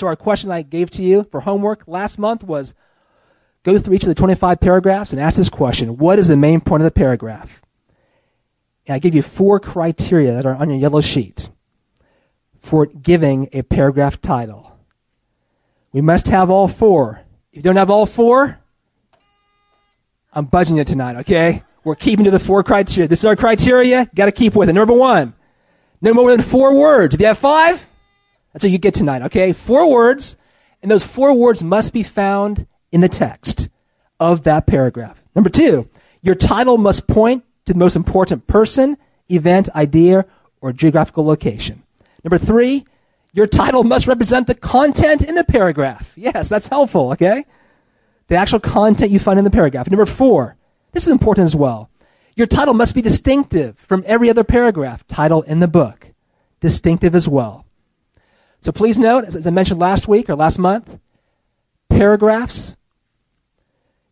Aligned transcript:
So 0.00 0.06
our 0.06 0.16
question 0.16 0.50
I 0.50 0.62
gave 0.62 0.90
to 0.92 1.02
you 1.02 1.24
for 1.24 1.40
homework 1.40 1.86
last 1.86 2.18
month 2.18 2.42
was 2.42 2.72
go 3.64 3.78
through 3.78 3.92
each 3.92 4.04
of 4.04 4.08
the 4.08 4.14
25 4.14 4.58
paragraphs 4.58 5.12
and 5.12 5.20
ask 5.20 5.36
this 5.36 5.50
question. 5.50 5.98
What 5.98 6.18
is 6.18 6.26
the 6.26 6.38
main 6.38 6.62
point 6.62 6.80
of 6.80 6.86
the 6.86 6.90
paragraph? 6.90 7.60
And 8.86 8.94
I 8.94 8.98
give 8.98 9.14
you 9.14 9.20
four 9.20 9.60
criteria 9.60 10.32
that 10.32 10.46
are 10.46 10.54
on 10.54 10.70
your 10.70 10.78
yellow 10.78 11.02
sheet 11.02 11.50
for 12.58 12.86
giving 12.86 13.50
a 13.52 13.60
paragraph 13.60 14.22
title. 14.22 14.78
We 15.92 16.00
must 16.00 16.28
have 16.28 16.48
all 16.48 16.66
four. 16.66 17.20
If 17.52 17.58
you 17.58 17.62
don't 17.62 17.76
have 17.76 17.90
all 17.90 18.06
four, 18.06 18.58
I'm 20.32 20.46
budging 20.46 20.78
you 20.78 20.84
tonight, 20.84 21.16
okay? 21.16 21.62
We're 21.84 21.94
keeping 21.94 22.24
to 22.24 22.30
the 22.30 22.38
four 22.38 22.62
criteria. 22.62 23.06
This 23.06 23.18
is 23.18 23.26
our 23.26 23.36
criteria. 23.36 24.08
Got 24.14 24.26
to 24.26 24.32
keep 24.32 24.54
with 24.54 24.70
it. 24.70 24.72
Number 24.72 24.94
one, 24.94 25.34
no 26.00 26.14
more 26.14 26.30
than 26.30 26.40
four 26.40 26.74
words. 26.80 27.14
If 27.14 27.20
you 27.20 27.26
have 27.26 27.36
five, 27.36 27.86
that's 28.52 28.64
what 28.64 28.72
you 28.72 28.78
get 28.78 28.94
tonight, 28.94 29.22
okay? 29.22 29.52
Four 29.52 29.90
words, 29.90 30.36
and 30.82 30.90
those 30.90 31.04
four 31.04 31.34
words 31.34 31.62
must 31.62 31.92
be 31.92 32.02
found 32.02 32.66
in 32.90 33.00
the 33.00 33.08
text 33.08 33.68
of 34.18 34.42
that 34.44 34.66
paragraph. 34.66 35.22
Number 35.34 35.50
two, 35.50 35.88
your 36.22 36.34
title 36.34 36.76
must 36.78 37.06
point 37.06 37.44
to 37.66 37.72
the 37.72 37.78
most 37.78 37.96
important 37.96 38.46
person, 38.46 38.96
event, 39.28 39.68
idea, 39.74 40.26
or 40.60 40.72
geographical 40.72 41.24
location. 41.24 41.82
Number 42.24 42.38
three, 42.38 42.84
your 43.32 43.46
title 43.46 43.84
must 43.84 44.06
represent 44.06 44.46
the 44.46 44.54
content 44.54 45.22
in 45.22 45.36
the 45.36 45.44
paragraph. 45.44 46.12
Yes, 46.16 46.48
that's 46.48 46.66
helpful, 46.66 47.12
okay? 47.12 47.44
The 48.26 48.36
actual 48.36 48.60
content 48.60 49.12
you 49.12 49.18
find 49.18 49.38
in 49.38 49.44
the 49.44 49.50
paragraph. 49.50 49.88
Number 49.88 50.06
four, 50.06 50.56
this 50.92 51.06
is 51.06 51.12
important 51.12 51.44
as 51.44 51.54
well. 51.54 51.88
Your 52.36 52.46
title 52.46 52.74
must 52.74 52.94
be 52.94 53.02
distinctive 53.02 53.78
from 53.78 54.02
every 54.06 54.28
other 54.28 54.44
paragraph 54.44 55.06
title 55.06 55.42
in 55.42 55.60
the 55.60 55.68
book. 55.68 56.12
Distinctive 56.60 57.14
as 57.14 57.28
well. 57.28 57.64
So 58.60 58.72
please 58.72 58.98
note, 58.98 59.24
as 59.24 59.46
I 59.46 59.50
mentioned 59.50 59.80
last 59.80 60.06
week 60.06 60.28
or 60.28 60.36
last 60.36 60.58
month, 60.58 60.98
paragraphs 61.88 62.76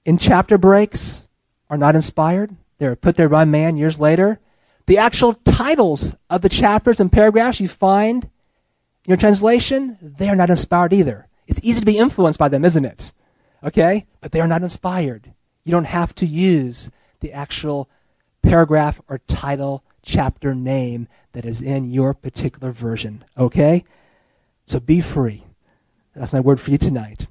in 0.05 0.17
chapter 0.17 0.57
breaks 0.57 1.29
are 1.69 1.77
not 1.77 1.95
inspired. 1.95 2.57
They 2.79 2.89
were 2.89 2.97
put 2.97 3.17
there 3.17 3.29
by 3.29 3.45
man 3.45 3.77
years 3.77 4.01
later. 4.01 4.41
The 4.87 4.97
actual 4.97 5.35
titles 5.35 6.15
of 6.31 6.41
the 6.41 6.49
chapters 6.49 6.99
and 6.99 7.13
paragraphs 7.13 7.61
you 7.61 7.69
find 7.69 8.25
in 8.25 8.31
your 9.11 9.19
translation, 9.19 9.99
they 10.01 10.31
are 10.31 10.37
not 10.37 10.51
inspired 10.51 10.95
either. 10.95 11.29
It's 11.47 11.61
easy 11.63 11.81
to 11.81 11.87
be 11.87 11.99
influenced 11.99 12.39
by 12.39 12.49
them, 12.49 12.65
isn't 12.65 12.85
it? 12.85 13.13
Okay? 13.63 14.07
But 14.21 14.33
they 14.33 14.41
are 14.41 14.49
not 14.49 14.63
inspired. 14.63 15.35
You 15.65 15.73
don't 15.73 15.85
have 15.85 16.15
to 16.17 16.27
use 16.27 16.91
the 17.21 17.33
actual 17.33 17.91
paragraph 18.43 19.01
or 19.09 19.19
title, 19.29 19.85
chapter 20.03 20.55
name 20.55 21.09
that 21.33 21.45
is 21.45 21.61
in 21.61 21.91
your 21.91 22.15
particular 22.15 22.73
version. 22.73 23.25
Okay? 23.37 23.85
So 24.69 24.79
be 24.81 25.01
free. 25.01 25.45
That's 26.15 26.33
my 26.33 26.41
word 26.41 26.61
for 26.61 26.71
you 26.71 26.77
tonight. 26.77 27.27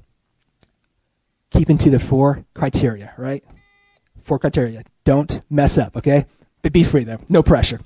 Keeping 1.51 1.77
to 1.77 1.91
the 1.91 1.99
four 1.99 2.45
criteria, 2.55 3.13
right? 3.15 3.43
Four 4.23 4.39
criteria. 4.39 4.83
Don't 5.03 5.41
mess 5.47 5.77
up, 5.77 5.95
okay? 5.95 6.25
But 6.63 6.73
be 6.73 6.83
free 6.83 7.03
though. 7.03 7.19
No 7.29 7.43
pressure. 7.43 7.79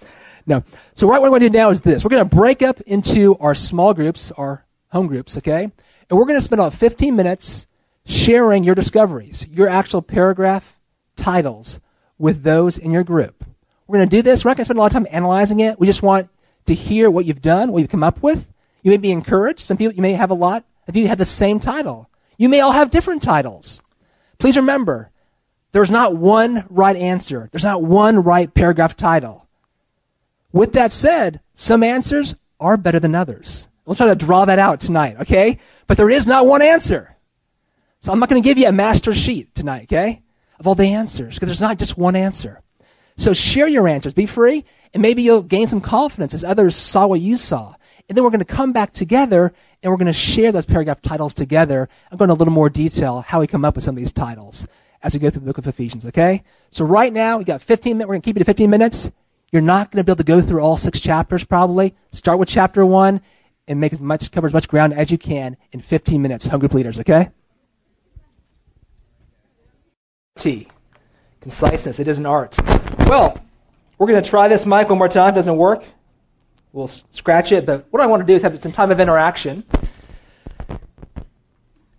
No. 0.46 0.64
So 0.94 1.06
right 1.06 1.20
what 1.20 1.24
we're 1.24 1.40
going 1.40 1.42
to 1.42 1.50
do 1.50 1.58
now 1.58 1.70
is 1.70 1.82
this. 1.82 2.06
We're 2.06 2.12
going 2.12 2.30
to 2.30 2.36
break 2.36 2.62
up 2.62 2.80
into 2.82 3.36
our 3.40 3.54
small 3.54 3.94
groups, 3.94 4.32
our 4.32 4.66
home 4.88 5.08
groups, 5.08 5.38
okay? 5.38 5.64
And 5.64 6.18
we're 6.18 6.26
going 6.26 6.38
to 6.38 6.42
spend 6.42 6.62
about 6.62 6.74
15 6.74 7.14
minutes 7.14 7.68
sharing 8.06 8.64
your 8.64 8.74
discoveries, 8.74 9.46
your 9.48 9.68
actual 9.68 10.02
paragraph 10.02 10.80
titles 11.18 11.82
with 12.18 12.44
those 12.44 12.78
in 12.78 12.92
your 12.92 13.04
group. 13.04 13.44
We're 13.86 13.98
going 13.98 14.10
to 14.10 14.16
do 14.16 14.22
this. 14.22 14.46
We're 14.46 14.52
not 14.52 14.58
going 14.58 14.64
to 14.64 14.68
spend 14.68 14.80
a 14.80 14.82
lot 14.82 14.88
of 14.88 14.94
time 14.94 15.08
analyzing 15.12 15.60
it. 15.60 15.78
We 15.78 15.88
just 15.88 16.02
want 16.02 16.30
to 16.68 16.74
hear 16.74 17.12
what 17.12 17.26
you've 17.26 17.42
done, 17.42 17.74
what 17.74 17.80
you've 17.80 17.92
come 17.92 18.04
up 18.04 18.24
with. 18.24 18.48
You 18.84 18.92
may 18.92 18.98
be 18.98 19.12
encouraged. 19.12 19.62
Some 19.62 19.78
people, 19.78 19.96
you 19.96 20.02
may 20.02 20.14
have 20.14 20.32
a 20.32 20.36
lot 20.36 20.66
of 20.88 20.96
you 20.96 21.08
have 21.08 21.18
the 21.18 21.26
same 21.26 21.60
title. 21.60 22.10
You 22.38 22.50
may 22.50 22.60
all 22.60 22.72
have 22.72 22.92
different 22.92 23.22
titles. 23.22 23.82
Please 24.40 24.58
remember, 24.58 25.12
there's 25.72 25.92
not 25.92 26.16
one 26.16 26.66
right 26.70 26.96
answer. 26.96 27.48
There's 27.52 27.64
not 27.64 27.84
one 27.84 28.24
right 28.24 28.54
paragraph 28.54 28.98
title. 28.98 29.48
With 30.52 30.74
that 30.74 30.92
said, 30.92 31.40
some 31.54 31.84
answers 31.84 32.36
are 32.60 32.78
better 32.78 33.00
than 33.00 33.16
others. 33.16 33.68
We'll 33.86 33.96
try 33.96 34.08
to 34.08 34.16
draw 34.16 34.46
that 34.46 34.60
out 34.60 34.80
tonight, 34.80 35.18
okay? 35.22 35.60
But 35.88 35.98
there 35.98 36.10
is 36.10 36.28
not 36.28 36.46
one 36.46 36.62
answer. 36.62 37.16
So 38.02 38.12
I'm 38.12 38.20
not 38.20 38.30
going 38.30 38.42
to 38.42 38.48
give 38.48 38.58
you 38.58 38.68
a 38.68 38.72
master 38.72 39.14
sheet 39.14 39.54
tonight, 39.56 39.84
okay? 39.84 40.22
Of 40.60 40.68
all 40.68 40.76
the 40.76 40.94
answers, 40.94 41.36
because 41.36 41.48
there's 41.48 41.62
not 41.62 41.80
just 41.80 41.98
one 41.98 42.16
answer. 42.16 42.62
So 43.18 43.34
share 43.34 43.68
your 43.68 43.88
answers. 43.88 44.14
Be 44.14 44.26
free, 44.26 44.66
and 44.94 45.02
maybe 45.02 45.22
you'll 45.22 45.42
gain 45.42 45.68
some 45.68 45.82
confidence 45.82 46.34
as 46.34 46.44
others 46.44 46.76
saw 46.76 47.08
what 47.08 47.22
you 47.22 47.38
saw. 47.38 47.76
And 48.08 48.18
then 48.18 48.24
we're 48.24 48.30
going 48.30 48.40
to 48.40 48.46
come 48.46 48.72
back 48.74 48.94
together 48.94 49.54
and 49.82 49.92
we're 49.92 49.98
going 49.98 50.08
to 50.08 50.14
share 50.14 50.52
those 50.52 50.66
paragraph 50.66 51.02
titles 51.02 51.34
together. 51.34 51.90
I'm 52.12 52.18
going 52.18 52.30
into 52.30 52.38
a 52.38 52.42
little 52.42 52.54
more 52.54 52.70
detail 52.70 53.22
how 53.22 53.40
we 53.40 53.48
come 53.48 53.66
up 53.66 53.76
with 53.76 53.84
some 53.84 53.96
of 53.96 54.00
these 54.00 54.12
titles 54.12 54.68
as 55.04 55.14
we 55.14 55.20
go 55.20 55.30
through 55.30 55.42
the 55.42 55.46
book 55.46 55.58
of 55.58 55.68
Ephesians, 55.68 56.06
okay? 56.06 56.44
So 56.70 56.86
right 56.86 57.12
now, 57.12 57.38
we 57.38 57.44
got 57.44 57.62
15 57.62 57.98
minutes. 57.98 58.08
We're 58.08 58.14
going 58.14 58.22
to 58.22 58.26
keep 58.26 58.38
it 58.38 58.40
to 58.40 58.46
15 58.46 58.70
minutes. 58.70 59.10
You're 59.52 59.62
not 59.62 59.92
going 59.92 59.98
to 59.98 60.04
be 60.04 60.12
able 60.12 60.18
to 60.18 60.24
go 60.24 60.42
through 60.42 60.62
all 60.62 60.78
six 60.78 61.00
chapters 61.00 61.44
probably. 61.44 61.96
Start 62.12 62.40
with 62.40 62.48
chapter 62.48 62.86
one 62.86 63.22
and 63.68 63.80
make 63.80 63.94
as 63.94 64.00
much, 64.00 64.32
cover 64.32 64.48
as 64.48 64.54
much 64.54 64.68
ground 64.68 64.94
as 64.94 65.12
you 65.12 65.18
can 65.18 65.58
in 65.72 65.82
15 65.82 66.22
minutes. 66.22 66.46
Home 66.46 66.60
group 66.60 66.74
leaders, 66.74 67.00
okay? 67.00 67.30
T. 70.38 70.68
Conciseness. 71.42 72.00
It 72.00 72.08
is 72.08 72.18
an 72.18 72.26
art. 72.26 72.58
Well, 73.08 73.38
we're 73.98 74.08
going 74.08 74.24
to 74.24 74.30
try 74.30 74.48
this 74.48 74.66
mic 74.66 74.90
one 74.90 74.98
more 74.98 75.10
time. 75.10 75.34
It 75.34 75.36
doesn't 75.36 75.58
work, 75.58 75.84
we'll 76.74 76.90
scratch 77.12 77.52
it. 77.52 77.66
But 77.66 77.86
what 77.92 78.02
I 78.02 78.06
want 78.08 78.22
to 78.22 78.28
do 78.28 78.34
is 78.34 78.42
have 78.42 78.62
some 78.62 78.72
time 78.72 78.92
of 78.92 79.00
interaction. 79.00 79.64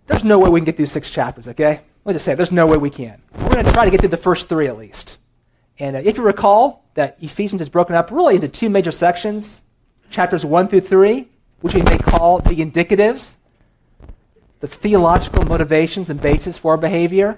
There's 0.07 0.23
no 0.23 0.39
way 0.39 0.49
we 0.49 0.59
can 0.59 0.65
get 0.65 0.77
through 0.77 0.87
six 0.87 1.09
chapters, 1.09 1.47
okay? 1.47 1.81
Let 2.05 2.11
me 2.11 2.13
just 2.13 2.25
say, 2.25 2.35
there's 2.35 2.51
no 2.51 2.67
way 2.67 2.77
we 2.77 2.89
can. 2.89 3.21
We're 3.39 3.49
going 3.49 3.65
to 3.65 3.71
try 3.71 3.85
to 3.85 3.91
get 3.91 4.01
through 4.01 4.09
the 4.09 4.17
first 4.17 4.49
three 4.49 4.67
at 4.67 4.77
least. 4.77 5.17
And 5.79 5.95
uh, 5.95 6.01
if 6.03 6.17
you 6.17 6.23
recall, 6.23 6.83
that 6.95 7.17
Ephesians 7.21 7.61
is 7.61 7.69
broken 7.69 7.95
up 7.95 8.11
really 8.11 8.35
into 8.35 8.47
two 8.47 8.69
major 8.69 8.91
sections 8.91 9.61
chapters 10.09 10.45
1 10.45 10.67
through 10.67 10.81
3, 10.81 11.27
which 11.61 11.73
we 11.73 11.81
may 11.81 11.97
call 11.97 12.37
the 12.37 12.57
indicatives, 12.57 13.35
the 14.59 14.67
theological 14.67 15.43
motivations 15.43 16.09
and 16.09 16.21
basis 16.21 16.55
for 16.55 16.73
our 16.73 16.77
behavior, 16.77 17.35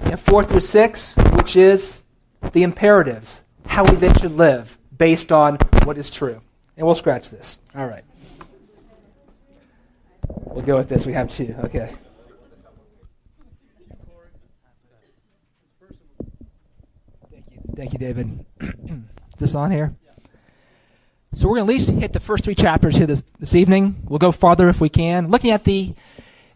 and 0.00 0.20
4 0.20 0.44
through 0.44 0.60
6, 0.60 1.14
which 1.32 1.56
is 1.56 2.04
the 2.52 2.62
imperatives, 2.62 3.40
how 3.66 3.82
we 3.84 3.96
then 3.96 4.14
should 4.18 4.36
live 4.36 4.78
based 4.96 5.32
on 5.32 5.56
what 5.84 5.96
is 5.96 6.10
true. 6.10 6.42
And 6.78 6.86
we'll 6.86 6.94
scratch 6.94 7.30
this. 7.30 7.58
All 7.74 7.86
right. 7.86 8.04
We'll 10.28 10.64
go 10.64 10.76
with 10.76 10.88
this. 10.88 11.04
We 11.04 11.12
have 11.12 11.28
two. 11.28 11.52
Okay. 11.64 11.92
Thank 17.32 17.46
you. 17.50 17.60
Thank 17.74 17.92
you, 17.94 17.98
David. 17.98 18.46
is 18.60 18.70
this 19.38 19.54
on 19.56 19.72
here? 19.72 19.96
So 21.34 21.48
we're 21.48 21.56
going 21.56 21.66
to 21.66 21.72
at 21.72 21.76
least 21.78 21.90
hit 21.90 22.12
the 22.12 22.20
first 22.20 22.44
three 22.44 22.54
chapters 22.54 22.96
here 22.96 23.08
this, 23.08 23.24
this 23.40 23.56
evening. 23.56 24.00
We'll 24.04 24.20
go 24.20 24.30
farther 24.30 24.68
if 24.68 24.80
we 24.80 24.88
can. 24.88 25.30
Looking 25.30 25.50
at 25.50 25.64
the 25.64 25.94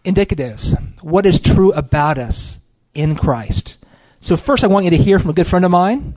indicatives. 0.04 0.81
What 1.03 1.27
is 1.27 1.41
true 1.41 1.72
about 1.72 2.16
us 2.19 2.60
in 2.94 3.16
Christ? 3.16 3.77
So 4.21 4.37
first 4.37 4.62
I 4.62 4.69
want 4.69 4.84
you 4.84 4.93
to 4.93 4.97
hear 4.97 5.19
from 5.19 5.31
a 5.31 5.34
good 5.34 5.49
friend 5.49 5.65
of 5.65 5.72
mine. 5.72 6.15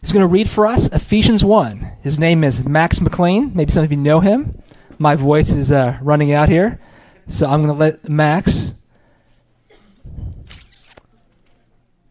He's 0.00 0.12
going 0.12 0.22
to 0.22 0.26
read 0.26 0.48
for 0.48 0.66
us 0.66 0.86
Ephesians 0.86 1.44
1. 1.44 1.98
His 2.02 2.18
name 2.18 2.42
is 2.42 2.64
Max 2.64 3.00
McLean. 3.00 3.52
Maybe 3.54 3.70
some 3.70 3.84
of 3.84 3.90
you 3.90 3.98
know 3.98 4.20
him. 4.20 4.62
My 4.98 5.14
voice 5.14 5.50
is 5.50 5.70
uh, 5.70 5.98
running 6.00 6.32
out 6.32 6.48
here. 6.48 6.80
So 7.28 7.46
I'm 7.46 7.62
going 7.62 7.74
to 7.74 7.78
let 7.78 8.08
Max. 8.08 8.74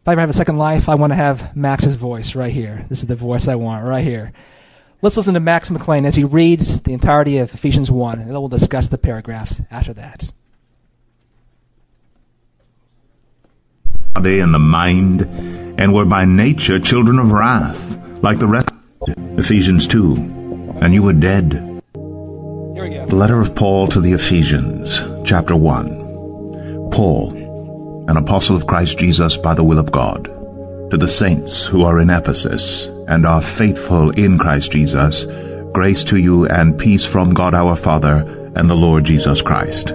If 0.01 0.07
I 0.07 0.11
ever 0.11 0.21
have 0.21 0.29
a 0.29 0.33
second 0.33 0.57
life, 0.57 0.87
I 0.87 0.95
want 0.95 1.11
to 1.11 1.15
have 1.15 1.55
Max's 1.55 1.95
voice 1.95 2.35
right 2.35 2.51
here. 2.51 2.85
This 2.89 2.99
is 2.99 3.07
the 3.07 3.15
voice 3.15 3.47
I 3.47 3.55
want 3.55 3.85
right 3.85 4.03
here. 4.03 4.33
Let's 5.01 5.17
listen 5.17 5.33
to 5.33 5.39
Max 5.39 5.69
McLean 5.69 6.05
as 6.05 6.15
he 6.15 6.23
reads 6.23 6.81
the 6.81 6.93
entirety 6.93 7.37
of 7.37 7.53
Ephesians 7.53 7.89
1, 7.89 8.19
and 8.19 8.27
then 8.27 8.33
we'll 8.33 8.49
discuss 8.49 8.87
the 8.87 8.97
paragraphs 8.97 9.61
after 9.71 9.93
that. 9.93 10.31
Body 14.19 14.41
and 14.41 14.53
the 14.53 14.59
mind, 14.59 15.21
and 15.79 15.93
were 15.93 16.03
by 16.03 16.25
nature 16.25 16.77
children 16.77 17.19
of 17.19 17.31
wrath, 17.31 17.97
like 18.21 18.37
the 18.37 18.47
rest. 18.47 18.69
Ephesians 19.37 19.87
2. 19.87 20.77
And 20.81 20.93
you 20.93 21.03
were 21.03 21.13
dead. 21.13 21.53
Here 21.53 22.83
we 22.83 22.95
go. 22.95 23.05
The 23.05 23.15
letter 23.15 23.39
of 23.39 23.55
Paul 23.55 23.87
to 23.87 24.01
the 24.01 24.11
Ephesians, 24.11 25.01
chapter 25.23 25.55
1. 25.55 26.89
Paul, 26.91 27.31
an 28.09 28.17
apostle 28.17 28.57
of 28.57 28.67
Christ 28.67 28.97
Jesus 28.97 29.37
by 29.37 29.53
the 29.53 29.63
will 29.63 29.79
of 29.79 29.93
God, 29.93 30.25
to 30.91 30.97
the 30.97 31.07
saints 31.07 31.65
who 31.65 31.85
are 31.85 32.01
in 32.01 32.09
Ephesus 32.09 32.87
and 33.07 33.25
are 33.25 33.41
faithful 33.41 34.09
in 34.09 34.37
Christ 34.37 34.73
Jesus, 34.73 35.27
grace 35.71 36.03
to 36.03 36.17
you 36.17 36.45
and 36.47 36.77
peace 36.77 37.05
from 37.05 37.33
God 37.33 37.53
our 37.53 37.77
Father 37.77 38.51
and 38.57 38.69
the 38.69 38.75
Lord 38.75 39.05
Jesus 39.05 39.41
Christ. 39.41 39.93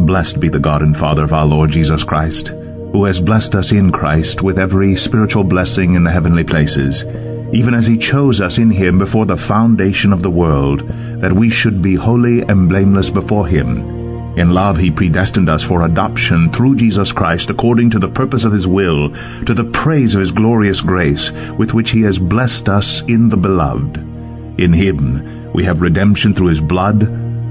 Blessed 0.00 0.40
be 0.40 0.48
the 0.48 0.58
God 0.58 0.82
and 0.82 0.96
Father 0.96 1.22
of 1.22 1.32
our 1.32 1.46
Lord 1.46 1.70
Jesus 1.70 2.02
Christ, 2.02 2.50
who 2.92 3.04
has 3.04 3.20
blessed 3.20 3.54
us 3.54 3.72
in 3.72 3.92
Christ 3.92 4.42
with 4.42 4.58
every 4.58 4.96
spiritual 4.96 5.44
blessing 5.44 5.94
in 5.94 6.04
the 6.04 6.10
heavenly 6.10 6.44
places, 6.44 7.04
even 7.52 7.74
as 7.74 7.86
he 7.86 7.96
chose 7.96 8.40
us 8.40 8.58
in 8.58 8.70
him 8.70 8.98
before 8.98 9.26
the 9.26 9.36
foundation 9.36 10.12
of 10.12 10.22
the 10.22 10.30
world, 10.30 10.80
that 11.20 11.32
we 11.32 11.50
should 11.50 11.80
be 11.80 11.94
holy 11.94 12.42
and 12.42 12.68
blameless 12.68 13.10
before 13.10 13.46
him. 13.46 14.00
In 14.36 14.54
love 14.54 14.78
he 14.78 14.90
predestined 14.90 15.48
us 15.48 15.64
for 15.64 15.82
adoption 15.82 16.50
through 16.50 16.76
Jesus 16.76 17.12
Christ 17.12 17.50
according 17.50 17.90
to 17.90 17.98
the 17.98 18.08
purpose 18.08 18.44
of 18.44 18.52
his 18.52 18.66
will, 18.66 19.10
to 19.44 19.54
the 19.54 19.64
praise 19.64 20.14
of 20.14 20.20
his 20.20 20.30
glorious 20.30 20.80
grace, 20.80 21.32
with 21.58 21.74
which 21.74 21.90
he 21.90 22.02
has 22.02 22.18
blessed 22.18 22.68
us 22.68 23.02
in 23.02 23.28
the 23.28 23.36
beloved. 23.36 23.96
In 24.60 24.72
him 24.72 25.52
we 25.52 25.64
have 25.64 25.80
redemption 25.80 26.32
through 26.32 26.48
his 26.48 26.60
blood, 26.60 27.02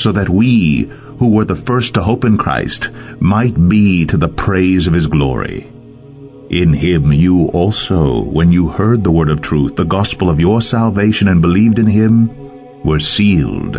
so 0.00 0.12
that 0.12 0.28
we, 0.28 0.82
who 1.18 1.32
were 1.32 1.44
the 1.44 1.56
first 1.56 1.94
to 1.94 2.02
hope 2.02 2.24
in 2.24 2.38
Christ, 2.38 2.90
might 3.20 3.68
be 3.68 4.06
to 4.06 4.16
the 4.16 4.28
praise 4.28 4.86
of 4.86 4.94
his 4.94 5.06
glory. 5.06 5.70
In 6.50 6.72
him 6.72 7.12
you 7.12 7.48
also, 7.48 8.22
when 8.22 8.52
you 8.52 8.68
heard 8.68 9.04
the 9.04 9.10
word 9.10 9.28
of 9.28 9.42
truth, 9.42 9.76
the 9.76 9.84
gospel 9.84 10.30
of 10.30 10.40
your 10.40 10.62
salvation, 10.62 11.28
and 11.28 11.42
believed 11.42 11.78
in 11.78 11.86
him, 11.86 12.30
were 12.84 13.00
sealed 13.00 13.74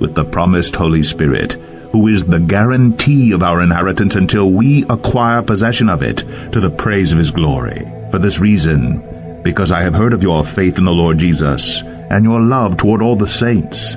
with 0.00 0.14
the 0.14 0.24
promised 0.24 0.74
Holy 0.76 1.02
Spirit, 1.02 1.52
who 1.92 2.08
is 2.08 2.24
the 2.24 2.40
guarantee 2.40 3.32
of 3.32 3.42
our 3.42 3.60
inheritance 3.60 4.14
until 4.14 4.50
we 4.50 4.84
acquire 4.88 5.42
possession 5.42 5.88
of 5.88 6.02
it 6.02 6.18
to 6.52 6.60
the 6.60 6.70
praise 6.70 7.12
of 7.12 7.18
his 7.18 7.30
glory. 7.30 7.86
For 8.10 8.18
this 8.18 8.40
reason, 8.40 9.42
because 9.42 9.70
I 9.70 9.82
have 9.82 9.94
heard 9.94 10.12
of 10.12 10.22
your 10.22 10.42
faith 10.44 10.78
in 10.78 10.84
the 10.84 10.92
Lord 10.92 11.18
Jesus, 11.18 11.82
and 11.82 12.24
your 12.24 12.40
love 12.40 12.76
toward 12.76 13.02
all 13.02 13.16
the 13.16 13.28
saints, 13.28 13.96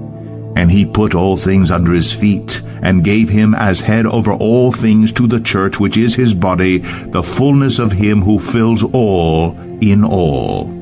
And 0.55 0.71
he 0.71 0.85
put 0.85 1.15
all 1.15 1.37
things 1.37 1.71
under 1.71 1.93
his 1.93 2.13
feet, 2.13 2.61
and 2.81 3.03
gave 3.03 3.29
him 3.29 3.55
as 3.55 3.79
head 3.79 4.05
over 4.05 4.33
all 4.33 4.71
things 4.71 5.11
to 5.13 5.27
the 5.27 5.39
church, 5.39 5.79
which 5.79 5.97
is 5.97 6.15
his 6.15 6.33
body, 6.33 6.79
the 6.79 7.23
fullness 7.23 7.79
of 7.79 7.91
him 7.91 8.21
who 8.21 8.39
fills 8.39 8.83
all 8.83 9.57
in 9.81 10.03
all. 10.03 10.81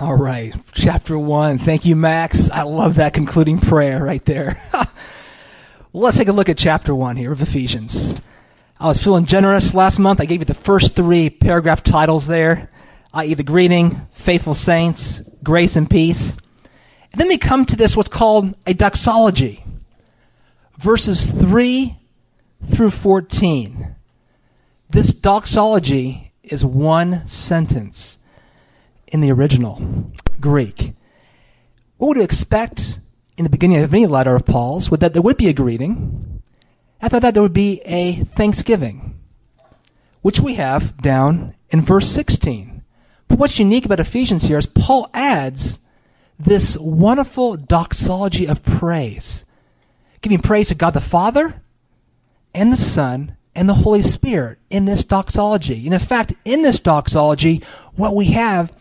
All 0.00 0.14
right, 0.14 0.54
chapter 0.72 1.18
one. 1.18 1.58
Thank 1.58 1.84
you, 1.84 1.96
Max. 1.96 2.50
I 2.50 2.62
love 2.62 2.96
that 2.96 3.14
concluding 3.14 3.58
prayer 3.58 4.04
right 4.04 4.24
there. 4.24 4.62
let's 5.92 6.16
take 6.16 6.28
a 6.28 6.32
look 6.32 6.48
at 6.48 6.56
chapter 6.56 6.94
one 6.94 7.16
here 7.16 7.32
of 7.32 7.42
Ephesians. 7.42 8.16
I 8.78 8.86
was 8.86 9.02
feeling 9.02 9.24
generous 9.24 9.74
last 9.74 9.98
month. 9.98 10.20
I 10.20 10.26
gave 10.26 10.40
you 10.40 10.44
the 10.44 10.54
first 10.54 10.94
three 10.94 11.30
paragraph 11.30 11.82
titles 11.82 12.28
there, 12.28 12.70
i.e., 13.12 13.34
the 13.34 13.42
greeting, 13.42 14.06
faithful 14.12 14.54
saints, 14.54 15.20
grace 15.42 15.74
and 15.74 15.90
peace. 15.90 16.38
And 17.12 17.20
then 17.20 17.28
we 17.28 17.38
come 17.38 17.64
to 17.66 17.76
this, 17.76 17.96
what's 17.96 18.08
called 18.08 18.56
a 18.66 18.74
doxology. 18.74 19.64
Verses 20.78 21.26
3 21.26 21.96
through 22.64 22.90
14. 22.90 23.94
This 24.90 25.12
doxology 25.12 26.32
is 26.42 26.64
one 26.64 27.26
sentence 27.26 28.18
in 29.08 29.20
the 29.20 29.32
original 29.32 30.12
Greek. 30.40 30.94
What 31.96 32.08
would 32.08 32.16
you 32.18 32.22
expect 32.22 33.00
in 33.36 33.44
the 33.44 33.50
beginning 33.50 33.82
of 33.82 33.92
any 33.92 34.06
letter 34.06 34.34
of 34.34 34.46
Paul's? 34.46 34.90
Would 34.90 35.00
that 35.00 35.12
there 35.12 35.22
would 35.22 35.36
be 35.36 35.48
a 35.48 35.52
greeting. 35.52 36.42
After 37.00 37.20
that, 37.20 37.34
there 37.34 37.42
would 37.42 37.52
be 37.52 37.80
a 37.84 38.24
thanksgiving, 38.24 39.18
which 40.22 40.40
we 40.40 40.54
have 40.54 40.96
down 41.00 41.54
in 41.70 41.82
verse 41.82 42.08
16. 42.08 42.82
But 43.28 43.38
what's 43.38 43.58
unique 43.58 43.84
about 43.84 44.00
Ephesians 44.00 44.44
here 44.44 44.58
is 44.58 44.66
Paul 44.66 45.08
adds 45.12 45.78
this 46.38 46.76
wonderful 46.78 47.56
doxology 47.56 48.46
of 48.46 48.62
praise, 48.62 49.44
giving 50.20 50.38
praise 50.38 50.68
to 50.68 50.74
God 50.74 50.90
the 50.90 51.00
Father 51.00 51.62
and 52.54 52.72
the 52.72 52.76
Son 52.76 53.36
and 53.54 53.68
the 53.68 53.74
Holy 53.74 54.02
Spirit 54.02 54.58
in 54.70 54.84
this 54.84 55.02
doxology. 55.02 55.84
And 55.84 55.94
in 55.94 56.00
fact, 56.00 56.34
in 56.44 56.62
this 56.62 56.78
doxology, 56.78 57.62
what 57.94 58.14
we 58.14 58.26
have 58.26 58.72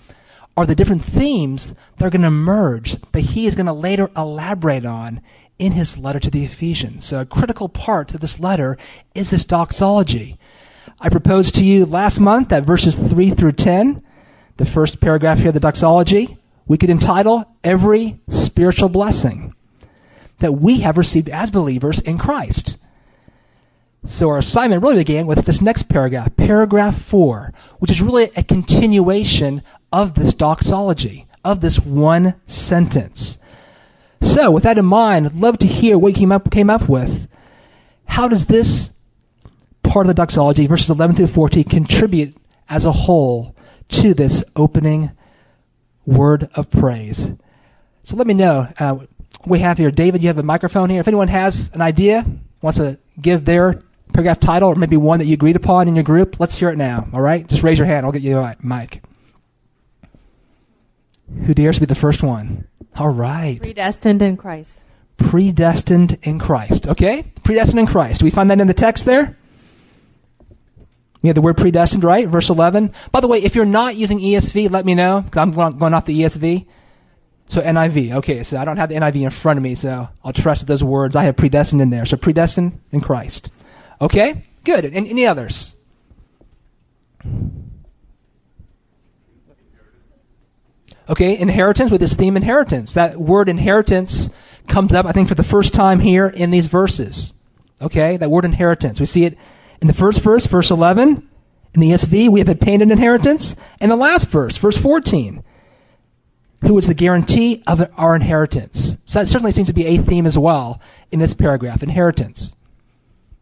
are 0.55 0.65
the 0.65 0.75
different 0.75 1.03
themes 1.03 1.73
that 1.97 2.05
are 2.05 2.09
going 2.09 2.21
to 2.21 2.27
emerge 2.27 2.97
that 3.11 3.21
he 3.21 3.47
is 3.47 3.55
going 3.55 3.65
to 3.65 3.73
later 3.73 4.09
elaborate 4.15 4.85
on 4.85 5.21
in 5.59 5.71
his 5.71 5.97
letter 5.97 6.19
to 6.19 6.29
the 6.29 6.45
Ephesians. 6.45 7.05
So 7.05 7.21
a 7.21 7.25
critical 7.25 7.69
part 7.69 8.07
to 8.09 8.17
this 8.17 8.39
letter 8.39 8.77
is 9.15 9.31
this 9.31 9.45
doxology. 9.45 10.37
I 10.99 11.09
proposed 11.09 11.55
to 11.55 11.63
you 11.63 11.85
last 11.85 12.19
month 12.19 12.49
that 12.49 12.65
verses 12.65 12.95
3 12.95 13.31
through 13.31 13.53
10, 13.53 14.03
the 14.57 14.65
first 14.65 14.99
paragraph 14.99 15.39
here 15.39 15.49
of 15.49 15.53
the 15.53 15.59
doxology, 15.59 16.37
we 16.67 16.77
could 16.77 16.89
entitle 16.89 17.45
every 17.63 18.19
spiritual 18.27 18.89
blessing 18.89 19.53
that 20.39 20.53
we 20.53 20.81
have 20.81 20.97
received 20.97 21.29
as 21.29 21.49
believers 21.49 21.99
in 21.99 22.17
Christ. 22.17 22.77
So 24.05 24.29
our 24.29 24.37
assignment 24.37 24.83
really 24.83 24.97
began 24.97 25.27
with 25.27 25.43
this 25.45 25.61
next 25.61 25.83
paragraph, 25.83 26.35
paragraph 26.37 27.01
four, 27.01 27.53
which 27.79 27.91
is 27.91 28.01
really 28.01 28.29
a 28.35 28.43
continuation 28.43 29.63
of 29.91 30.13
this 30.13 30.33
doxology, 30.33 31.27
of 31.43 31.61
this 31.61 31.79
one 31.79 32.35
sentence. 32.45 33.37
So 34.21 34.51
with 34.51 34.63
that 34.63 34.77
in 34.77 34.85
mind, 34.85 35.25
I'd 35.25 35.35
love 35.35 35.57
to 35.59 35.67
hear 35.67 35.97
what 35.97 36.09
you 36.09 36.15
came 36.15 36.31
up, 36.31 36.51
came 36.51 36.69
up 36.69 36.87
with. 36.87 37.27
How 38.05 38.27
does 38.27 38.45
this 38.45 38.91
part 39.83 40.05
of 40.05 40.07
the 40.07 40.13
doxology, 40.13 40.67
verses 40.67 40.89
11 40.89 41.15
through 41.15 41.27
14, 41.27 41.63
contribute 41.63 42.35
as 42.69 42.85
a 42.85 42.91
whole 42.91 43.55
to 43.89 44.13
this 44.13 44.43
opening 44.55 45.11
word 46.07 46.49
of 46.55 46.71
praise. 46.71 47.33
So 48.03 48.15
let 48.15 48.25
me 48.25 48.33
know. 48.33 48.67
Uh, 48.79 49.05
we 49.45 49.59
have 49.59 49.77
here, 49.77 49.91
David, 49.91 50.23
you 50.23 50.29
have 50.29 50.39
a 50.39 50.43
microphone 50.43 50.89
here. 50.89 51.01
If 51.01 51.07
anyone 51.07 51.27
has 51.27 51.69
an 51.73 51.81
idea, 51.81 52.25
wants 52.61 52.79
to 52.79 52.97
give 53.21 53.45
their 53.45 53.81
paragraph 54.13 54.39
title 54.39 54.69
or 54.69 54.75
maybe 54.75 54.97
one 54.97 55.19
that 55.19 55.25
you 55.25 55.33
agreed 55.33 55.55
upon 55.55 55.87
in 55.87 55.95
your 55.95 56.03
group, 56.03 56.39
let's 56.39 56.55
hear 56.55 56.69
it 56.69 56.77
now. 56.77 57.07
All 57.13 57.21
right? 57.21 57.45
Just 57.45 57.61
raise 57.61 57.77
your 57.77 57.85
hand. 57.85 58.05
I'll 58.05 58.11
get 58.11 58.23
you 58.23 58.39
a 58.39 58.55
mic. 58.61 59.03
Who 61.45 61.53
dares 61.53 61.75
to 61.75 61.81
be 61.81 61.85
the 61.85 61.95
first 61.95 62.23
one? 62.23 62.67
All 62.95 63.09
right. 63.09 63.61
Predestined 63.61 64.21
in 64.21 64.37
Christ. 64.37 64.85
Predestined 65.17 66.17
in 66.23 66.39
Christ. 66.39 66.87
Okay? 66.87 67.31
Predestined 67.43 67.79
in 67.79 67.85
Christ. 67.85 68.21
Do 68.21 68.25
we 68.25 68.31
find 68.31 68.49
that 68.49 68.61
in 68.61 68.67
the 68.67 68.73
text 68.73 69.05
there? 69.05 69.37
We 71.21 71.29
have 71.29 71.35
the 71.35 71.41
word 71.41 71.57
predestined, 71.57 72.03
right? 72.03 72.27
Verse 72.27 72.49
11. 72.49 72.93
By 73.11 73.21
the 73.21 73.27
way, 73.27 73.41
if 73.41 73.55
you're 73.55 73.65
not 73.65 73.95
using 73.95 74.19
ESV, 74.19 74.69
let 74.69 74.85
me 74.85 74.95
know, 74.95 75.21
because 75.21 75.39
I'm 75.39 75.77
going 75.77 75.93
off 75.93 76.05
the 76.05 76.21
ESV. 76.21 76.65
So 77.49 77.61
NIV. 77.61 78.15
Okay, 78.15 78.43
so 78.43 78.57
I 78.57 78.65
don't 78.65 78.77
have 78.77 78.89
the 78.89 78.95
NIV 78.95 79.23
in 79.23 79.29
front 79.29 79.57
of 79.57 79.63
me, 79.63 79.73
so 79.73 80.09
I'll 80.23 80.33
trust 80.33 80.67
those 80.67 80.83
words. 80.83 81.15
I 81.15 81.23
have 81.23 81.37
predestined 81.37 81.81
in 81.81 81.89
there. 81.89 82.05
So 82.05 82.17
predestined 82.17 82.79
in 82.91 83.01
Christ. 83.01 83.49
Okay? 84.01 84.43
Good. 84.63 84.85
And 84.85 85.07
any 85.07 85.25
others? 85.25 85.75
Okay, 91.09 91.37
inheritance 91.37 91.89
with 91.89 92.01
this 92.01 92.15
theme 92.15 92.35
inheritance. 92.35 92.93
That 92.93 93.17
word 93.17 93.47
inheritance 93.47 94.29
comes 94.67 94.93
up, 94.93 95.05
I 95.05 95.13
think, 95.13 95.29
for 95.29 95.35
the 95.35 95.43
first 95.43 95.73
time 95.73 96.01
here 96.01 96.27
in 96.27 96.51
these 96.51 96.65
verses. 96.65 97.33
Okay, 97.81 98.17
that 98.17 98.29
word 98.29 98.43
inheritance. 98.43 98.99
We 98.99 99.05
see 99.05 99.23
it 99.23 99.37
in 99.81 99.87
the 99.87 99.93
first 99.93 100.21
verse, 100.21 100.45
verse 100.45 100.71
11, 100.71 101.29
in 101.73 101.81
the 101.81 101.91
ESV, 101.91 102.29
we 102.29 102.39
have 102.39 102.49
obtained 102.49 102.81
an 102.81 102.91
inheritance. 102.91 103.55
And 103.79 103.91
the 103.91 103.95
last 103.95 104.29
verse, 104.29 104.57
verse 104.57 104.77
14, 104.77 105.43
who 106.61 106.77
is 106.77 106.87
the 106.87 106.93
guarantee 106.93 107.63
of 107.67 107.87
our 107.97 108.15
inheritance. 108.15 108.97
So 109.05 109.19
that 109.19 109.27
certainly 109.27 109.51
seems 109.51 109.67
to 109.67 109.73
be 109.73 109.85
a 109.85 109.97
theme 109.97 110.25
as 110.25 110.37
well 110.37 110.81
in 111.11 111.19
this 111.19 111.33
paragraph 111.33 111.83
inheritance. 111.83 112.55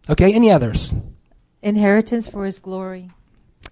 Okay, 0.09 0.33
any 0.33 0.51
others? 0.51 0.93
Inheritance 1.61 2.27
for 2.27 2.45
his 2.45 2.59
glory. 2.59 3.11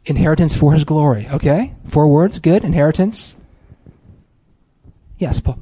Inheritance 0.05 0.55
for 0.55 0.73
his 0.73 0.83
glory. 0.83 1.27
Okay, 1.29 1.75
four 1.87 2.07
words, 2.07 2.39
good. 2.39 2.63
Inheritance. 2.63 3.35
Yes, 5.17 5.39
Paul. 5.39 5.59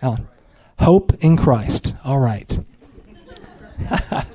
Alan. 0.00 0.26
Hope 0.78 1.12
in 1.22 1.36
Christ. 1.36 1.94
All 2.04 2.18
right. 2.18 2.58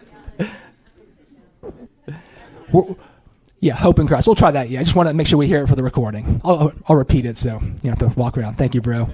yeah, 3.60 3.74
hope 3.74 4.00
in 4.00 4.08
Christ. 4.08 4.28
We'll 4.28 4.36
try 4.36 4.52
that. 4.52 4.70
Yeah, 4.70 4.80
I 4.80 4.84
just 4.84 4.96
want 4.96 5.10
to 5.10 5.14
make 5.14 5.28
sure 5.28 5.38
we 5.38 5.48
hear 5.48 5.64
it 5.64 5.68
for 5.68 5.76
the 5.76 5.84
recording. 5.84 6.42
I'll, 6.44 6.74
I'll 6.88 6.96
repeat 6.96 7.26
it 7.26 7.38
so 7.38 7.62
you 7.82 7.90
have 7.90 8.00
to 8.00 8.08
walk 8.10 8.38
around. 8.38 8.56
Thank 8.56 8.76
you, 8.76 8.82
bro. 8.82 9.10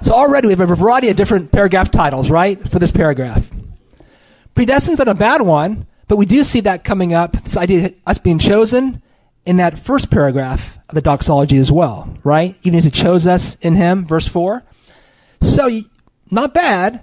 So 0.00 0.12
already 0.12 0.48
we 0.48 0.52
have 0.52 0.70
a 0.70 0.74
variety 0.74 1.08
of 1.08 1.16
different 1.16 1.52
paragraph 1.52 1.90
titles, 1.90 2.30
right, 2.30 2.68
for 2.70 2.78
this 2.78 2.90
paragraph. 2.90 3.48
Predestine's 4.54 4.98
not 4.98 5.08
a 5.08 5.14
bad 5.14 5.42
one, 5.42 5.86
but 6.08 6.16
we 6.16 6.26
do 6.26 6.44
see 6.44 6.60
that 6.60 6.84
coming 6.84 7.12
up, 7.12 7.32
this 7.44 7.56
idea 7.56 7.86
of 7.86 7.94
us 8.06 8.18
being 8.18 8.38
chosen 8.38 9.02
in 9.44 9.56
that 9.58 9.78
first 9.78 10.10
paragraph 10.10 10.78
of 10.88 10.94
the 10.94 11.00
doxology 11.00 11.58
as 11.58 11.72
well, 11.72 12.16
right? 12.22 12.56
Even 12.62 12.78
as 12.78 12.84
he 12.84 12.90
chose 12.90 13.26
us 13.26 13.56
in 13.56 13.74
him, 13.76 14.06
verse 14.06 14.28
4. 14.28 14.62
So, 15.40 15.82
not 16.30 16.54
bad, 16.54 17.02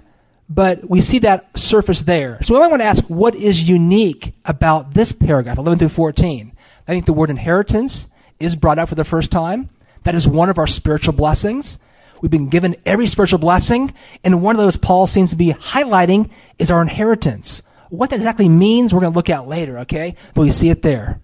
but 0.54 0.88
we 0.88 1.00
see 1.00 1.18
that 1.20 1.56
surface 1.58 2.02
there. 2.02 2.42
So 2.42 2.60
I 2.60 2.66
want 2.66 2.82
to 2.82 2.86
ask, 2.86 3.04
what 3.04 3.34
is 3.34 3.66
unique 3.66 4.34
about 4.44 4.92
this 4.92 5.12
paragraph, 5.12 5.56
11 5.56 5.78
through 5.78 5.88
14? 5.88 6.52
I 6.86 6.92
think 6.92 7.06
the 7.06 7.12
word 7.12 7.30
inheritance 7.30 8.06
is 8.38 8.56
brought 8.56 8.78
up 8.78 8.88
for 8.88 8.94
the 8.94 9.04
first 9.04 9.30
time. 9.30 9.70
That 10.02 10.14
is 10.14 10.28
one 10.28 10.50
of 10.50 10.58
our 10.58 10.66
spiritual 10.66 11.14
blessings. 11.14 11.78
We've 12.20 12.30
been 12.30 12.50
given 12.50 12.76
every 12.84 13.06
spiritual 13.06 13.38
blessing, 13.38 13.94
and 14.22 14.42
one 14.42 14.54
of 14.54 14.62
those 14.62 14.76
Paul 14.76 15.06
seems 15.06 15.30
to 15.30 15.36
be 15.36 15.52
highlighting 15.52 16.30
is 16.58 16.70
our 16.70 16.82
inheritance. 16.82 17.62
What 17.88 18.10
that 18.10 18.16
exactly 18.16 18.48
means, 18.48 18.92
we're 18.92 19.00
going 19.00 19.12
to 19.12 19.18
look 19.18 19.30
at 19.30 19.48
later, 19.48 19.78
okay? 19.80 20.16
But 20.34 20.42
we 20.42 20.50
see 20.50 20.68
it 20.68 20.82
there. 20.82 21.20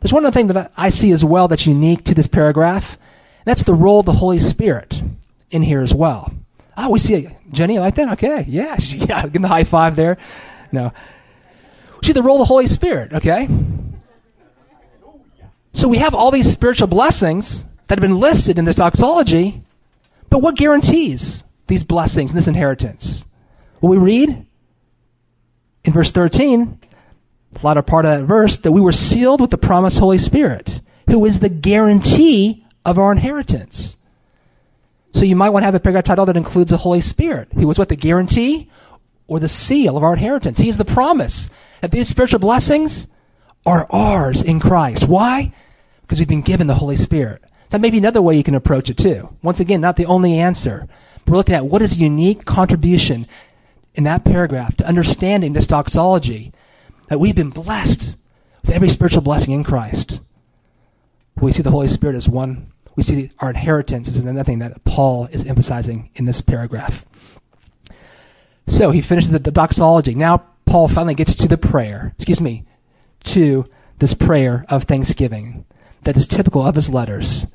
There's 0.00 0.12
one 0.12 0.24
other 0.24 0.34
thing 0.34 0.48
that 0.48 0.72
I 0.76 0.90
see 0.90 1.12
as 1.12 1.24
well 1.24 1.48
that's 1.48 1.66
unique 1.66 2.04
to 2.04 2.14
this 2.14 2.26
paragraph. 2.26 2.98
And 3.38 3.46
that's 3.46 3.62
the 3.62 3.74
role 3.74 4.00
of 4.00 4.06
the 4.06 4.12
Holy 4.12 4.38
Spirit 4.38 5.02
in 5.50 5.62
here 5.62 5.80
as 5.80 5.94
well. 5.94 6.32
Oh, 6.76 6.90
we 6.90 6.98
see 6.98 7.28
Jenny, 7.54 7.78
like 7.78 7.94
that? 7.96 8.12
Okay. 8.12 8.44
Yeah. 8.48 8.76
Yeah. 8.80 9.22
Give 9.22 9.36
him 9.36 9.42
the 9.42 9.48
high 9.48 9.64
five 9.64 9.96
there. 9.96 10.18
No. 10.72 10.92
See 12.02 12.12
the 12.12 12.22
role 12.22 12.36
of 12.36 12.40
the 12.40 12.52
Holy 12.52 12.66
Spirit, 12.66 13.12
okay? 13.14 13.48
So 15.72 15.88
we 15.88 15.98
have 15.98 16.14
all 16.14 16.30
these 16.30 16.50
spiritual 16.50 16.86
blessings 16.86 17.64
that 17.86 17.98
have 17.98 18.00
been 18.00 18.20
listed 18.20 18.58
in 18.58 18.64
this 18.64 18.76
doxology, 18.76 19.62
but 20.30 20.38
what 20.40 20.56
guarantees 20.56 21.44
these 21.66 21.82
blessings 21.82 22.30
and 22.30 22.38
this 22.38 22.46
inheritance? 22.46 23.24
Well, 23.80 23.90
we 23.90 23.98
read 23.98 24.46
in 25.84 25.92
verse 25.92 26.12
13, 26.12 26.78
the 27.52 27.66
latter 27.66 27.82
part 27.82 28.04
of 28.04 28.18
that 28.18 28.26
verse, 28.26 28.56
that 28.58 28.72
we 28.72 28.80
were 28.80 28.92
sealed 28.92 29.40
with 29.40 29.50
the 29.50 29.58
promised 29.58 29.98
Holy 29.98 30.18
Spirit, 30.18 30.80
who 31.08 31.24
is 31.24 31.40
the 31.40 31.48
guarantee 31.48 32.64
of 32.84 32.98
our 32.98 33.12
inheritance. 33.12 33.96
So 35.14 35.24
you 35.24 35.36
might 35.36 35.50
want 35.50 35.62
to 35.62 35.66
have 35.66 35.76
a 35.76 35.80
paragraph 35.80 36.04
title 36.04 36.26
that 36.26 36.36
includes 36.36 36.72
the 36.72 36.76
Holy 36.76 37.00
Spirit, 37.00 37.48
who 37.54 37.70
is 37.70 37.78
what 37.78 37.88
the 37.88 37.96
guarantee 37.96 38.68
or 39.28 39.38
the 39.38 39.48
seal 39.48 39.96
of 39.96 40.02
our 40.02 40.14
inheritance. 40.14 40.58
He 40.58 40.68
is 40.68 40.76
the 40.76 40.84
promise 40.84 41.48
that 41.80 41.92
these 41.92 42.08
spiritual 42.08 42.40
blessings 42.40 43.06
are 43.64 43.86
ours 43.90 44.42
in 44.42 44.58
Christ. 44.58 45.06
Why? 45.06 45.54
Because 46.02 46.18
we've 46.18 46.28
been 46.28 46.42
given 46.42 46.66
the 46.66 46.74
Holy 46.74 46.96
Spirit. 46.96 47.42
That 47.70 47.80
may 47.80 47.90
be 47.90 47.98
another 47.98 48.20
way 48.20 48.36
you 48.36 48.42
can 48.42 48.56
approach 48.56 48.90
it 48.90 48.98
too. 48.98 49.34
Once 49.40 49.60
again, 49.60 49.80
not 49.80 49.96
the 49.96 50.06
only 50.06 50.36
answer. 50.36 50.88
We're 51.26 51.36
looking 51.36 51.54
at 51.54 51.66
what 51.66 51.80
is 51.80 51.92
a 51.92 52.00
unique 52.00 52.44
contribution 52.44 53.28
in 53.94 54.02
that 54.04 54.24
paragraph 54.24 54.76
to 54.78 54.86
understanding 54.86 55.52
this 55.52 55.68
doxology 55.68 56.52
that 57.08 57.20
we've 57.20 57.36
been 57.36 57.50
blessed 57.50 58.16
with 58.62 58.70
every 58.70 58.88
spiritual 58.88 59.22
blessing 59.22 59.52
in 59.54 59.62
Christ. 59.62 60.20
We 61.40 61.52
see 61.52 61.62
the 61.62 61.70
Holy 61.70 61.88
Spirit 61.88 62.16
as 62.16 62.28
one 62.28 62.72
we 62.96 63.02
see 63.02 63.30
our 63.40 63.50
inheritance 63.50 64.08
is 64.08 64.18
another 64.18 64.44
thing 64.44 64.60
that 64.60 64.84
Paul 64.84 65.26
is 65.26 65.46
emphasizing 65.46 66.10
in 66.14 66.24
this 66.24 66.40
paragraph. 66.40 67.04
So 68.66 68.90
he 68.90 69.00
finishes 69.00 69.30
the, 69.30 69.38
doxology. 69.38 70.14
Now 70.14 70.44
Paul 70.64 70.88
finally 70.88 71.14
gets 71.14 71.34
to 71.34 71.48
the 71.48 71.58
prayer, 71.58 72.14
excuse 72.18 72.40
me, 72.40 72.64
to 73.24 73.68
this 73.98 74.14
prayer 74.14 74.64
of 74.68 74.84
thanksgiving 74.84 75.64
that 76.02 76.16
is 76.16 76.26
typical 76.26 76.66
of 76.66 76.74
his 76.74 76.90
letters. 76.90 77.46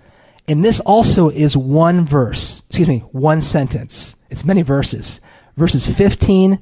And 0.48 0.64
this 0.66 0.80
also 0.80 1.30
is 1.30 1.56
one 1.56 2.06
verse, 2.06 2.64
excuse 2.70 2.88
me, 2.88 3.00
one 3.12 3.42
sentence. 3.42 4.16
It's 4.30 4.46
many 4.46 4.62
verses. 4.62 5.22
Verses 5.56 5.86
15 5.86 6.60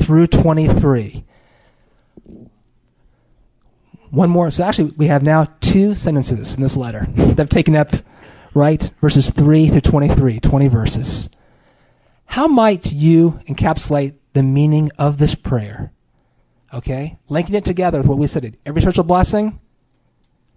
through 0.00 0.26
23. 0.28 1.24
One 4.10 4.30
more. 4.30 4.50
So 4.50 4.64
actually, 4.64 4.92
we 4.96 5.06
have 5.06 5.22
now 5.22 5.52
two 5.60 5.94
sentences 5.94 6.54
in 6.54 6.62
this 6.62 6.76
letter 6.76 7.06
that 7.14 7.38
have 7.38 7.48
taken 7.48 7.76
up 7.76 7.92
right? 8.58 8.92
Verses 9.00 9.30
3 9.30 9.68
through 9.68 9.80
23, 9.80 10.40
20 10.40 10.68
verses. 10.68 11.30
How 12.26 12.46
might 12.46 12.92
you 12.92 13.40
encapsulate 13.48 14.14
the 14.34 14.42
meaning 14.42 14.90
of 14.98 15.18
this 15.18 15.34
prayer? 15.34 15.92
Okay? 16.74 17.18
Linking 17.28 17.54
it 17.54 17.64
together 17.64 17.98
with 17.98 18.06
what 18.06 18.18
we 18.18 18.26
said. 18.26 18.56
Every 18.66 18.82
spiritual 18.82 19.04
blessing, 19.04 19.60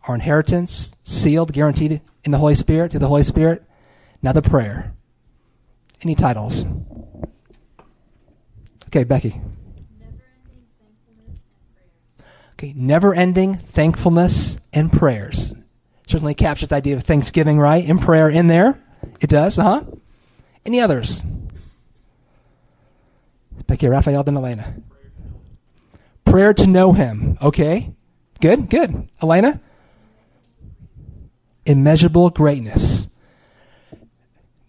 our 0.08 0.16
inheritance, 0.16 0.94
sealed, 1.04 1.54
guaranteed 1.54 2.02
in 2.26 2.32
the 2.32 2.40
Holy 2.40 2.56
Spirit, 2.56 2.92
through 2.92 3.00
the 3.00 3.08
Holy 3.08 3.24
Spirit. 3.24 3.64
Now 4.22 4.34
the 4.34 4.42
prayer. 4.42 4.94
Any 6.02 6.16
titles? 6.16 6.66
Okay, 8.88 9.04
Becky. 9.04 9.40
Okay, 12.54 12.74
never 12.76 13.14
ending 13.14 13.56
thankfulness 13.56 14.60
and 14.74 14.92
prayers 14.92 15.56
certainly 16.12 16.34
captures 16.34 16.70
the 16.70 16.76
idea 16.76 16.96
of 16.96 17.04
thanksgiving, 17.04 17.58
right? 17.58 17.84
In 17.86 17.98
prayer 17.98 18.30
in 18.30 18.48
there. 18.48 18.80
It 19.20 19.30
does, 19.30 19.58
uh 19.58 19.64
huh. 19.64 19.84
Any 20.66 20.80
others? 20.80 21.24
Becky, 23.66 23.88
Raphael, 23.88 24.24
then 24.24 24.38
Elena. 24.38 24.76
Prayer 26.26 26.54
to 26.54 26.68
know 26.68 26.94
him. 26.94 27.38
Okay. 27.42 27.94
Good, 28.42 28.70
good. 28.70 29.10
Elena? 29.22 29.62
Immeasurable 31.66 32.30
greatness. 32.30 33.08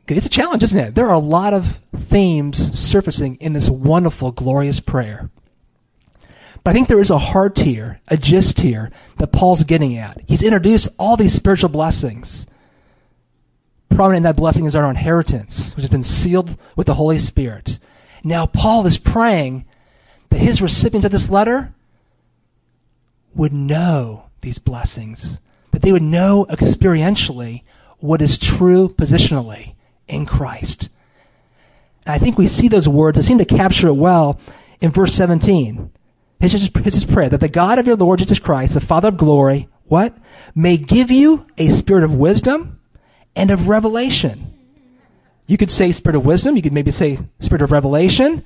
It's 0.06 0.26
a 0.26 0.30
challenge, 0.30 0.62
isn't 0.62 0.78
it? 0.78 0.94
There 0.94 1.08
are 1.08 1.14
a 1.14 1.18
lot 1.18 1.54
of 1.54 1.80
themes 1.96 2.78
surfacing 2.78 3.36
in 3.36 3.54
this 3.54 3.68
wonderful, 3.68 4.30
glorious 4.30 4.78
prayer. 4.78 5.30
But 6.64 6.70
I 6.70 6.74
think 6.74 6.88
there 6.88 7.00
is 7.00 7.10
a 7.10 7.18
heart 7.18 7.58
here, 7.58 8.00
a 8.08 8.16
gist 8.16 8.60
here 8.60 8.90
that 9.18 9.32
Paul's 9.32 9.64
getting 9.64 9.96
at. 9.96 10.20
He's 10.26 10.42
introduced 10.42 10.88
all 10.98 11.16
these 11.16 11.34
spiritual 11.34 11.70
blessings. 11.70 12.46
Prominent 13.90 14.18
in 14.18 14.22
that 14.22 14.36
blessing 14.36 14.64
is 14.64 14.76
our 14.76 14.88
inheritance, 14.88 15.74
which 15.74 15.82
has 15.82 15.90
been 15.90 16.04
sealed 16.04 16.56
with 16.76 16.86
the 16.86 16.94
Holy 16.94 17.18
Spirit. 17.18 17.78
Now, 18.22 18.46
Paul 18.46 18.86
is 18.86 18.96
praying 18.96 19.64
that 20.30 20.38
his 20.38 20.62
recipients 20.62 21.04
of 21.04 21.12
this 21.12 21.28
letter 21.28 21.74
would 23.34 23.52
know 23.52 24.26
these 24.40 24.58
blessings, 24.58 25.40
that 25.72 25.82
they 25.82 25.92
would 25.92 26.02
know 26.02 26.46
experientially 26.48 27.62
what 27.98 28.22
is 28.22 28.38
true 28.38 28.88
positionally 28.88 29.74
in 30.06 30.26
Christ. 30.26 30.88
And 32.06 32.14
I 32.14 32.18
think 32.18 32.38
we 32.38 32.46
see 32.46 32.68
those 32.68 32.88
words 32.88 33.16
that 33.16 33.24
seem 33.24 33.38
to 33.38 33.44
capture 33.44 33.88
it 33.88 33.94
well 33.94 34.38
in 34.80 34.90
verse 34.90 35.14
17. 35.14 35.90
His, 36.42 36.52
his, 36.52 36.70
his 36.84 37.04
prayer 37.04 37.28
that 37.28 37.38
the 37.38 37.48
God 37.48 37.78
of 37.78 37.86
your 37.86 37.94
Lord 37.94 38.18
Jesus 38.18 38.40
Christ, 38.40 38.74
the 38.74 38.80
Father 38.80 39.06
of 39.06 39.16
glory, 39.16 39.68
what? 39.84 40.16
May 40.56 40.76
give 40.76 41.08
you 41.08 41.46
a 41.56 41.68
spirit 41.68 42.02
of 42.02 42.16
wisdom 42.16 42.80
and 43.36 43.52
of 43.52 43.68
revelation. 43.68 44.52
You 45.46 45.56
could 45.56 45.70
say 45.70 45.92
spirit 45.92 46.16
of 46.16 46.26
wisdom. 46.26 46.56
You 46.56 46.62
could 46.62 46.72
maybe 46.72 46.90
say 46.90 47.18
spirit 47.38 47.62
of 47.62 47.70
revelation. 47.70 48.44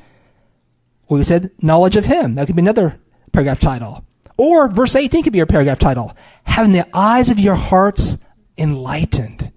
Or 1.08 1.16
you 1.16 1.24
said 1.24 1.52
knowledge 1.62 1.96
of 1.96 2.04
him. 2.04 2.34
That 2.34 2.46
could 2.46 2.56
be 2.56 2.60
another 2.60 3.00
paragraph 3.32 3.60
title. 3.60 4.04
Or 4.36 4.68
verse 4.68 4.94
18 4.94 5.22
could 5.22 5.32
be 5.32 5.38
your 5.38 5.46
paragraph 5.46 5.78
title. 5.78 6.14
Having 6.44 6.72
the 6.72 6.86
eyes 6.92 7.30
of 7.30 7.38
your 7.38 7.54
hearts 7.54 8.18
enlightened. 8.58 9.52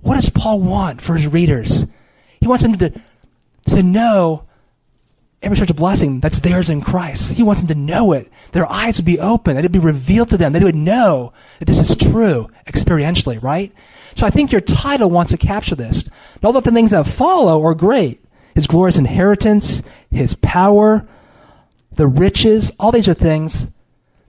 What 0.00 0.14
does 0.14 0.30
Paul 0.30 0.60
want 0.60 1.00
for 1.00 1.16
his 1.16 1.26
readers? 1.26 1.86
He 2.40 2.46
wants 2.46 2.62
them 2.62 2.78
to, 2.78 2.92
to 3.70 3.82
know 3.82 4.44
every 5.42 5.56
spiritual 5.56 5.76
blessing 5.76 6.20
that's 6.20 6.40
theirs 6.40 6.68
in 6.68 6.80
Christ. 6.80 7.32
He 7.32 7.42
wants 7.42 7.60
them 7.60 7.68
to 7.68 7.74
know 7.74 8.12
it. 8.12 8.30
Their 8.52 8.70
eyes 8.70 8.98
would 8.98 9.04
be 9.04 9.20
open, 9.20 9.54
that 9.54 9.64
it 9.64 9.66
would 9.66 9.72
be 9.72 9.78
revealed 9.78 10.30
to 10.30 10.36
them, 10.36 10.52
that 10.52 10.60
they 10.60 10.64
would 10.64 10.74
know 10.74 11.32
that 11.58 11.66
this 11.66 11.78
is 11.78 11.96
true 11.96 12.48
experientially, 12.66 13.40
right? 13.42 13.72
So 14.14 14.26
I 14.26 14.30
think 14.30 14.50
your 14.50 14.60
title 14.60 15.10
wants 15.10 15.30
to 15.32 15.38
capture 15.38 15.76
this. 15.76 16.08
All 16.42 16.56
of 16.56 16.64
the 16.64 16.70
things 16.72 16.90
that 16.90 17.06
follow 17.06 17.62
are 17.64 17.74
great. 17.74 18.24
His 18.54 18.66
glorious 18.66 18.98
inheritance, 18.98 19.82
His 20.10 20.34
power, 20.34 21.06
the 21.92 22.08
riches, 22.08 22.72
all 22.80 22.90
these 22.90 23.08
are 23.08 23.14
things 23.14 23.68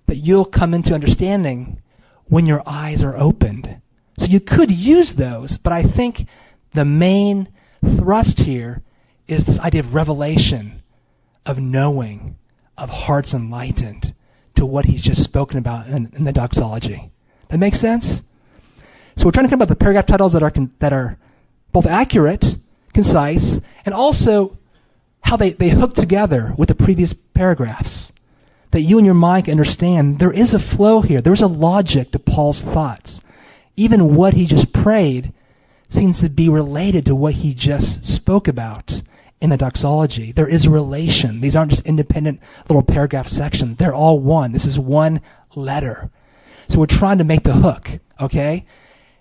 that 0.05 0.17
you'll 0.17 0.45
come 0.45 0.73
into 0.73 0.93
understanding 0.93 1.81
when 2.25 2.45
your 2.45 2.61
eyes 2.65 3.03
are 3.03 3.17
opened. 3.17 3.81
So 4.17 4.25
you 4.25 4.39
could 4.39 4.71
use 4.71 5.13
those, 5.13 5.57
but 5.57 5.73
I 5.73 5.83
think 5.83 6.27
the 6.73 6.85
main 6.85 7.47
thrust 7.83 8.41
here 8.41 8.83
is 9.27 9.45
this 9.45 9.59
idea 9.59 9.81
of 9.81 9.95
revelation, 9.95 10.78
of 11.45 11.59
knowing, 11.59 12.37
of 12.77 12.89
hearts 12.89 13.33
enlightened 13.33 14.13
to 14.55 14.65
what 14.65 14.85
he's 14.85 15.01
just 15.01 15.23
spoken 15.23 15.57
about 15.57 15.87
in, 15.87 16.11
in 16.15 16.23
the 16.23 16.33
doxology. 16.33 17.11
That 17.49 17.57
makes 17.57 17.79
sense? 17.79 18.21
So 19.15 19.25
we're 19.25 19.31
trying 19.31 19.45
to 19.45 19.49
come 19.49 19.61
up 19.61 19.69
with 19.69 19.79
paragraph 19.79 20.05
titles 20.05 20.33
that 20.33 20.43
are, 20.43 20.51
con- 20.51 20.73
that 20.79 20.93
are 20.93 21.17
both 21.71 21.85
accurate, 21.85 22.57
concise, 22.93 23.59
and 23.85 23.93
also 23.93 24.57
how 25.21 25.35
they, 25.35 25.51
they 25.51 25.69
hook 25.69 25.93
together 25.93 26.53
with 26.57 26.69
the 26.69 26.75
previous 26.75 27.13
paragraphs. 27.13 28.11
That 28.71 28.81
you 28.81 28.97
and 28.97 29.05
your 29.05 29.15
mind 29.15 29.45
can 29.45 29.53
understand 29.53 30.19
there 30.19 30.31
is 30.31 30.53
a 30.53 30.59
flow 30.59 31.01
here. 31.01 31.21
There's 31.21 31.41
a 31.41 31.47
logic 31.47 32.11
to 32.11 32.19
Paul's 32.19 32.61
thoughts. 32.61 33.19
Even 33.75 34.15
what 34.15 34.35
he 34.35 34.45
just 34.45 34.73
prayed 34.73 35.33
seems 35.89 36.19
to 36.19 36.29
be 36.29 36.49
related 36.49 37.05
to 37.05 37.15
what 37.15 37.35
he 37.35 37.53
just 37.53 38.05
spoke 38.05 38.47
about 38.47 39.01
in 39.41 39.49
the 39.49 39.57
doxology. 39.57 40.31
There 40.31 40.47
is 40.47 40.65
a 40.65 40.69
relation. 40.69 41.41
These 41.41 41.55
aren't 41.55 41.71
just 41.71 41.85
independent 41.85 42.41
little 42.67 42.83
paragraph 42.83 43.27
sections. 43.27 43.77
They're 43.77 43.93
all 43.93 44.19
one. 44.19 44.51
This 44.51 44.65
is 44.65 44.79
one 44.79 45.21
letter. 45.55 46.11
So 46.67 46.79
we're 46.79 46.85
trying 46.85 47.17
to 47.19 47.23
make 47.23 47.43
the 47.43 47.53
hook, 47.53 47.99
okay? 48.19 48.65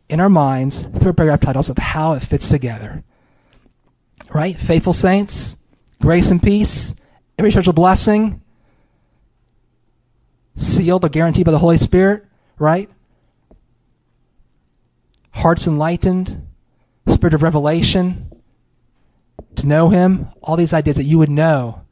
In 0.08 0.20
our 0.20 0.28
minds, 0.28 0.84
through 0.84 1.12
paragraph 1.12 1.40
titles 1.40 1.70
of 1.70 1.78
how 1.78 2.14
it 2.14 2.22
fits 2.22 2.48
together. 2.48 3.04
Right? 4.34 4.56
Faithful 4.56 4.92
saints, 4.92 5.56
grace 6.02 6.30
and 6.30 6.42
peace, 6.42 6.94
every 7.38 7.50
spiritual 7.50 7.72
blessing, 7.72 8.42
sealed 10.56 11.04
or 11.04 11.08
guaranteed 11.08 11.46
by 11.46 11.52
the 11.52 11.58
Holy 11.58 11.78
Spirit, 11.78 12.26
right? 12.58 12.90
Hearts 15.30 15.66
enlightened, 15.66 16.46
spirit 17.06 17.34
of 17.34 17.42
revelation, 17.42 18.27
to 19.56 19.66
know 19.66 19.88
Him, 19.88 20.28
all 20.42 20.56
these 20.56 20.72
ideas 20.72 20.96
that 20.96 21.04
you 21.04 21.18
would 21.18 21.30
know 21.30 21.82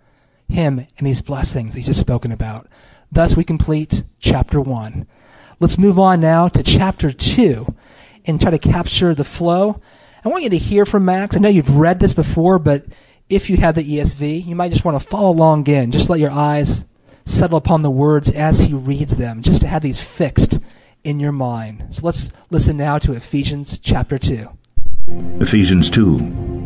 Him 0.48 0.86
and 0.98 1.06
these 1.06 1.22
blessings 1.22 1.74
He's 1.74 1.86
just 1.86 2.00
spoken 2.00 2.32
about. 2.32 2.68
Thus, 3.10 3.36
we 3.36 3.44
complete 3.44 4.04
chapter 4.18 4.60
1. 4.60 5.06
Let's 5.58 5.78
move 5.78 5.98
on 5.98 6.20
now 6.20 6.48
to 6.48 6.62
chapter 6.62 7.12
2 7.12 7.74
and 8.26 8.40
try 8.40 8.50
to 8.50 8.58
capture 8.58 9.14
the 9.14 9.24
flow. 9.24 9.80
I 10.24 10.28
want 10.28 10.44
you 10.44 10.50
to 10.50 10.58
hear 10.58 10.84
from 10.84 11.04
Max. 11.04 11.36
I 11.36 11.38
know 11.38 11.48
you've 11.48 11.76
read 11.76 12.00
this 12.00 12.12
before, 12.12 12.58
but 12.58 12.84
if 13.28 13.48
you 13.48 13.56
have 13.58 13.74
the 13.74 13.84
ESV, 13.84 14.44
you 14.44 14.54
might 14.54 14.72
just 14.72 14.84
want 14.84 15.00
to 15.00 15.08
follow 15.08 15.30
along 15.30 15.60
again. 15.60 15.92
Just 15.92 16.10
let 16.10 16.20
your 16.20 16.30
eyes 16.30 16.84
settle 17.24 17.56
upon 17.56 17.82
the 17.82 17.90
words 17.90 18.30
as 18.30 18.60
he 18.60 18.74
reads 18.74 19.16
them, 19.16 19.42
just 19.42 19.62
to 19.62 19.68
have 19.68 19.82
these 19.82 20.00
fixed 20.00 20.58
in 21.04 21.20
your 21.20 21.32
mind. 21.32 21.86
So 21.90 22.04
let's 22.04 22.32
listen 22.50 22.76
now 22.76 22.98
to 22.98 23.12
Ephesians 23.14 23.78
chapter 23.78 24.18
2. 24.18 24.48
Ephesians 25.40 25.88
2 25.88 26.65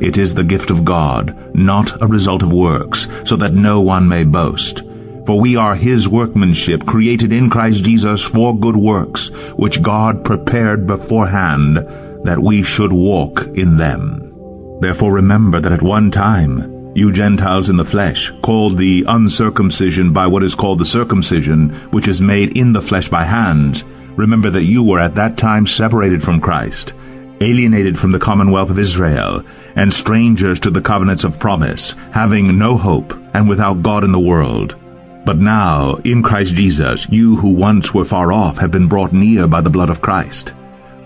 It 0.00 0.18
is 0.18 0.34
the 0.34 0.44
gift 0.44 0.70
of 0.70 0.84
God, 0.84 1.54
not 1.54 2.02
a 2.02 2.06
result 2.06 2.42
of 2.42 2.52
works, 2.52 3.08
so 3.24 3.36
that 3.36 3.54
no 3.54 3.80
one 3.80 4.08
may 4.08 4.24
boast. 4.24 4.82
For 5.26 5.40
we 5.40 5.56
are 5.56 5.74
his 5.74 6.08
workmanship, 6.08 6.86
created 6.86 7.32
in 7.32 7.50
Christ 7.50 7.82
Jesus 7.82 8.22
for 8.22 8.56
good 8.56 8.76
works, 8.76 9.28
which 9.56 9.82
God 9.82 10.24
prepared 10.24 10.86
beforehand 10.86 11.78
that 12.24 12.38
we 12.38 12.62
should 12.62 12.92
walk 12.92 13.46
in 13.54 13.76
them. 13.76 14.22
Therefore 14.80 15.12
remember 15.12 15.60
that 15.60 15.72
at 15.72 15.82
one 15.82 16.10
time 16.10 16.92
you 16.94 17.12
Gentiles 17.12 17.68
in 17.68 17.76
the 17.76 17.84
flesh, 17.84 18.32
called 18.42 18.78
the 18.78 19.04
uncircumcision 19.08 20.12
by 20.12 20.26
what 20.26 20.42
is 20.42 20.54
called 20.54 20.78
the 20.78 20.84
circumcision, 20.86 21.70
which 21.90 22.08
is 22.08 22.20
made 22.20 22.56
in 22.56 22.72
the 22.72 22.80
flesh 22.80 23.08
by 23.08 23.24
hands, 23.24 23.84
remember 24.16 24.50
that 24.50 24.64
you 24.64 24.82
were 24.82 25.00
at 25.00 25.14
that 25.14 25.36
time 25.36 25.66
separated 25.66 26.22
from 26.22 26.40
Christ, 26.40 26.94
alienated 27.40 27.98
from 27.98 28.12
the 28.12 28.18
commonwealth 28.18 28.70
of 28.70 28.78
Israel, 28.78 29.44
and 29.74 29.92
strangers 29.92 30.60
to 30.60 30.70
the 30.70 30.80
covenants 30.80 31.24
of 31.24 31.38
promise, 31.38 31.94
having 32.12 32.58
no 32.58 32.76
hope, 32.76 33.18
and 33.34 33.48
without 33.48 33.82
God 33.82 34.04
in 34.04 34.12
the 34.12 34.20
world. 34.20 34.76
But 35.24 35.38
now, 35.38 35.96
in 36.04 36.22
Christ 36.22 36.54
Jesus, 36.54 37.08
you 37.10 37.36
who 37.36 37.50
once 37.50 37.92
were 37.92 38.04
far 38.04 38.32
off 38.32 38.58
have 38.58 38.70
been 38.70 38.86
brought 38.86 39.12
near 39.12 39.46
by 39.48 39.60
the 39.60 39.70
blood 39.70 39.90
of 39.90 40.00
Christ. 40.00 40.54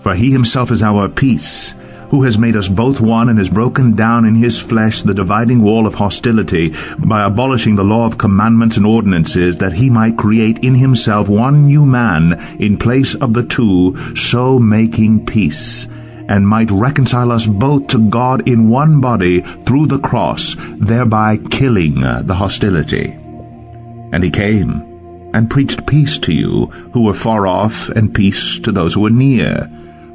For 0.01 0.13
he 0.13 0.31
himself 0.31 0.71
is 0.71 0.83
our 0.83 1.09
peace, 1.09 1.73
who 2.11 2.23
has 2.23 2.37
made 2.37 2.55
us 2.55 2.67
both 2.67 3.01
one 3.01 3.29
and 3.29 3.39
has 3.39 3.49
broken 3.49 3.95
down 3.95 4.25
in 4.25 4.35
his 4.35 4.59
flesh 4.59 5.01
the 5.01 5.13
dividing 5.13 5.61
wall 5.61 5.87
of 5.87 5.95
hostility 5.95 6.73
by 6.99 7.25
abolishing 7.25 7.75
the 7.75 7.83
law 7.83 8.05
of 8.05 8.17
commandments 8.17 8.77
and 8.77 8.85
ordinances, 8.85 9.57
that 9.57 9.73
he 9.73 9.89
might 9.89 10.17
create 10.17 10.63
in 10.63 10.75
himself 10.75 11.27
one 11.27 11.65
new 11.65 11.85
man 11.85 12.39
in 12.59 12.77
place 12.77 13.15
of 13.15 13.33
the 13.33 13.43
two, 13.43 13.95
so 14.15 14.59
making 14.59 15.25
peace 15.25 15.87
and 16.31 16.47
might 16.47 16.71
reconcile 16.71 17.29
us 17.29 17.45
both 17.45 17.87
to 17.87 18.09
God 18.09 18.47
in 18.47 18.69
one 18.69 19.01
body 19.01 19.41
through 19.41 19.87
the 19.87 19.99
cross, 19.99 20.55
thereby 20.79 21.35
killing 21.35 22.01
uh, 22.01 22.21
the 22.23 22.33
hostility. 22.33 23.11
And 24.13 24.23
he 24.23 24.29
came 24.31 24.71
and 25.33 25.49
preached 25.49 25.85
peace 25.85 26.17
to 26.19 26.33
you 26.33 26.67
who 26.93 27.03
were 27.03 27.13
far 27.13 27.47
off, 27.47 27.89
and 27.89 28.15
peace 28.15 28.59
to 28.59 28.71
those 28.71 28.93
who 28.93 29.01
were 29.01 29.09
near. 29.09 29.69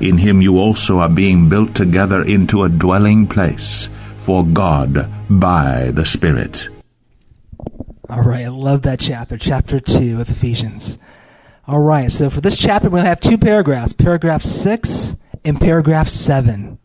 In 0.00 0.16
him 0.16 0.40
you 0.40 0.56
also 0.56 0.98
are 0.98 1.10
being 1.10 1.50
built 1.50 1.74
together 1.74 2.22
into 2.22 2.62
a 2.62 2.70
dwelling 2.70 3.26
place 3.26 3.90
for 4.16 4.46
God 4.46 5.10
by 5.28 5.90
the 5.90 6.06
Spirit. 6.06 6.70
All 8.08 8.22
right, 8.22 8.46
I 8.46 8.48
love 8.48 8.82
that 8.82 8.98
chapter, 8.98 9.36
chapter 9.36 9.78
2 9.78 10.20
of 10.20 10.30
Ephesians. 10.30 10.98
All 11.68 11.80
right, 11.80 12.10
so 12.10 12.30
for 12.30 12.40
this 12.40 12.56
chapter, 12.56 12.88
to 12.88 13.00
have 13.00 13.20
two 13.20 13.36
paragraphs 13.36 13.92
paragraph 13.92 14.42
6 14.42 15.16
and 15.44 15.60
paragraph 15.60 16.08
7. 16.08 16.78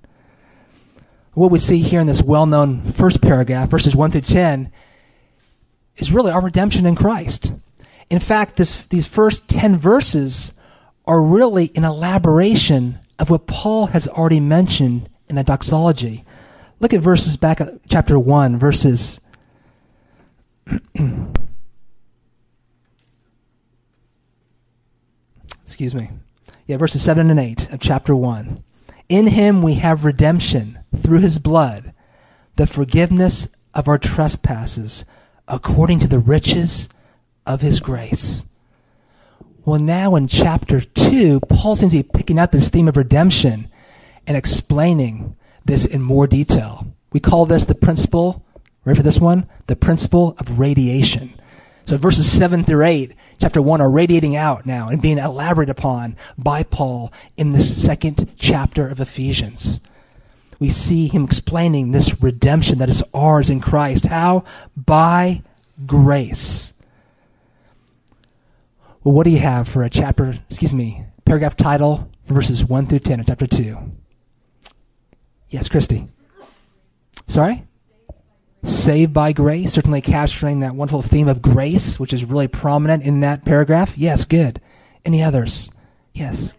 What 1.34 1.52
we 1.52 1.60
see 1.60 1.80
here 1.80 2.02
in 2.02 2.08
this 2.08 2.22
well 2.22 2.46
known 2.46 2.84
first 2.84 3.22
paragraph, 3.22 3.70
verses 3.70 3.96
1 3.96 4.12
through 4.12 4.22
10, 4.22 4.72
is 5.96 6.12
really 6.12 6.32
our 6.32 6.42
redemption 6.42 6.86
in 6.86 6.96
Christ. 6.96 7.54
In 8.10 8.20
fact, 8.20 8.58
this, 8.58 8.86
these 8.88 9.08
first 9.08 9.48
10 9.48 9.78
verses 9.78 10.54
are 11.06 11.22
really 11.22 11.72
an 11.76 11.86
elaboration 11.86 13.00
of 13.18 13.30
what 13.30 13.48
Paul 13.48 13.88
has 13.88 14.08
already 14.08 14.40
mentioned 14.40 15.10
in 15.28 15.36
the 15.36 15.44
doxology. 15.44 16.24
Look 16.80 16.94
at 16.94 17.02
verses 17.02 17.38
back 17.38 17.62
at 17.62 17.80
chapter 17.90 18.20
1, 18.20 18.58
verses. 18.60 19.20
Excuse 25.66 25.96
me. 25.96 26.10
Yeah, 26.68 26.78
verses 26.78 27.04
7 27.04 27.30
and 27.30 27.40
8 27.40 27.74
of 27.74 27.80
chapter 27.80 28.16
1. 28.16 28.64
In 29.08 29.28
him 29.28 29.62
we 29.62 29.76
have 29.76 30.04
redemption 30.04 30.80
through 30.96 31.20
his 31.20 31.38
blood, 31.38 31.94
the 32.56 32.66
forgiveness 32.66 33.48
of 33.74 33.88
our 33.88 33.98
trespasses, 33.98 35.06
according 35.48 36.00
to 36.00 36.08
the 36.08 36.20
riches 36.20 36.90
of 37.46 37.62
his 37.62 37.80
grace. 37.80 38.46
Well, 39.66 39.80
now 39.80 40.16
in 40.16 40.28
chapter 40.28 40.80
2, 40.80 41.40
Paul 41.50 41.76
seems 41.76 41.92
to 41.92 42.04
be 42.04 42.04
picking 42.04 42.38
up 42.38 42.52
this 42.52 42.70
theme 42.70 42.88
of 42.88 42.98
redemption 42.98 43.68
and 44.28 44.38
explaining 44.38 45.36
this 45.66 45.86
in 45.86 46.04
more 46.04 46.28
detail. 46.28 46.94
We 47.12 47.20
call 47.20 47.48
this 47.48 47.66
the 47.66 47.74
principle, 47.74 48.46
ready 48.84 48.98
for 48.98 49.04
this 49.04 49.20
one? 49.20 49.50
The 49.66 49.76
principle 49.76 50.36
of 50.38 50.60
radiation. 50.60 51.34
So 51.86 51.98
verses 51.98 52.32
7 52.32 52.64
through 52.64 52.86
8, 52.86 53.16
chapter 53.42 53.60
1 53.60 53.82
are 53.82 53.90
radiating 53.90 54.36
out 54.36 54.68
now 54.68 54.90
and 54.90 55.02
being 55.02 55.18
elaborated 55.18 55.76
upon 55.76 56.16
by 56.38 56.62
Paul 56.62 57.12
in 57.36 57.54
the 57.54 57.64
second 57.64 58.34
chapter 58.38 58.88
of 58.88 59.00
Ephesians. 59.00 59.82
We 60.60 60.70
see 60.70 61.08
him 61.08 61.24
explaining 61.24 61.92
this 61.92 62.22
redemption 62.22 62.78
that 62.78 62.90
is 62.90 63.04
ours 63.16 63.50
in 63.50 63.62
Christ. 63.62 64.06
How? 64.06 64.44
By 64.78 65.42
grace. 65.88 66.72
Well, 69.06 69.14
what 69.14 69.26
do 69.26 69.30
you 69.30 69.38
have 69.38 69.68
for 69.68 69.84
a 69.84 69.90
chapter, 69.90 70.40
excuse 70.50 70.74
me, 70.74 71.06
paragraph 71.26 71.56
title 71.56 72.10
verses 72.26 72.66
1 72.66 72.88
through 72.88 73.00
10 73.00 73.20
of 73.20 73.28
chapter 73.28 73.46
2? 73.46 73.78
Yes, 75.52 75.70
Christy. 75.70 76.08
Sorry? 77.28 77.66
Saved 78.64 79.14
by 79.14 79.32
grace, 79.32 79.74
certainly 79.74 80.02
capturing 80.02 80.62
that 80.62 80.74
wonderful 80.74 81.04
theme 81.04 81.28
of 81.28 81.44
grace, 81.44 82.00
which 82.00 82.14
is 82.14 82.26
really 82.26 82.48
prominent 82.48 83.04
in 83.04 83.20
that 83.20 83.46
paragraph. 83.46 83.96
Yes, 83.96 84.26
good. 84.26 84.60
Any 85.06 85.22
others? 85.22 85.72
Yes. 86.16 86.52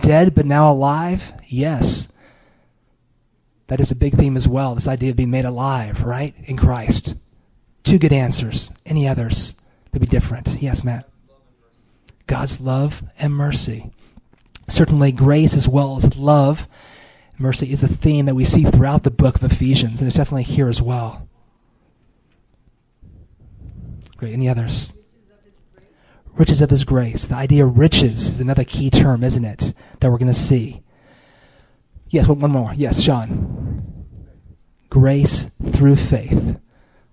Dead 0.00 0.34
but 0.34 0.46
now 0.46 0.72
alive? 0.72 1.34
Yes. 1.46 2.08
That 3.66 3.78
is 3.78 3.90
a 3.90 3.94
big 3.94 4.14
theme 4.14 4.38
as 4.38 4.48
well, 4.48 4.74
this 4.74 4.88
idea 4.88 5.10
of 5.10 5.16
being 5.16 5.30
made 5.30 5.44
alive, 5.44 6.02
right? 6.02 6.34
In 6.44 6.56
Christ. 6.56 7.14
Two 7.84 7.98
good 7.98 8.14
answers. 8.14 8.72
Any 8.86 9.06
others 9.06 9.54
that 9.92 10.00
be 10.00 10.06
different? 10.06 10.62
Yes, 10.62 10.82
Matt. 10.82 11.06
God's 12.26 12.60
love 12.60 13.02
and 13.18 13.34
mercy. 13.34 13.90
Certainly, 14.68 15.12
grace 15.12 15.54
as 15.54 15.68
well 15.68 15.96
as 15.96 16.16
love 16.16 16.68
Mercy 17.38 17.70
is 17.70 17.82
a 17.82 17.88
theme 17.88 18.24
that 18.26 18.34
we 18.34 18.46
see 18.46 18.62
throughout 18.62 19.02
the 19.02 19.10
book 19.10 19.36
of 19.36 19.44
Ephesians, 19.44 20.00
and 20.00 20.08
it's 20.08 20.16
definitely 20.16 20.42
here 20.42 20.68
as 20.68 20.80
well. 20.80 21.28
Great. 24.16 24.32
Any 24.32 24.48
others? 24.48 24.94
Riches 26.32 26.62
of 26.62 26.70
his 26.70 26.84
grace. 26.84 27.26
The 27.26 27.34
idea 27.34 27.66
of 27.66 27.76
riches 27.76 28.30
is 28.30 28.40
another 28.40 28.64
key 28.64 28.88
term, 28.88 29.22
isn't 29.22 29.44
it? 29.44 29.74
That 30.00 30.10
we're 30.10 30.18
going 30.18 30.32
to 30.32 30.38
see. 30.38 30.82
Yes, 32.08 32.26
one 32.26 32.50
more. 32.50 32.72
Yes, 32.74 33.02
Sean. 33.02 33.94
Grace 34.88 35.50
through 35.72 35.96
faith. 35.96 36.58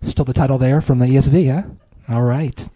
Still 0.01 0.25
the 0.25 0.33
title 0.33 0.57
there 0.57 0.79
from 0.79 0.99
the 0.99 1.07
ESV, 1.07 1.53
huh? 1.53 2.13
All 2.13 2.23
right. 2.23 2.69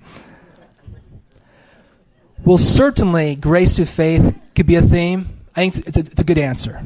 Well, 2.46 2.58
certainly, 2.58 3.36
grace 3.36 3.76
through 3.76 3.86
faith 3.86 4.40
could 4.56 4.68
be 4.68 4.76
a 4.76 4.82
theme. 4.82 5.30
I 5.56 5.70
think 5.70 5.88
it's 5.88 5.98
a, 5.98 6.00
it's 6.00 6.22
a 6.22 6.24
good 6.24 6.38
answer. 6.38 6.82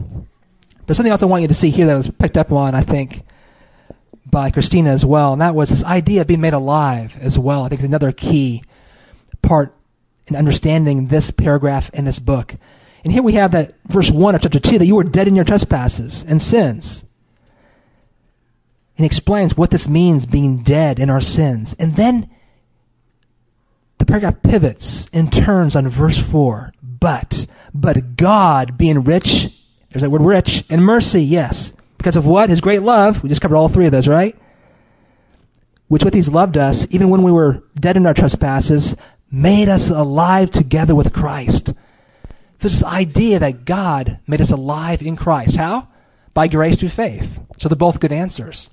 There's 0.86 0.98
something 0.98 1.12
else 1.12 1.24
I 1.24 1.28
want 1.28 1.42
you 1.42 1.48
to 1.48 1.54
see 1.54 1.70
here 1.70 1.86
that 1.88 1.96
was 1.96 2.10
picked 2.10 2.38
up 2.38 2.52
on, 2.52 2.74
I 2.74 2.82
think, 2.82 3.24
by 4.26 4.50
Christina 4.50 4.92
as 4.92 5.06
well, 5.06 5.34
and 5.34 5.42
that 5.42 5.56
was 5.56 5.70
this 5.70 5.84
idea 5.84 6.22
of 6.22 6.28
being 6.28 6.42
made 6.42 6.54
alive 6.54 7.18
as 7.20 7.38
well. 7.38 7.64
I 7.64 7.70
think 7.70 7.82
is 7.82 7.86
another 7.86 8.12
key 8.12 8.64
part 9.42 9.76
in 10.28 10.36
understanding 10.36 11.08
this 11.08 11.32
paragraph 11.32 11.90
in 11.94 12.06
this 12.06 12.20
book. 12.20 12.56
And 13.04 13.12
here 13.12 13.24
we 13.24 13.34
have 13.34 13.52
that 13.52 13.76
verse 13.88 14.12
1 14.12 14.36
of 14.36 14.42
chapter 14.42 14.60
2 14.60 14.80
that 14.80 14.86
you 14.86 14.96
were 14.96 15.04
dead 15.04 15.28
in 15.28 15.36
your 15.36 15.46
trespasses 15.46 16.24
and 16.28 16.42
sins. 16.42 17.04
And 18.98 19.06
explains 19.06 19.58
what 19.58 19.72
this 19.72 19.88
means 19.88 20.26
being 20.26 20.62
dead 20.64 21.00
in 21.00 21.10
our 21.10 21.22
sins. 21.22 21.76
And 21.80 21.96
then 21.96 22.30
the 24.02 24.06
paragraph 24.06 24.42
pivots 24.42 25.08
and 25.14 25.32
turns 25.32 25.76
on 25.76 25.88
verse 25.88 26.18
4. 26.18 26.74
But, 26.82 27.46
but 27.74 28.16
God 28.18 28.78
being 28.78 29.04
rich 29.04 29.50
there's 29.92 30.02
that 30.04 30.10
word 30.10 30.22
rich. 30.22 30.64
And 30.70 30.84
mercy, 30.84 31.22
yes. 31.22 31.74
Because 31.98 32.16
of 32.16 32.26
what? 32.26 32.50
His 32.50 32.62
great 32.62 32.82
love. 32.82 33.22
We 33.22 33.30
just 33.30 33.42
covered 33.42 33.58
all 33.58 33.70
three 33.70 33.86
of 33.86 33.92
those, 33.92 34.08
right? 34.08 34.38
Which 35.88 36.06
with 36.06 36.14
He's 36.14 36.30
loved 36.30 36.58
us, 36.58 36.88
even 36.90 37.10
when 37.10 37.24
we 37.24 37.32
were 37.32 37.64
dead 37.78 37.98
in 37.98 38.06
our 38.06 38.14
trespasses, 38.14 38.96
made 39.30 39.68
us 39.68 39.90
alive 39.90 40.50
together 40.50 40.96
with 40.96 41.14
Christ. 41.14 41.74
This 42.60 42.84
idea 42.84 43.40
that 43.40 43.66
God 43.66 44.20
made 44.28 44.40
us 44.40 44.52
alive 44.52 45.02
in 45.02 45.16
Christ. 45.18 45.58
How? 45.58 45.90
By 46.34 46.48
grace 46.48 46.80
through 46.80 46.90
faith. 46.90 47.40
So 47.60 47.68
they're 47.68 47.76
both 47.76 48.00
good 48.00 48.14
answers. 48.14 48.70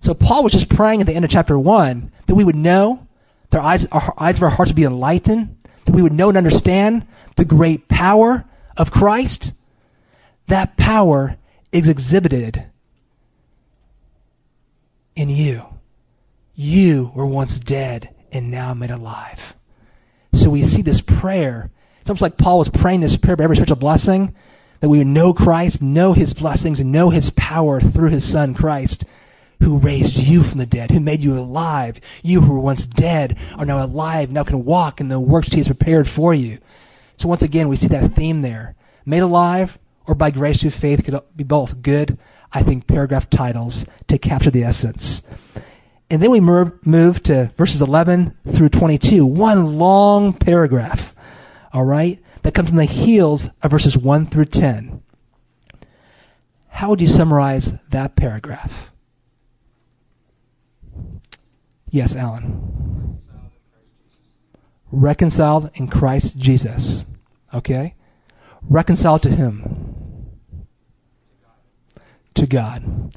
So 0.00 0.14
Paul 0.14 0.44
was 0.44 0.52
just 0.52 0.68
praying 0.68 1.00
at 1.00 1.08
the 1.08 1.14
end 1.14 1.24
of 1.24 1.30
chapter 1.30 1.58
1 1.58 2.12
that 2.26 2.34
we 2.36 2.44
would 2.44 2.54
know, 2.54 3.07
that 3.50 3.58
our 3.58 3.64
eyes, 3.64 3.86
our 3.86 4.14
eyes 4.18 4.36
of 4.36 4.42
our 4.42 4.50
hearts 4.50 4.70
would 4.70 4.76
be 4.76 4.84
enlightened, 4.84 5.56
that 5.84 5.94
we 5.94 6.02
would 6.02 6.12
know 6.12 6.28
and 6.28 6.38
understand 6.38 7.06
the 7.36 7.44
great 7.44 7.88
power 7.88 8.44
of 8.76 8.90
Christ, 8.90 9.52
that 10.46 10.76
power 10.76 11.36
is 11.72 11.88
exhibited 11.88 12.64
in 15.16 15.28
you. 15.28 15.64
You 16.54 17.12
were 17.14 17.26
once 17.26 17.58
dead 17.58 18.14
and 18.32 18.50
now 18.50 18.74
made 18.74 18.90
alive. 18.90 19.54
So 20.32 20.50
we 20.50 20.64
see 20.64 20.82
this 20.82 21.00
prayer. 21.00 21.70
It's 22.00 22.10
almost 22.10 22.22
like 22.22 22.36
Paul 22.36 22.58
was 22.58 22.68
praying 22.68 23.00
this 23.00 23.16
prayer 23.16 23.36
for 23.36 23.42
every 23.42 23.56
spiritual 23.56 23.76
blessing, 23.76 24.34
that 24.80 24.88
we 24.88 24.98
would 24.98 25.06
know 25.06 25.32
Christ, 25.32 25.82
know 25.82 26.12
his 26.12 26.34
blessings, 26.34 26.78
and 26.80 26.92
know 26.92 27.10
his 27.10 27.30
power 27.30 27.80
through 27.80 28.10
his 28.10 28.24
son 28.24 28.54
Christ, 28.54 29.04
who 29.60 29.78
raised 29.78 30.16
you 30.16 30.42
from 30.42 30.58
the 30.58 30.66
dead, 30.66 30.90
who 30.90 31.00
made 31.00 31.20
you 31.20 31.36
alive. 31.38 32.00
You 32.22 32.40
who 32.40 32.52
were 32.52 32.60
once 32.60 32.86
dead 32.86 33.36
are 33.56 33.66
now 33.66 33.84
alive, 33.84 34.30
now 34.30 34.44
can 34.44 34.64
walk 34.64 35.00
in 35.00 35.08
the 35.08 35.20
works 35.20 35.48
he 35.48 35.58
has 35.58 35.68
prepared 35.68 36.08
for 36.08 36.32
you. 36.32 36.58
So 37.16 37.28
once 37.28 37.42
again, 37.42 37.68
we 37.68 37.76
see 37.76 37.88
that 37.88 38.14
theme 38.14 38.42
there. 38.42 38.76
Made 39.04 39.22
alive, 39.22 39.78
or 40.06 40.14
by 40.14 40.30
grace 40.30 40.60
through 40.60 40.70
faith 40.70 41.04
could 41.04 41.20
be 41.34 41.44
both 41.44 41.82
good, 41.82 42.18
I 42.52 42.62
think, 42.62 42.86
paragraph 42.86 43.28
titles 43.28 43.84
to 44.06 44.18
capture 44.18 44.50
the 44.50 44.64
essence. 44.64 45.22
And 46.10 46.22
then 46.22 46.30
we 46.30 46.40
move 46.40 47.22
to 47.24 47.52
verses 47.56 47.82
11 47.82 48.36
through 48.52 48.70
22, 48.70 49.26
one 49.26 49.78
long 49.78 50.32
paragraph, 50.32 51.14
all 51.72 51.84
right, 51.84 52.22
that 52.42 52.54
comes 52.54 52.70
on 52.70 52.76
the 52.76 52.84
heels 52.84 53.50
of 53.62 53.70
verses 53.70 53.98
1 53.98 54.26
through 54.26 54.46
10. 54.46 55.02
How 56.68 56.88
would 56.88 57.00
you 57.00 57.08
summarize 57.08 57.72
that 57.90 58.16
paragraph? 58.16 58.92
Yes, 61.90 62.14
Alan. 62.14 63.20
Reconciled 64.90 65.70
in 65.74 65.88
Christ 65.88 66.36
Jesus. 66.36 67.06
Okay? 67.52 67.94
Reconciled 68.62 69.22
to 69.22 69.30
Him 69.30 70.28
to 72.34 72.46
God. 72.46 73.12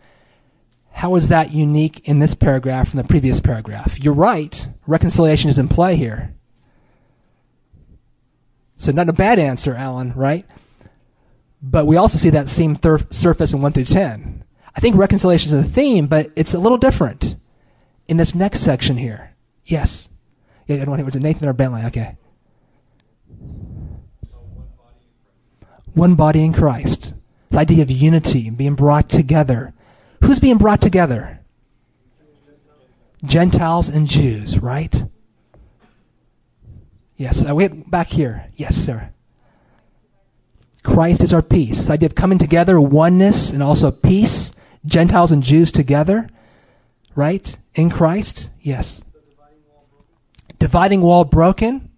How 0.92 1.16
is 1.16 1.30
that 1.30 1.52
unique 1.52 2.08
in 2.08 2.20
this 2.20 2.34
paragraph 2.34 2.90
from 2.90 2.98
the 2.98 3.08
previous 3.08 3.40
paragraph? 3.40 4.00
You're 4.00 4.14
right. 4.14 4.68
Reconciliation 4.86 5.50
is 5.50 5.58
in 5.58 5.68
play 5.68 5.96
here. 5.96 6.36
So, 8.78 8.92
not 8.92 9.10
a 9.10 9.14
bad 9.14 9.40
answer, 9.40 9.76
Alan, 9.76 10.14
right? 10.14 10.46
But 11.62 11.86
we 11.86 11.98
also 11.98 12.18
see 12.18 12.32
that 12.32 12.50
same 12.50 12.76
thir- 12.76 13.06
surface 13.12 13.54
in 13.54 13.62
1 13.62 13.74
through 13.74 13.86
10. 13.86 14.44
I 14.76 14.80
think 14.80 14.96
reconciliation 14.96 15.56
is 15.56 15.66
a 15.66 15.70
theme, 15.70 16.08
but 16.08 16.32
it's 16.36 16.54
a 16.54 16.60
little 16.60 16.78
different 16.78 17.36
in 18.08 18.18
this 18.18 18.36
next 18.36 18.62
section 18.62 18.98
here. 18.98 19.34
Yes. 19.66 20.10
Yeah, 20.68 20.78
I 20.78 20.80
don't 20.80 20.90
want 20.90 21.06
to 21.06 21.12
hear. 21.12 21.22
Nathan 21.22 21.48
or 21.48 21.54
Bentley? 21.54 21.84
Okay. 21.86 22.18
One 25.94 26.16
body 26.16 26.44
in 26.44 26.54
Christ. 26.54 27.14
The 27.50 27.60
idea 27.60 27.84
of 27.84 27.92
unity 27.92 28.48
and 28.48 28.58
being 28.58 28.76
brought 28.76 29.10
together. 29.10 29.74
Who's 30.24 30.40
being 30.40 30.58
brought 30.58 30.82
together? 30.82 31.40
Gentiles 33.24 33.90
and 33.90 34.08
Jews, 34.08 34.58
right? 34.60 35.04
Yes, 37.18 37.46
uh, 37.48 37.54
wait, 37.54 37.90
back 37.92 38.08
here. 38.08 38.48
Yes, 38.56 38.76
sir. 38.76 39.12
Christ 40.82 41.24
is 41.24 41.34
our 41.34 41.44
peace. 41.44 41.90
Idea 41.90 42.08
of 42.08 42.16
coming 42.16 42.40
together, 42.40 42.82
oneness, 42.82 43.52
and 43.52 43.62
also 43.62 43.92
peace. 43.92 44.52
Gentiles 44.86 45.32
and 45.32 45.44
Jews 45.44 45.72
together, 45.72 46.28
right? 47.16 47.58
In 47.76 47.90
Christ. 47.90 48.50
Yes. 48.60 49.04
Dividing 50.60 51.02
wall 51.02 51.24
broken. 51.24 51.90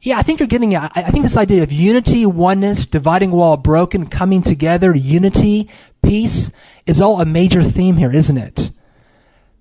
Yeah, 0.00 0.18
I 0.18 0.22
think 0.22 0.40
you're 0.40 0.48
getting 0.48 0.72
it. 0.72 0.78
I 0.78 1.10
think 1.10 1.22
this 1.22 1.36
idea 1.36 1.62
of 1.62 1.70
unity, 1.70 2.26
oneness, 2.26 2.86
dividing 2.86 3.30
wall 3.30 3.56
broken, 3.56 4.06
coming 4.06 4.42
together, 4.42 4.94
unity, 4.94 5.68
peace 6.02 6.50
is 6.86 7.00
all 7.00 7.20
a 7.20 7.24
major 7.24 7.62
theme 7.62 7.96
here, 7.96 8.12
isn't 8.12 8.36
it? 8.36 8.72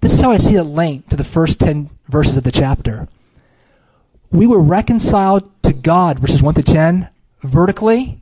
This 0.01 0.13
is 0.13 0.21
how 0.21 0.31
I 0.31 0.37
see 0.37 0.55
it 0.55 0.63
linked 0.63 1.11
to 1.11 1.15
the 1.15 1.23
first 1.23 1.59
10 1.59 1.91
verses 2.07 2.37
of 2.37 2.43
the 2.43 2.51
chapter. 2.51 3.07
We 4.31 4.47
were 4.47 4.61
reconciled 4.61 5.49
to 5.61 5.73
God, 5.73 6.17
verses 6.17 6.41
1 6.41 6.55
to 6.55 6.63
10, 6.63 7.09
vertically. 7.43 8.21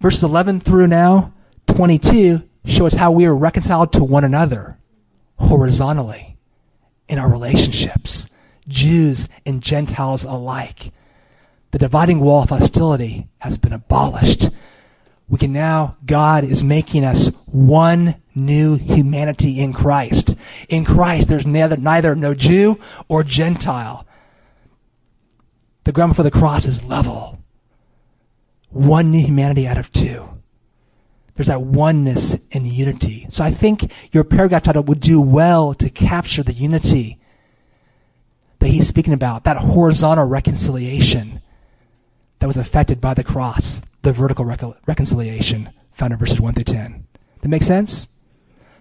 Verses 0.00 0.24
11 0.24 0.60
through 0.60 0.88
now, 0.88 1.32
22, 1.68 2.42
show 2.64 2.86
us 2.86 2.94
how 2.94 3.12
we 3.12 3.26
are 3.26 3.36
reconciled 3.36 3.92
to 3.92 4.04
one 4.04 4.24
another, 4.24 4.78
horizontally 5.38 6.36
in 7.08 7.18
our 7.18 7.30
relationships, 7.30 8.28
Jews 8.66 9.28
and 9.44 9.62
Gentiles 9.62 10.24
alike. 10.24 10.92
The 11.70 11.78
dividing 11.78 12.20
wall 12.20 12.44
of 12.44 12.50
hostility 12.50 13.28
has 13.38 13.58
been 13.58 13.72
abolished. 13.72 14.48
We 15.28 15.38
can 15.38 15.52
now, 15.52 15.96
God 16.04 16.44
is 16.44 16.62
making 16.62 17.04
us 17.04 17.28
one 17.46 18.16
new 18.34 18.76
humanity 18.76 19.60
in 19.60 19.72
Christ. 19.72 20.36
In 20.68 20.84
Christ, 20.84 21.28
there's 21.28 21.46
neither, 21.46 21.76
neither 21.76 22.14
no 22.14 22.34
Jew 22.34 22.78
or 23.08 23.24
Gentile. 23.24 24.06
The 25.84 25.92
ground 25.92 26.16
for 26.16 26.22
the 26.22 26.30
cross 26.30 26.66
is 26.66 26.84
level. 26.84 27.38
One 28.70 29.10
new 29.10 29.24
humanity 29.24 29.66
out 29.66 29.78
of 29.78 29.92
two. 29.92 30.33
There's 31.34 31.48
that 31.48 31.62
oneness 31.62 32.36
and 32.52 32.66
unity. 32.66 33.26
So 33.30 33.42
I 33.42 33.50
think 33.50 33.90
your 34.12 34.24
paragraph 34.24 34.62
title 34.62 34.84
would 34.84 35.00
do 35.00 35.20
well 35.20 35.74
to 35.74 35.90
capture 35.90 36.42
the 36.42 36.52
unity 36.52 37.18
that 38.60 38.68
he's 38.68 38.86
speaking 38.86 39.12
about, 39.12 39.44
that 39.44 39.56
horizontal 39.56 40.26
reconciliation 40.26 41.42
that 42.38 42.46
was 42.46 42.56
affected 42.56 43.00
by 43.00 43.14
the 43.14 43.24
cross, 43.24 43.82
the 44.02 44.12
vertical 44.12 44.44
rec- 44.44 44.62
reconciliation 44.86 45.70
found 45.92 46.12
in 46.12 46.18
verses 46.18 46.40
1 46.40 46.54
through 46.54 46.64
10. 46.64 47.06
That 47.40 47.48
makes 47.48 47.66
sense? 47.66 48.08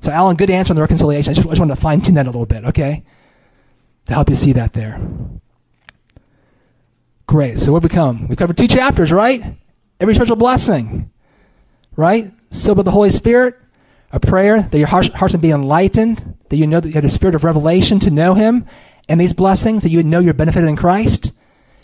So, 0.01 0.11
Alan, 0.11 0.35
good 0.35 0.49
answer 0.49 0.73
on 0.73 0.75
the 0.75 0.81
reconciliation. 0.81 1.31
I 1.31 1.33
just, 1.33 1.47
I 1.47 1.51
just 1.51 1.59
wanted 1.59 1.75
to 1.75 1.81
fine 1.81 2.01
tune 2.01 2.15
that 2.15 2.25
a 2.25 2.29
little 2.29 2.45
bit, 2.45 2.65
okay? 2.65 3.03
To 4.07 4.13
help 4.13 4.29
you 4.29 4.35
see 4.35 4.51
that 4.51 4.73
there. 4.73 5.01
Great. 7.25 7.59
So, 7.59 7.71
what 7.71 7.83
have 7.83 7.89
we 7.89 7.95
come? 7.95 8.27
We've 8.27 8.37
covered 8.37 8.57
two 8.57 8.67
chapters, 8.67 9.11
right? 9.11 9.57
Every 9.99 10.13
spiritual 10.13 10.35
blessing, 10.35 11.09
right? 11.95 12.31
Sealed 12.51 12.77
with 12.77 12.85
the 12.85 12.91
Holy 12.91 13.09
Spirit, 13.09 13.55
a 14.11 14.19
prayer 14.19 14.61
that 14.61 14.77
your 14.77 14.87
hearts, 14.87 15.09
hearts 15.09 15.33
would 15.33 15.41
be 15.41 15.51
enlightened, 15.51 16.37
that 16.49 16.57
you 16.57 16.67
know 16.67 16.79
that 16.79 16.87
you 16.87 16.93
have 16.93 17.03
the 17.03 17.09
spirit 17.09 17.35
of 17.35 17.43
revelation 17.43 17.99
to 18.01 18.11
know 18.11 18.33
Him, 18.35 18.65
and 19.09 19.19
these 19.19 19.33
blessings 19.33 19.83
that 19.83 19.89
you 19.89 19.97
would 19.97 20.05
know 20.05 20.19
you're 20.19 20.33
benefited 20.33 20.69
in 20.69 20.75
Christ. 20.75 21.33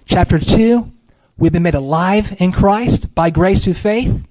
Chapter 0.05 0.39
2, 0.39 0.91
we've 1.37 1.51
been 1.51 1.63
made 1.63 1.75
alive 1.75 2.35
in 2.39 2.51
Christ 2.51 3.13
by 3.13 3.29
grace 3.29 3.63
through 3.63 3.73
faith. 3.75 4.07
And 4.07 4.25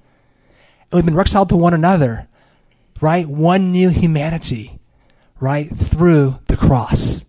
we've 0.92 1.04
been 1.04 1.14
reconciled 1.14 1.50
to 1.50 1.56
one 1.56 1.74
another, 1.74 2.28
right? 3.00 3.28
One 3.28 3.72
new 3.72 3.90
humanity, 3.90 4.78
right? 5.38 5.68
Through 5.76 6.38
the 6.46 6.56
cross. 6.56 7.24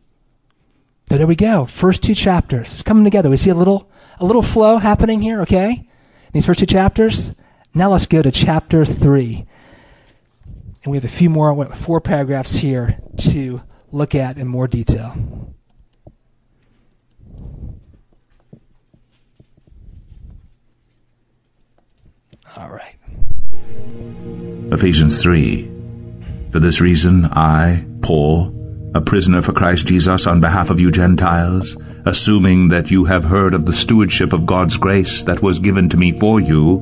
So 1.09 1.17
there 1.17 1.27
we 1.27 1.35
go. 1.35 1.65
First 1.65 2.03
two 2.03 2.15
chapters. 2.15 2.71
It's 2.71 2.83
coming 2.83 3.03
together. 3.03 3.29
We 3.29 3.37
see 3.37 3.49
a 3.49 3.55
little, 3.55 3.89
a 4.19 4.25
little 4.25 4.43
flow 4.43 4.77
happening 4.77 5.21
here, 5.21 5.41
okay? 5.41 5.89
These 6.31 6.45
first 6.45 6.59
two 6.59 6.67
chapters. 6.67 7.33
Now 7.73 7.91
let's 7.91 8.07
go 8.07 8.21
to 8.21 8.31
chapter 8.31 8.83
three. 8.85 9.45
And 10.83 10.91
we 10.91 10.97
have 10.97 11.05
a 11.05 11.09
few 11.09 11.29
more, 11.29 11.65
four 11.75 12.01
paragraphs 12.01 12.53
here 12.53 12.99
to 13.17 13.61
look 13.91 14.15
at 14.15 14.37
in 14.37 14.47
more 14.47 14.67
detail. 14.67 15.15
All 22.57 22.69
right. 22.69 22.95
Ephesians 24.71 25.21
3. 25.21 25.69
For 26.51 26.59
this 26.59 26.81
reason, 26.81 27.25
I, 27.25 27.85
Paul, 28.01 28.55
a 28.95 29.01
prisoner 29.01 29.41
for 29.41 29.53
Christ 29.53 29.85
Jesus 29.85 30.25
on 30.25 30.41
behalf 30.41 30.69
of 30.69 30.79
you 30.79 30.91
Gentiles, 30.91 31.77
assuming 32.05 32.69
that 32.69 32.89
you 32.89 33.05
have 33.05 33.23
heard 33.23 33.53
of 33.53 33.65
the 33.65 33.73
stewardship 33.73 34.33
of 34.33 34.45
God's 34.45 34.77
grace 34.77 35.23
that 35.23 35.43
was 35.43 35.59
given 35.59 35.89
to 35.89 35.97
me 35.97 36.11
for 36.11 36.39
you, 36.39 36.81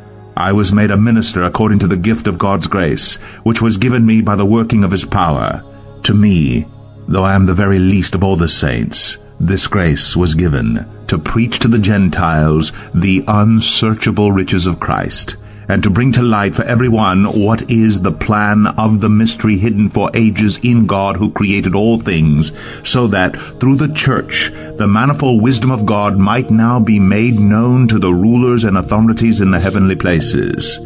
I 0.35 0.53
was 0.53 0.71
made 0.71 0.91
a 0.91 0.97
minister 0.97 1.43
according 1.43 1.79
to 1.79 1.87
the 1.87 1.97
gift 1.97 2.27
of 2.27 2.37
God's 2.37 2.67
grace, 2.67 3.15
which 3.43 3.61
was 3.61 3.77
given 3.77 4.05
me 4.05 4.21
by 4.21 4.35
the 4.35 4.45
working 4.45 4.83
of 4.83 4.91
his 4.91 5.05
power. 5.05 5.63
To 6.03 6.13
me, 6.13 6.65
though 7.07 7.23
I 7.23 7.35
am 7.35 7.45
the 7.45 7.53
very 7.53 7.79
least 7.79 8.15
of 8.15 8.23
all 8.23 8.35
the 8.35 8.49
saints, 8.49 9.17
this 9.39 9.67
grace 9.67 10.15
was 10.15 10.35
given 10.35 10.85
to 11.07 11.17
preach 11.17 11.59
to 11.59 11.67
the 11.67 11.79
Gentiles 11.79 12.71
the 12.93 13.23
unsearchable 13.27 14.31
riches 14.31 14.65
of 14.65 14.79
Christ, 14.79 15.35
and 15.71 15.81
to 15.83 15.89
bring 15.89 16.11
to 16.11 16.21
light 16.21 16.53
for 16.53 16.63
everyone 16.63 17.23
what 17.23 17.71
is 17.71 18.01
the 18.01 18.11
plan 18.11 18.67
of 18.77 18.99
the 18.99 19.07
mystery 19.07 19.57
hidden 19.57 19.87
for 19.87 20.11
ages 20.13 20.57
in 20.63 20.85
God 20.85 21.15
who 21.15 21.31
created 21.31 21.75
all 21.75 21.97
things, 21.97 22.51
so 22.83 23.07
that 23.07 23.37
through 23.61 23.77
the 23.77 23.93
church 23.93 24.51
the 24.75 24.85
manifold 24.85 25.41
wisdom 25.41 25.71
of 25.71 25.85
God 25.85 26.17
might 26.17 26.49
now 26.49 26.77
be 26.77 26.99
made 26.99 27.39
known 27.39 27.87
to 27.87 27.99
the 27.99 28.13
rulers 28.13 28.65
and 28.65 28.77
authorities 28.77 29.39
in 29.39 29.51
the 29.51 29.61
heavenly 29.61 29.95
places. 29.95 30.77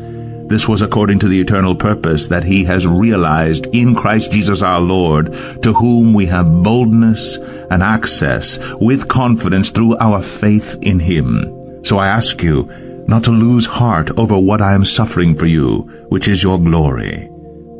This 0.48 0.68
was 0.68 0.84
according 0.84 1.18
to 1.20 1.28
the 1.28 1.42
eternal 1.42 1.76
purpose 1.76 2.28
that 2.28 2.44
he 2.44 2.64
has 2.66 2.86
realized 2.86 3.66
in 3.74 3.96
Christ 3.96 4.32
Jesus 4.32 4.62
our 4.62 4.82
Lord, 4.82 5.34
to 5.64 5.74
whom 5.74 6.14
we 6.14 6.28
have 6.28 6.62
boldness 6.62 7.38
and 7.72 7.82
access 7.82 8.60
with 8.80 9.08
confidence 9.08 9.72
through 9.72 9.98
our 9.98 10.22
faith 10.22 10.78
in 10.84 11.00
him. 11.00 11.84
So 11.84 11.98
I 11.98 12.10
ask 12.10 12.44
you 12.44 12.70
not 13.08 13.24
to 13.26 13.32
lose 13.32 13.66
heart 13.66 14.12
over 14.18 14.38
what 14.38 14.62
I 14.62 14.74
am 14.74 14.86
suffering 14.86 15.36
for 15.36 15.46
you, 15.46 15.80
which 16.10 16.28
is 16.28 16.42
your 16.42 16.60
glory. 16.60 17.30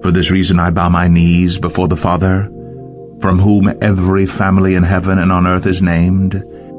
For 0.02 0.12
this 0.12 0.32
reason 0.32 0.60
I 0.60 0.70
bow 0.70 0.90
my 0.90 1.08
knees 1.08 1.60
before 1.60 1.88
the 1.88 1.98
Father, 1.98 2.44
from 3.22 3.40
whom 3.40 3.74
every 3.82 4.26
family 4.26 4.76
in 4.76 4.84
heaven 4.84 5.18
and 5.18 5.32
on 5.32 5.48
earth 5.48 5.66
is 5.66 5.82
named, 5.82 6.44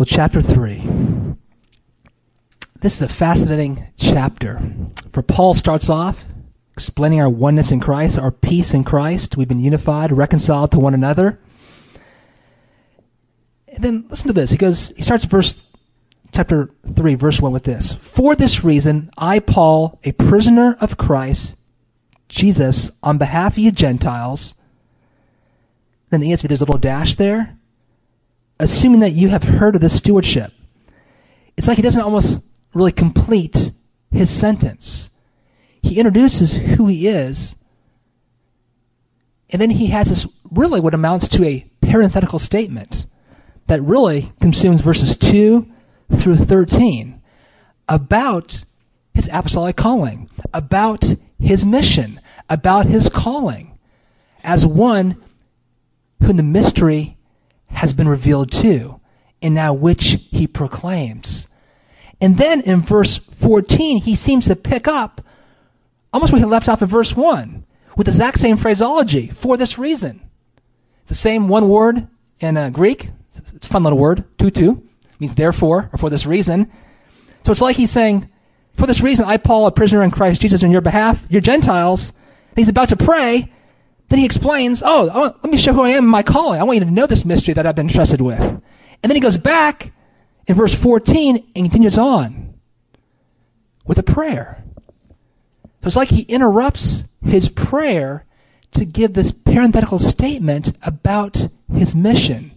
Well, 0.00 0.06
chapter 0.06 0.40
3. 0.40 1.36
This 2.80 2.94
is 2.94 3.02
a 3.02 3.08
fascinating 3.08 3.86
chapter. 3.98 4.58
For 5.12 5.20
Paul 5.20 5.52
starts 5.52 5.90
off 5.90 6.24
explaining 6.72 7.20
our 7.20 7.28
oneness 7.28 7.70
in 7.70 7.80
Christ, 7.80 8.18
our 8.18 8.30
peace 8.30 8.72
in 8.72 8.82
Christ. 8.82 9.36
We've 9.36 9.46
been 9.46 9.60
unified, 9.60 10.10
reconciled 10.10 10.72
to 10.72 10.78
one 10.78 10.94
another. 10.94 11.38
And 13.68 13.84
then 13.84 14.06
listen 14.08 14.28
to 14.28 14.32
this. 14.32 14.50
He 14.50 14.56
goes, 14.56 14.88
he 14.96 15.02
starts 15.02 15.26
verse 15.26 15.54
chapter 16.32 16.70
3, 16.94 17.14
verse 17.16 17.38
1 17.38 17.52
with 17.52 17.64
this. 17.64 17.92
For 17.92 18.34
this 18.34 18.64
reason, 18.64 19.10
I, 19.18 19.38
Paul, 19.38 20.00
a 20.02 20.12
prisoner 20.12 20.78
of 20.80 20.96
Christ, 20.96 21.56
Jesus, 22.26 22.90
on 23.02 23.18
behalf 23.18 23.52
of 23.52 23.58
you 23.58 23.70
Gentiles, 23.70 24.54
then 26.08 26.20
the 26.20 26.30
ESV, 26.30 26.48
there's 26.48 26.62
a 26.62 26.64
little 26.64 26.80
dash 26.80 27.16
there 27.16 27.59
assuming 28.60 29.00
that 29.00 29.12
you 29.12 29.30
have 29.30 29.42
heard 29.42 29.74
of 29.74 29.80
this 29.80 29.96
stewardship. 29.96 30.52
It's 31.56 31.66
like 31.66 31.76
he 31.76 31.82
doesn't 31.82 32.00
almost 32.00 32.42
really 32.74 32.92
complete 32.92 33.72
his 34.12 34.30
sentence. 34.30 35.10
He 35.82 35.98
introduces 35.98 36.56
who 36.56 36.86
he 36.86 37.08
is, 37.08 37.56
and 39.48 39.60
then 39.60 39.70
he 39.70 39.86
has 39.88 40.10
this 40.10 40.26
really 40.50 40.78
what 40.78 40.94
amounts 40.94 41.26
to 41.28 41.44
a 41.44 41.66
parenthetical 41.80 42.38
statement 42.38 43.06
that 43.66 43.82
really 43.82 44.32
consumes 44.40 44.82
verses 44.82 45.16
2 45.16 45.66
through 46.16 46.36
13 46.36 47.20
about 47.88 48.64
his 49.14 49.28
apostolic 49.32 49.76
calling, 49.76 50.28
about 50.52 51.14
his 51.38 51.64
mission, 51.64 52.20
about 52.48 52.86
his 52.86 53.08
calling 53.08 53.78
as 54.44 54.66
one 54.66 55.16
whom 56.22 56.36
the 56.36 56.42
mystery 56.42 57.16
has 57.70 57.94
been 57.94 58.08
revealed 58.08 58.50
to, 58.52 59.00
and 59.42 59.54
now 59.54 59.72
which 59.72 60.18
he 60.30 60.46
proclaims. 60.46 61.46
And 62.20 62.36
then 62.36 62.60
in 62.62 62.82
verse 62.82 63.16
14, 63.16 64.02
he 64.02 64.14
seems 64.14 64.46
to 64.46 64.56
pick 64.56 64.86
up 64.86 65.22
almost 66.12 66.32
where 66.32 66.40
he 66.40 66.44
left 66.44 66.68
off 66.68 66.82
in 66.82 66.88
verse 66.88 67.16
1 67.16 67.64
with 67.96 68.06
the 68.06 68.10
exact 68.10 68.38
same 68.38 68.56
phraseology 68.56 69.28
for 69.28 69.56
this 69.56 69.78
reason. 69.78 70.20
It's 71.02 71.10
the 71.10 71.14
same 71.14 71.48
one 71.48 71.68
word 71.68 72.08
in 72.40 72.56
uh, 72.56 72.70
Greek. 72.70 73.10
It's 73.36 73.66
a 73.66 73.68
fun 73.68 73.82
little 73.82 73.98
word, 73.98 74.24
toutou. 74.38 74.78
It 74.78 75.20
means 75.20 75.34
therefore 75.34 75.88
or 75.92 75.98
for 75.98 76.10
this 76.10 76.26
reason. 76.26 76.70
So 77.44 77.52
it's 77.52 77.60
like 77.60 77.76
he's 77.76 77.90
saying, 77.90 78.28
for 78.74 78.86
this 78.86 79.00
reason, 79.00 79.24
I, 79.24 79.36
Paul, 79.36 79.66
a 79.66 79.72
prisoner 79.72 80.02
in 80.02 80.10
Christ 80.10 80.40
Jesus, 80.40 80.62
on 80.62 80.70
your 80.70 80.80
behalf, 80.80 81.24
you're 81.28 81.40
Gentiles. 81.40 82.12
And 82.50 82.58
he's 82.58 82.68
about 82.68 82.88
to 82.90 82.96
pray. 82.96 83.52
Then 84.10 84.18
he 84.18 84.24
explains, 84.24 84.82
oh, 84.84 85.08
oh, 85.12 85.34
let 85.42 85.50
me 85.50 85.56
show 85.56 85.72
who 85.72 85.82
I 85.82 85.90
am 85.90 86.04
my 86.04 86.22
calling. 86.22 86.60
I 86.60 86.64
want 86.64 86.78
you 86.78 86.84
to 86.84 86.90
know 86.90 87.06
this 87.06 87.24
mystery 87.24 87.54
that 87.54 87.66
I've 87.66 87.76
been 87.76 87.88
trusted 87.88 88.20
with. 88.20 88.40
And 88.40 88.62
then 89.04 89.14
he 89.14 89.20
goes 89.20 89.38
back 89.38 89.92
in 90.46 90.56
verse 90.56 90.74
14 90.74 91.36
and 91.54 91.64
continues 91.64 91.96
on 91.96 92.54
with 93.86 93.98
a 93.98 94.02
prayer. 94.02 94.64
So 95.80 95.86
it's 95.86 95.96
like 95.96 96.10
he 96.10 96.22
interrupts 96.22 97.04
his 97.24 97.48
prayer 97.48 98.26
to 98.72 98.84
give 98.84 99.14
this 99.14 99.32
parenthetical 99.32 100.00
statement 100.00 100.76
about 100.82 101.46
his 101.72 101.94
mission 101.94 102.52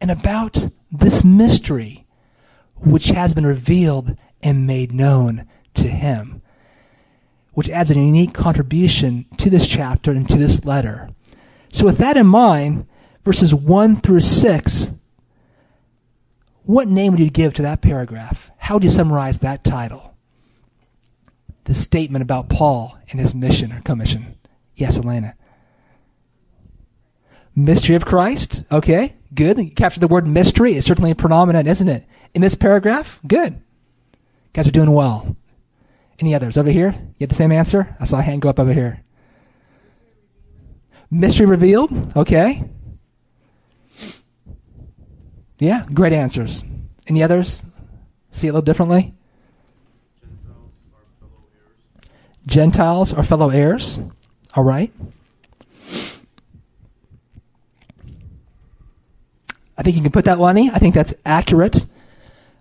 and 0.00 0.10
about 0.10 0.68
this 0.90 1.24
mystery 1.24 2.06
which 2.76 3.06
has 3.06 3.34
been 3.34 3.46
revealed 3.46 4.16
and 4.42 4.66
made 4.66 4.92
known 4.92 5.46
to 5.74 5.88
him, 5.88 6.42
which 7.54 7.70
adds 7.70 7.90
a 7.90 7.94
unique 7.94 8.34
contribution 8.34 9.26
to 9.36 9.50
this 9.50 9.68
chapter 9.68 10.10
and 10.10 10.28
to 10.28 10.36
this 10.36 10.64
letter. 10.64 11.10
So, 11.70 11.84
with 11.84 11.98
that 11.98 12.16
in 12.16 12.26
mind, 12.26 12.86
verses 13.24 13.54
1 13.54 13.96
through 13.96 14.20
6, 14.20 14.92
what 16.64 16.88
name 16.88 17.12
would 17.12 17.20
you 17.20 17.30
give 17.30 17.54
to 17.54 17.62
that 17.62 17.82
paragraph? 17.82 18.50
How 18.58 18.74
would 18.74 18.84
you 18.84 18.90
summarize 18.90 19.38
that 19.38 19.64
title? 19.64 20.14
The 21.64 21.74
statement 21.74 22.22
about 22.22 22.48
Paul 22.48 22.98
and 23.10 23.20
his 23.20 23.34
mission 23.34 23.72
or 23.72 23.80
commission. 23.80 24.36
Yes, 24.74 24.98
Elena. 24.98 25.34
Mystery 27.54 27.94
of 27.94 28.06
Christ. 28.06 28.64
Okay, 28.72 29.16
good. 29.34 29.58
You 29.58 29.70
captured 29.70 30.00
the 30.00 30.08
word 30.08 30.26
mystery. 30.26 30.74
It's 30.74 30.86
certainly 30.86 31.14
predominant, 31.14 31.68
isn't 31.68 31.88
it? 31.88 32.06
In 32.34 32.40
this 32.40 32.54
paragraph, 32.54 33.20
good. 33.26 33.60
guys 34.52 34.66
are 34.66 34.72
doing 34.72 34.92
well. 34.92 35.36
Any 36.22 36.36
others 36.36 36.56
over 36.56 36.70
here? 36.70 36.92
You 36.92 37.24
had 37.24 37.30
the 37.30 37.34
same 37.34 37.50
answer? 37.50 37.96
I 37.98 38.04
saw 38.04 38.20
a 38.20 38.22
hand 38.22 38.42
go 38.42 38.48
up 38.48 38.60
over 38.60 38.72
here. 38.72 39.02
Mystery 41.10 41.46
revealed. 41.46 42.16
Okay. 42.16 42.62
Yeah, 45.58 45.84
great 45.92 46.12
answers. 46.12 46.62
Any 47.08 47.24
others? 47.24 47.64
See 48.30 48.46
it 48.46 48.50
a 48.50 48.52
little 48.52 48.62
differently? 48.62 49.14
Gentiles 50.22 50.32
are 50.94 51.10
fellow 51.18 51.42
heirs. 51.52 51.74
Gentiles 52.46 53.12
are 53.12 53.24
fellow 53.24 53.50
heirs? 53.50 53.98
All 54.54 54.62
right. 54.62 54.92
I 59.76 59.82
think 59.82 59.96
you 59.96 60.02
can 60.02 60.12
put 60.12 60.26
that, 60.26 60.38
Lenny. 60.38 60.70
I 60.72 60.78
think 60.78 60.94
that's 60.94 61.14
accurate. 61.26 61.84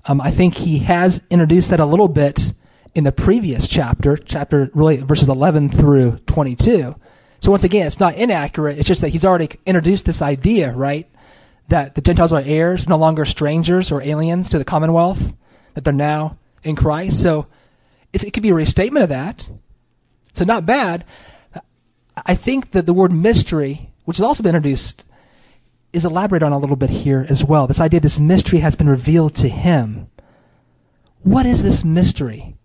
Um, 0.05 0.19
I 0.19 0.31
think 0.31 0.55
he 0.55 0.79
has 0.79 1.21
introduced 1.29 1.69
that 1.69 1.79
a 1.79 1.85
little 1.85 2.07
bit 2.07 2.53
in 2.93 3.03
the 3.03 3.11
previous 3.11 3.67
chapter, 3.67 4.17
chapter 4.17 4.69
really 4.73 4.97
verses 4.97 5.29
11 5.29 5.69
through 5.69 6.17
22. 6.25 6.95
So 7.39 7.51
once 7.51 7.63
again, 7.63 7.87
it's 7.87 7.99
not 7.99 8.15
inaccurate. 8.15 8.77
It's 8.77 8.87
just 8.87 9.01
that 9.01 9.09
he's 9.09 9.25
already 9.25 9.49
introduced 9.65 10.05
this 10.05 10.21
idea, 10.21 10.71
right? 10.73 11.09
That 11.69 11.95
the 11.95 12.01
Gentiles 12.01 12.33
are 12.33 12.43
heirs, 12.45 12.87
no 12.87 12.97
longer 12.97 13.25
strangers 13.25 13.91
or 13.91 14.01
aliens 14.01 14.49
to 14.49 14.59
the 14.59 14.65
commonwealth, 14.65 15.33
that 15.73 15.83
they're 15.83 15.93
now 15.93 16.37
in 16.63 16.75
Christ. 16.75 17.21
So 17.21 17.47
it 18.13 18.33
could 18.33 18.43
be 18.43 18.49
a 18.49 18.55
restatement 18.55 19.03
of 19.03 19.09
that. 19.09 19.49
So 20.33 20.45
not 20.45 20.65
bad. 20.65 21.05
I 22.15 22.35
think 22.35 22.71
that 22.71 22.85
the 22.85 22.93
word 22.93 23.11
mystery, 23.11 23.89
which 24.05 24.17
has 24.17 24.25
also 24.25 24.43
been 24.43 24.55
introduced, 24.55 25.05
is 25.93 26.05
elaborated 26.05 26.45
on 26.45 26.51
a 26.51 26.57
little 26.57 26.75
bit 26.75 26.89
here 26.89 27.25
as 27.29 27.43
well. 27.43 27.67
This 27.67 27.79
idea 27.79 27.99
this 27.99 28.19
mystery 28.19 28.59
has 28.59 28.75
been 28.75 28.89
revealed 28.89 29.35
to 29.37 29.49
him. 29.49 30.09
What 31.23 31.45
is 31.45 31.63
this 31.63 31.83
mystery? 31.83 32.55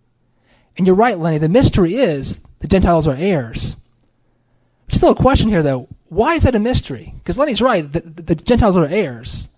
And 0.77 0.87
you're 0.87 0.97
right, 0.97 1.19
Lenny, 1.19 1.39
the 1.39 1.49
mystery 1.49 1.95
is 1.95 2.41
the 2.61 2.69
Gentiles 2.69 3.07
are 3.07 3.17
heirs. 3.17 3.77
Still 4.89 5.11
a 5.11 5.15
question 5.15 5.49
here, 5.49 5.63
though. 5.63 5.89
Why 6.09 6.35
is 6.35 6.45
that 6.45 6.55
a 6.55 6.61
mystery? 6.61 7.15
Because 7.19 7.39
Lenny's 7.39 7.63
right, 7.63 7.91
the, 7.93 8.01
the, 8.01 8.23
the, 8.23 8.35
Gentiles 8.35 8.77
are 8.77 8.87
heirs. 8.87 9.49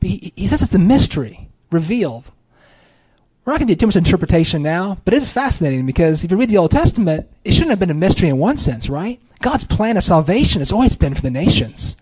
But 0.00 0.10
he, 0.10 0.32
he 0.36 0.46
says 0.46 0.62
it's 0.62 0.74
a 0.74 0.78
mystery 0.78 1.48
revealed. 1.70 2.30
We're 3.44 3.54
not 3.54 3.60
going 3.60 3.68
to 3.68 3.74
do 3.74 3.78
too 3.78 3.86
much 3.86 3.96
interpretation 3.96 4.62
now, 4.62 4.98
but 5.04 5.14
it 5.14 5.22
is 5.22 5.30
fascinating 5.30 5.86
because 5.86 6.22
if 6.22 6.30
you 6.30 6.36
read 6.36 6.50
the 6.50 6.58
Old 6.58 6.70
Testament, 6.70 7.28
it 7.44 7.52
shouldn't 7.52 7.70
have 7.70 7.78
been 7.78 7.90
a 7.90 7.94
mystery 7.94 8.28
in 8.28 8.36
one 8.36 8.58
sense, 8.58 8.90
right? 8.90 9.20
God's 9.40 9.64
plan 9.64 9.96
of 9.96 10.04
salvation 10.04 10.60
has 10.60 10.70
always 10.70 10.96
been 10.96 11.14
for 11.14 11.22
the 11.22 11.30
nations. 11.30 11.96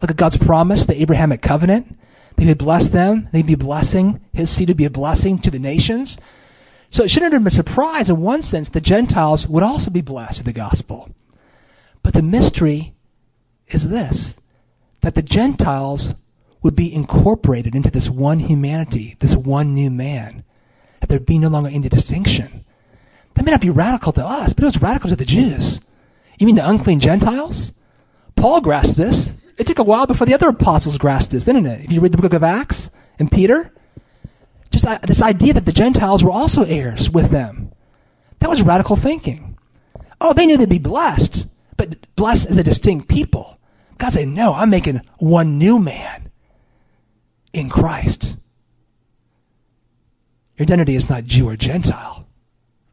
Look 0.00 0.10
at 0.10 0.16
God's 0.16 0.38
promise, 0.38 0.86
the 0.86 1.00
Abrahamic 1.00 1.42
covenant. 1.42 1.98
That 2.36 2.44
he'd 2.44 2.56
bless 2.56 2.88
them, 2.88 3.28
they'd 3.32 3.46
be 3.46 3.54
blessing, 3.54 4.20
his 4.32 4.48
seed 4.48 4.68
would 4.68 4.78
be 4.78 4.86
a 4.86 4.90
blessing 4.90 5.38
to 5.40 5.50
the 5.50 5.58
nations. 5.58 6.18
So 6.92 7.04
it 7.04 7.10
shouldn't 7.10 7.32
have 7.32 7.42
been 7.42 7.48
a 7.48 7.50
surprise 7.50 8.10
in 8.10 8.20
one 8.20 8.42
sense 8.42 8.68
the 8.68 8.80
Gentiles 8.80 9.48
would 9.48 9.62
also 9.62 9.90
be 9.90 10.02
blessed 10.02 10.40
with 10.40 10.46
the 10.46 10.52
gospel. 10.52 11.08
But 12.02 12.12
the 12.12 12.22
mystery 12.22 12.94
is 13.66 13.88
this 13.88 14.38
that 15.00 15.14
the 15.14 15.22
Gentiles 15.22 16.14
would 16.62 16.76
be 16.76 16.94
incorporated 16.94 17.74
into 17.74 17.90
this 17.90 18.08
one 18.08 18.38
humanity, 18.38 19.16
this 19.18 19.34
one 19.34 19.74
new 19.74 19.90
man, 19.90 20.44
that 21.00 21.08
there'd 21.08 21.26
be 21.26 21.38
no 21.38 21.48
longer 21.48 21.70
any 21.70 21.88
distinction. 21.88 22.64
That 23.34 23.44
may 23.44 23.50
not 23.50 23.62
be 23.62 23.70
radical 23.70 24.12
to 24.12 24.24
us, 24.24 24.52
but 24.52 24.62
it 24.62 24.66
was 24.66 24.82
radical 24.82 25.10
to 25.10 25.16
the 25.16 25.24
Jews. 25.24 25.80
You 26.38 26.46
mean 26.46 26.56
the 26.56 26.68
unclean 26.68 27.00
Gentiles? 27.00 27.72
Paul 28.36 28.60
grasped 28.60 28.98
this. 28.98 29.38
It 29.56 29.66
took 29.66 29.78
a 29.78 29.82
while 29.82 30.06
before 30.06 30.26
the 30.26 30.34
other 30.34 30.50
apostles 30.50 30.98
grasped 30.98 31.32
this, 31.32 31.46
didn't 31.46 31.66
it? 31.66 31.86
If 31.86 31.92
you 31.92 32.00
read 32.00 32.12
the 32.12 32.22
book 32.22 32.34
of 32.34 32.44
Acts 32.44 32.90
and 33.18 33.32
Peter, 33.32 33.72
just 34.72 34.86
uh, 34.86 34.98
this 35.02 35.22
idea 35.22 35.52
that 35.52 35.66
the 35.66 35.72
Gentiles 35.72 36.24
were 36.24 36.30
also 36.30 36.64
heirs 36.64 37.10
with 37.10 37.30
them. 37.30 37.72
That 38.40 38.50
was 38.50 38.62
radical 38.62 38.96
thinking. 38.96 39.58
Oh, 40.20 40.32
they 40.32 40.46
knew 40.46 40.56
they'd 40.56 40.68
be 40.68 40.78
blessed, 40.78 41.46
but 41.76 42.14
blessed 42.16 42.48
as 42.48 42.56
a 42.56 42.62
distinct 42.62 43.08
people. 43.08 43.58
God 43.98 44.12
said, 44.12 44.28
no, 44.28 44.54
I'm 44.54 44.70
making 44.70 45.02
one 45.18 45.58
new 45.58 45.78
man 45.78 46.30
in 47.52 47.68
Christ. 47.68 48.36
Your 50.56 50.64
identity 50.64 50.96
is 50.96 51.08
not 51.08 51.24
Jew 51.24 51.48
or 51.48 51.56
Gentile. 51.56 52.26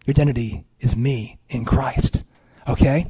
Your 0.05 0.13
identity 0.13 0.65
is 0.79 0.95
me 0.95 1.39
in 1.49 1.65
Christ. 1.65 2.23
Okay? 2.67 3.07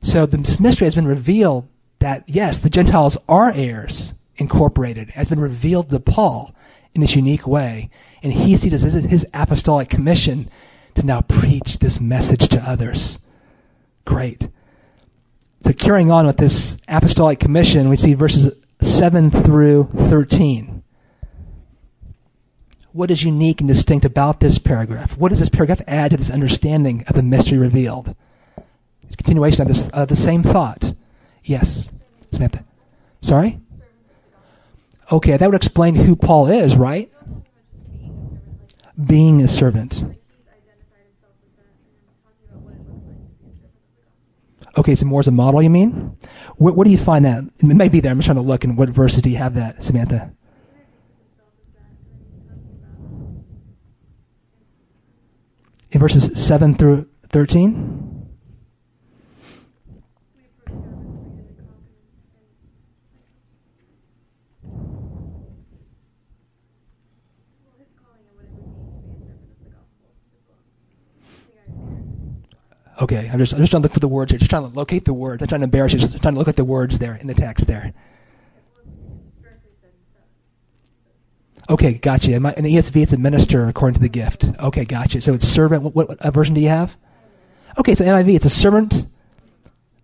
So 0.00 0.26
the 0.26 0.38
mystery 0.60 0.86
has 0.86 0.94
been 0.94 1.06
revealed 1.06 1.68
that, 2.00 2.24
yes, 2.26 2.58
the 2.58 2.70
Gentiles 2.70 3.16
are 3.28 3.52
heirs 3.52 4.14
incorporated, 4.36 5.10
has 5.10 5.28
been 5.28 5.40
revealed 5.40 5.90
to 5.90 6.00
Paul 6.00 6.54
in 6.94 7.00
this 7.00 7.16
unique 7.16 7.46
way. 7.46 7.90
And 8.22 8.32
he 8.32 8.56
sees 8.56 8.72
this 8.72 8.84
as 8.84 9.04
his 9.04 9.26
apostolic 9.34 9.88
commission 9.88 10.50
to 10.94 11.04
now 11.04 11.22
preach 11.22 11.78
this 11.78 12.00
message 12.00 12.48
to 12.48 12.60
others. 12.60 13.18
Great. 14.04 14.48
So 15.64 15.72
carrying 15.72 16.10
on 16.10 16.26
with 16.26 16.36
this 16.36 16.76
apostolic 16.88 17.38
commission, 17.38 17.88
we 17.88 17.96
see 17.96 18.14
verses 18.14 18.52
7 18.80 19.30
through 19.30 19.90
13. 19.96 20.82
What 22.92 23.10
is 23.10 23.22
unique 23.22 23.60
and 23.60 23.68
distinct 23.68 24.04
about 24.04 24.40
this 24.40 24.58
paragraph? 24.58 25.16
What 25.16 25.30
does 25.30 25.38
this 25.38 25.48
paragraph 25.48 25.80
add 25.86 26.10
to 26.10 26.16
this 26.16 26.30
understanding 26.30 27.04
of 27.06 27.14
the 27.14 27.22
mystery 27.22 27.58
revealed? 27.58 28.14
It's 29.04 29.14
a 29.14 29.16
continuation 29.16 29.62
of 29.62 29.68
this 29.68 29.88
uh, 29.94 30.04
the 30.04 30.16
same 30.16 30.42
thought. 30.42 30.92
Yes, 31.44 31.90
Samantha. 32.32 32.64
Sorry. 33.22 33.60
Okay, 35.12 35.36
that 35.36 35.46
would 35.46 35.54
explain 35.54 35.94
who 35.94 36.16
Paul 36.16 36.48
is, 36.48 36.74
right? 36.74 37.12
Being 39.04 39.42
a 39.42 39.48
servant. 39.48 40.02
Okay, 44.78 44.94
so 44.94 45.04
more 45.04 45.20
as 45.20 45.28
a 45.28 45.30
model, 45.30 45.60
you 45.60 45.68
mean? 45.68 46.16
Where 46.56 46.84
do 46.84 46.90
you 46.90 46.96
find 46.96 47.26
that? 47.26 47.44
It 47.58 47.64
may 47.64 47.90
be 47.90 48.00
there. 48.00 48.10
I'm 48.10 48.18
just 48.18 48.26
trying 48.26 48.36
to 48.36 48.42
look. 48.42 48.64
And 48.64 48.78
what 48.78 48.88
verses 48.88 49.20
do 49.20 49.28
you 49.28 49.36
have 49.36 49.54
that, 49.54 49.82
Samantha? 49.82 50.32
In 55.90 56.00
verses 56.00 56.42
7 56.42 56.74
through 56.74 57.06
13? 57.28 58.11
Okay, 73.02 73.28
I'm 73.32 73.38
just, 73.40 73.52
I'm 73.52 73.58
just 73.58 73.72
trying 73.72 73.82
to 73.82 73.86
look 73.86 73.94
for 73.94 73.98
the 73.98 74.06
words 74.06 74.30
here. 74.30 74.38
Just 74.38 74.48
trying 74.48 74.70
to 74.70 74.76
locate 74.78 75.04
the 75.04 75.12
words. 75.12 75.42
I'm 75.42 75.48
trying 75.48 75.62
to 75.62 75.64
embarrass 75.64 75.92
you. 75.92 75.98
Just 75.98 76.22
trying 76.22 76.34
to 76.34 76.38
look 76.38 76.46
at 76.46 76.54
the 76.54 76.64
words 76.64 77.00
there 77.00 77.16
in 77.16 77.26
the 77.26 77.34
text 77.34 77.66
there. 77.66 77.92
Okay, 81.68 81.94
gotcha. 81.94 82.32
In, 82.32 82.42
my, 82.42 82.54
in 82.54 82.62
the 82.62 82.72
ESV, 82.72 83.02
it's 83.02 83.12
a 83.12 83.16
minister 83.16 83.66
according 83.66 83.94
to 83.94 84.00
the 84.00 84.08
gift. 84.08 84.44
Okay, 84.60 84.84
gotcha. 84.84 85.20
So 85.20 85.34
it's 85.34 85.48
servant. 85.48 85.82
What, 85.82 85.96
what, 85.96 86.08
what 86.10 86.32
version 86.32 86.54
do 86.54 86.60
you 86.60 86.68
have? 86.68 86.96
Okay, 87.76 87.96
so 87.96 88.04
NIV, 88.04 88.36
it's 88.36 88.44
a 88.44 88.50
servant 88.50 89.06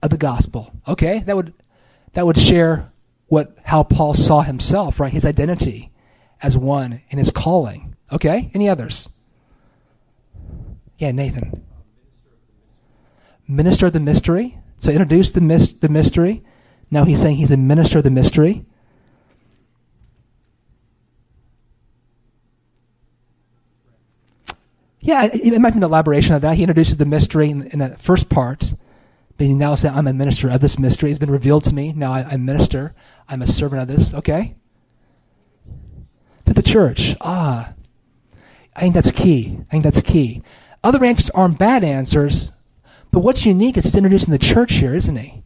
of 0.03 0.11
the 0.11 0.19
gospel. 0.19 0.73
Okay, 0.89 1.21
that 1.21 1.37
would 1.37 1.55
that 2.15 2.27
would 2.27 2.39
share 2.39 2.91
what 3.27 3.57
how 3.63 3.85
Paul 3.85 4.15
saw 4.15 4.41
himself, 4.41 4.99
right? 4.99 5.13
His 5.13 5.25
identity 5.25 5.93
as 6.43 6.57
one 6.57 7.03
in 7.11 7.19
his 7.19 7.31
calling. 7.31 7.95
Okay, 8.11 8.51
any 8.55 8.69
others? 8.69 9.09
Yeah, 10.97 11.13
Nathan. 11.13 11.68
Minister 13.49 13.87
of 13.87 13.95
the 13.95 14.01
mystery. 14.01 14.59
So 14.79 14.91
introduce 14.91 15.31
the 15.31 15.41
mis- 15.41 15.73
the 15.73 15.89
mystery. 15.89 16.45
Now 16.91 17.05
he's 17.05 17.21
saying 17.21 17.37
he's 17.37 17.51
a 17.51 17.57
minister 17.57 17.99
of 17.99 18.05
the 18.05 18.11
mystery. 18.11 18.65
Yeah, 25.01 25.25
it, 25.33 25.59
might 25.61 25.71
be 25.71 25.79
an 25.79 25.85
elaboration 25.85 26.35
of 26.35 26.43
that. 26.43 26.57
He 26.57 26.63
introduces 26.63 26.99
the 26.99 27.07
mystery 27.07 27.51
in, 27.51 27.69
in 27.69 27.79
that 27.79 28.01
first 28.01 28.29
part. 28.29 28.75
But 29.39 29.47
he 29.47 29.55
now 29.55 29.75
says, 29.75 29.93
I'm 29.95 30.07
a 30.07 30.13
minister 30.13 30.51
of 30.51 30.61
this 30.61 30.79
mystery. 30.79 31.11
It's 31.11 31.19
been 31.19 31.31
revealed 31.31 31.65
to 31.65 31.75
me. 31.75 31.93
Now 31.93 32.13
I, 32.13 32.25
I 32.25 32.37
minister. 32.37 32.95
I'm 33.29 33.41
a 33.41 33.47
servant 33.47 33.83
of 33.83 33.89
this. 33.89 34.13
Okay? 34.13 34.57
To 36.45 36.53
the 36.53 36.63
church. 36.63 37.17
Ah. 37.21 37.75
I 38.75 38.81
think 38.81 38.95
that's 38.95 39.11
key. 39.13 39.59
I 39.69 39.71
think 39.71 39.85
that's 39.85 40.01
key. 40.03 40.43
Other 40.85 41.05
answers 41.05 41.31
aren't 41.31 41.59
bad 41.59 41.85
answers, 41.85 42.53
but 43.11 43.21
what's 43.21 43.47
unique 43.47 43.77
is 43.77 43.85
he's 43.85 43.97
introducing 43.97 44.31
the 44.31 44.39
church 44.39 44.75
here, 44.75 44.95
isn't 44.95 45.17
he? 45.17 45.43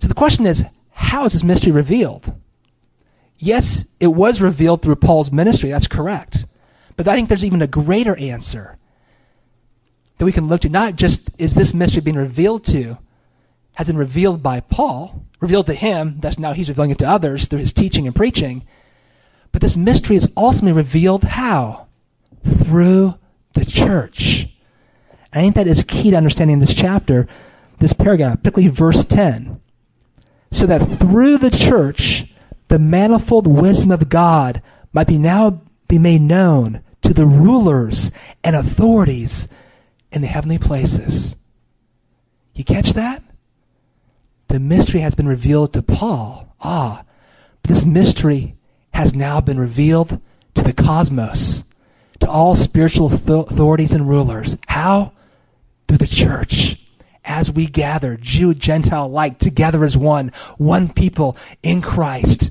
So 0.00 0.08
the 0.08 0.14
question 0.14 0.46
is, 0.46 0.64
how 0.90 1.24
is 1.24 1.32
this 1.32 1.44
mystery 1.44 1.72
revealed? 1.72 2.34
Yes, 3.38 3.84
it 4.00 4.08
was 4.08 4.40
revealed 4.40 4.82
through 4.82 4.96
Paul's 4.96 5.32
ministry. 5.32 5.70
That's 5.70 5.88
correct. 5.88 6.46
But 6.96 7.08
I 7.08 7.14
think 7.14 7.28
there's 7.28 7.44
even 7.44 7.62
a 7.62 7.66
greater 7.66 8.16
answer 8.16 8.78
that 10.18 10.24
we 10.24 10.32
can 10.32 10.48
look 10.48 10.60
to. 10.60 10.68
Not 10.68 10.96
just 10.96 11.30
is 11.38 11.54
this 11.54 11.74
mystery 11.74 12.02
being 12.02 12.16
revealed 12.16 12.64
to, 12.66 12.98
has 13.74 13.86
been 13.86 13.96
revealed 13.96 14.42
by 14.42 14.60
Paul, 14.60 15.24
revealed 15.40 15.66
to 15.66 15.74
him, 15.74 16.20
that's 16.20 16.38
now 16.38 16.52
he's 16.52 16.68
revealing 16.68 16.90
it 16.90 16.98
to 16.98 17.08
others 17.08 17.46
through 17.46 17.58
his 17.60 17.72
teaching 17.72 18.06
and 18.06 18.14
preaching. 18.14 18.64
But 19.50 19.60
this 19.60 19.76
mystery 19.76 20.16
is 20.16 20.30
ultimately 20.36 20.72
revealed 20.72 21.24
how? 21.24 21.88
Through 22.44 23.14
the 23.54 23.64
church. 23.64 24.48
I 25.32 25.40
think 25.40 25.54
that 25.54 25.66
is 25.66 25.84
key 25.84 26.10
to 26.10 26.16
understanding 26.16 26.58
this 26.58 26.74
chapter, 26.74 27.26
this 27.78 27.92
paragraph, 27.92 28.38
particularly 28.42 28.68
verse 28.68 29.04
10. 29.04 29.60
So 30.50 30.66
that 30.66 30.80
through 30.80 31.38
the 31.38 31.50
church, 31.50 32.26
the 32.68 32.78
manifold 32.78 33.46
wisdom 33.46 33.90
of 33.90 34.08
God 34.08 34.62
might 34.92 35.06
be 35.06 35.18
now 35.18 35.62
be 35.88 35.98
made 35.98 36.22
known 36.22 36.82
to 37.02 37.14
the 37.14 37.26
rulers 37.26 38.10
and 38.44 38.54
authorities 38.54 39.48
in 40.10 40.22
the 40.22 40.28
heavenly 40.28 40.58
places. 40.58 41.36
You 42.54 42.64
catch 42.64 42.92
that? 42.92 43.22
The 44.48 44.60
mystery 44.60 45.00
has 45.00 45.14
been 45.14 45.28
revealed 45.28 45.72
to 45.72 45.82
Paul. 45.82 46.54
Ah, 46.60 47.04
this 47.64 47.84
mystery 47.84 48.56
has 48.92 49.14
now 49.14 49.40
been 49.40 49.58
revealed 49.58 50.20
to 50.54 50.62
the 50.62 50.74
cosmos, 50.74 51.64
to 52.20 52.28
all 52.28 52.54
spiritual 52.54 53.06
authorities 53.06 53.92
and 53.92 54.08
rulers. 54.08 54.56
How? 54.68 55.12
Through 55.92 55.98
the 55.98 56.06
church. 56.06 56.78
As 57.22 57.52
we 57.52 57.66
gather, 57.66 58.16
Jew, 58.16 58.54
Gentile 58.54 59.04
alike, 59.04 59.38
together 59.38 59.84
as 59.84 59.94
one, 59.94 60.32
one 60.56 60.90
people 60.90 61.36
in 61.62 61.82
Christ, 61.82 62.50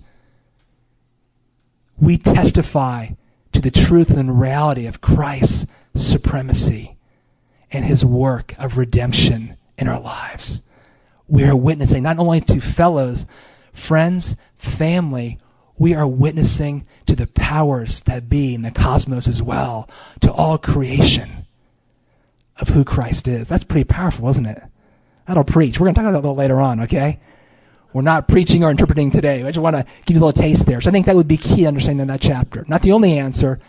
we 1.99 2.19
testify 2.19 3.07
to 3.51 3.59
the 3.59 3.71
truth 3.71 4.11
and 4.11 4.39
reality 4.39 4.85
of 4.85 5.01
Christ's 5.01 5.65
supremacy 5.95 6.97
and 7.71 7.83
his 7.83 8.05
work 8.05 8.53
of 8.59 8.77
redemption 8.77 9.57
in 9.75 9.87
our 9.87 9.99
lives. 9.99 10.61
We 11.27 11.43
are 11.45 11.55
witnessing 11.55 12.03
not 12.03 12.19
only 12.19 12.41
to 12.41 12.61
fellows, 12.61 13.25
friends, 13.73 14.35
family, 14.55 15.39
we 15.79 15.95
are 15.95 16.07
witnessing 16.07 16.85
to 17.07 17.15
the 17.15 17.25
powers 17.25 18.01
that 18.01 18.29
be 18.29 18.53
in 18.53 18.61
the 18.61 18.69
cosmos 18.69 19.27
as 19.27 19.41
well, 19.41 19.89
to 20.19 20.31
all 20.31 20.59
creation 20.59 21.40
of 22.57 22.69
who 22.69 22.83
Christ 22.83 23.27
is. 23.27 23.47
That's 23.47 23.63
pretty 23.63 23.85
powerful, 23.85 24.29
isn't 24.29 24.45
it? 24.45 24.61
That'll 25.27 25.43
preach. 25.43 25.79
We're 25.79 25.85
going 25.85 25.95
to 25.95 26.01
talk 26.01 26.09
about 26.09 26.11
that 26.11 26.19
a 26.19 26.27
little 26.27 26.35
later 26.35 26.59
on, 26.59 26.81
okay? 26.81 27.19
We're 27.93 28.01
not 28.01 28.27
preaching 28.27 28.63
or 28.63 28.71
interpreting 28.71 29.11
today. 29.11 29.43
I 29.43 29.47
just 29.47 29.59
want 29.59 29.75
to 29.75 29.85
give 30.05 30.15
you 30.15 30.23
a 30.23 30.25
little 30.25 30.41
taste 30.41 30.65
there. 30.65 30.81
So 30.81 30.89
I 30.89 30.91
think 30.91 31.05
that 31.05 31.15
would 31.15 31.27
be 31.27 31.37
key 31.37 31.65
understanding 31.65 32.07
that 32.07 32.21
chapter. 32.21 32.65
Not 32.67 32.81
the 32.81 32.91
only 32.91 33.17
answer, 33.17 33.59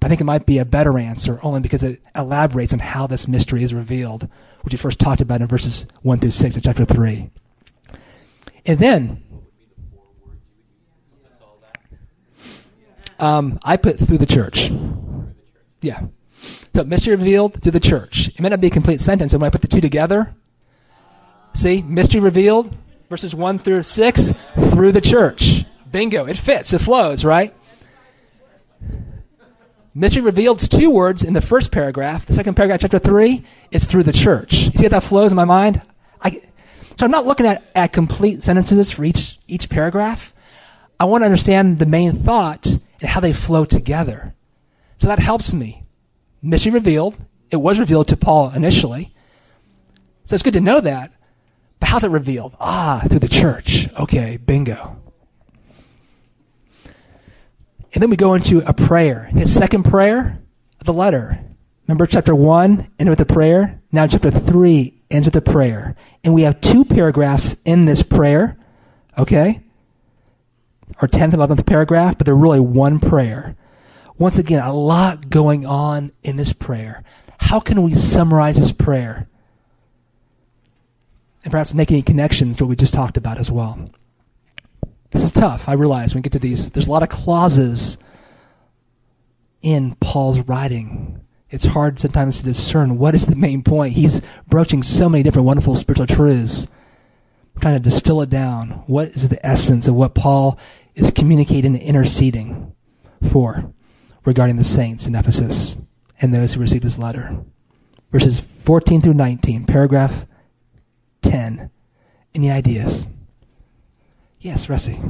but 0.00 0.06
I 0.06 0.08
think 0.08 0.20
it 0.20 0.24
might 0.24 0.46
be 0.46 0.58
a 0.58 0.64
better 0.64 0.98
answer 0.98 1.38
only 1.42 1.60
because 1.60 1.82
it 1.82 2.00
elaborates 2.14 2.72
on 2.72 2.78
how 2.78 3.06
this 3.06 3.28
mystery 3.28 3.62
is 3.62 3.74
revealed, 3.74 4.28
which 4.62 4.72
we 4.72 4.78
first 4.78 4.98
talked 4.98 5.20
about 5.20 5.40
in 5.40 5.46
verses 5.46 5.86
1 6.02 6.20
through 6.20 6.30
6 6.30 6.56
of 6.56 6.62
chapter 6.62 6.84
3. 6.84 7.30
And 8.64 8.78
then, 8.78 9.22
um, 13.18 13.58
I 13.62 13.76
put 13.76 13.98
through 13.98 14.18
the 14.18 14.26
church. 14.26 14.70
Yeah. 15.80 16.06
So 16.76 16.84
mystery 16.84 17.16
revealed 17.16 17.62
through 17.62 17.72
the 17.72 17.80
church. 17.80 18.28
It 18.28 18.38
may 18.38 18.50
not 18.50 18.60
be 18.60 18.66
a 18.66 18.70
complete 18.70 19.00
sentence, 19.00 19.32
so 19.32 19.38
when 19.38 19.46
I 19.46 19.50
put 19.50 19.62
the 19.62 19.66
two 19.66 19.80
together, 19.80 20.34
see, 21.54 21.80
mystery 21.80 22.20
revealed, 22.20 22.76
verses 23.08 23.34
1 23.34 23.60
through 23.60 23.84
6 23.84 24.32
through 24.72 24.92
the 24.92 25.00
church. 25.00 25.64
Bingo. 25.90 26.26
It 26.26 26.36
fits. 26.36 26.74
It 26.74 26.82
flows, 26.82 27.24
right? 27.24 27.54
Mystery 29.94 30.20
revealed 30.20 30.60
two 30.60 30.90
words 30.90 31.24
in 31.24 31.32
the 31.32 31.40
first 31.40 31.72
paragraph. 31.72 32.26
The 32.26 32.34
second 32.34 32.56
paragraph, 32.56 32.80
chapter 32.82 32.98
3, 32.98 33.42
is 33.70 33.86
through 33.86 34.02
the 34.02 34.12
church. 34.12 34.64
You 34.64 34.72
see 34.72 34.82
how 34.82 34.90
that 34.90 35.02
flows 35.02 35.32
in 35.32 35.36
my 35.36 35.46
mind? 35.46 35.80
I, 36.20 36.42
so 36.98 37.06
I'm 37.06 37.10
not 37.10 37.24
looking 37.24 37.46
at, 37.46 37.64
at 37.74 37.94
complete 37.94 38.42
sentences 38.42 38.90
for 38.90 39.02
each, 39.02 39.38
each 39.48 39.70
paragraph. 39.70 40.34
I 41.00 41.06
want 41.06 41.22
to 41.22 41.26
understand 41.26 41.78
the 41.78 41.86
main 41.86 42.12
thoughts 42.22 42.78
and 43.00 43.08
how 43.08 43.20
they 43.20 43.32
flow 43.32 43.64
together. 43.64 44.34
So 44.98 45.06
that 45.06 45.20
helps 45.20 45.54
me. 45.54 45.85
Mystery 46.46 46.70
revealed. 46.70 47.16
It 47.50 47.56
was 47.56 47.80
revealed 47.80 48.06
to 48.08 48.16
Paul 48.16 48.52
initially. 48.52 49.12
So 50.26 50.34
it's 50.34 50.44
good 50.44 50.54
to 50.54 50.60
know 50.60 50.80
that. 50.80 51.12
But 51.80 51.88
how's 51.88 52.04
it 52.04 52.10
revealed? 52.10 52.56
Ah, 52.60 53.02
through 53.08 53.18
the 53.18 53.28
church. 53.28 53.88
Okay, 53.98 54.36
bingo. 54.36 54.96
And 57.92 58.02
then 58.02 58.10
we 58.10 58.16
go 58.16 58.34
into 58.34 58.58
a 58.66 58.72
prayer. 58.72 59.24
His 59.24 59.52
second 59.52 59.84
prayer 59.84 60.40
of 60.78 60.86
the 60.86 60.92
letter. 60.92 61.40
Remember 61.88 62.06
chapter 62.06 62.34
1, 62.34 62.92
end 62.98 63.10
with 63.10 63.20
a 63.20 63.26
prayer? 63.26 63.80
Now 63.90 64.06
chapter 64.06 64.30
3 64.30 65.02
ends 65.10 65.26
with 65.26 65.36
a 65.36 65.40
prayer. 65.40 65.96
And 66.22 66.32
we 66.32 66.42
have 66.42 66.60
two 66.60 66.84
paragraphs 66.84 67.56
in 67.64 67.86
this 67.86 68.04
prayer. 68.04 68.56
Okay? 69.18 69.62
Our 71.00 71.08
10th 71.08 71.34
and 71.34 71.42
11th 71.42 71.66
paragraph, 71.66 72.18
but 72.18 72.24
they're 72.24 72.36
really 72.36 72.60
one 72.60 73.00
prayer. 73.00 73.56
Once 74.18 74.38
again, 74.38 74.62
a 74.62 74.72
lot 74.72 75.28
going 75.28 75.66
on 75.66 76.12
in 76.22 76.36
this 76.36 76.52
prayer. 76.52 77.02
How 77.38 77.60
can 77.60 77.82
we 77.82 77.94
summarize 77.94 78.56
this 78.56 78.72
prayer? 78.72 79.28
and 81.46 81.52
perhaps 81.52 81.72
make 81.72 81.92
any 81.92 82.02
connections 82.02 82.56
to 82.56 82.64
what 82.64 82.70
we 82.70 82.74
just 82.74 82.92
talked 82.92 83.16
about 83.16 83.38
as 83.38 83.52
well. 83.52 83.88
This 85.12 85.22
is 85.22 85.30
tough, 85.30 85.68
I 85.68 85.74
realize, 85.74 86.12
when 86.12 86.18
we 86.18 86.22
get 86.24 86.32
to 86.32 86.40
these. 86.40 86.70
There's 86.70 86.88
a 86.88 86.90
lot 86.90 87.04
of 87.04 87.08
clauses 87.08 87.98
in 89.62 89.94
Paul's 90.00 90.40
writing. 90.40 91.20
It's 91.48 91.64
hard 91.64 92.00
sometimes 92.00 92.38
to 92.38 92.44
discern 92.44 92.98
what 92.98 93.14
is 93.14 93.26
the 93.26 93.36
main 93.36 93.62
point. 93.62 93.94
He's 93.94 94.20
broaching 94.48 94.82
so 94.82 95.08
many 95.08 95.22
different 95.22 95.46
wonderful 95.46 95.76
spiritual 95.76 96.08
truths. 96.08 96.66
I'm 97.54 97.60
trying 97.60 97.80
to 97.80 97.90
distill 97.90 98.22
it 98.22 98.28
down. 98.28 98.82
What 98.88 99.10
is 99.10 99.28
the 99.28 99.46
essence 99.46 99.86
of 99.86 99.94
what 99.94 100.16
Paul 100.16 100.58
is 100.96 101.12
communicating 101.12 101.76
and 101.76 101.82
interceding 101.82 102.74
for 103.30 103.72
regarding 104.26 104.56
the 104.56 104.64
saints 104.64 105.06
in 105.06 105.14
Ephesus 105.14 105.78
and 106.20 106.34
those 106.34 106.52
who 106.52 106.60
received 106.60 106.84
his 106.84 106.98
letter? 106.98 107.38
Verses 108.12 108.40
14 108.40 109.00
through 109.00 109.14
19, 109.14 109.64
paragraph 109.64 110.26
10. 111.22 111.70
Any 112.34 112.50
ideas? 112.50 113.06
Yes, 114.40 114.68
Russie. 114.68 115.00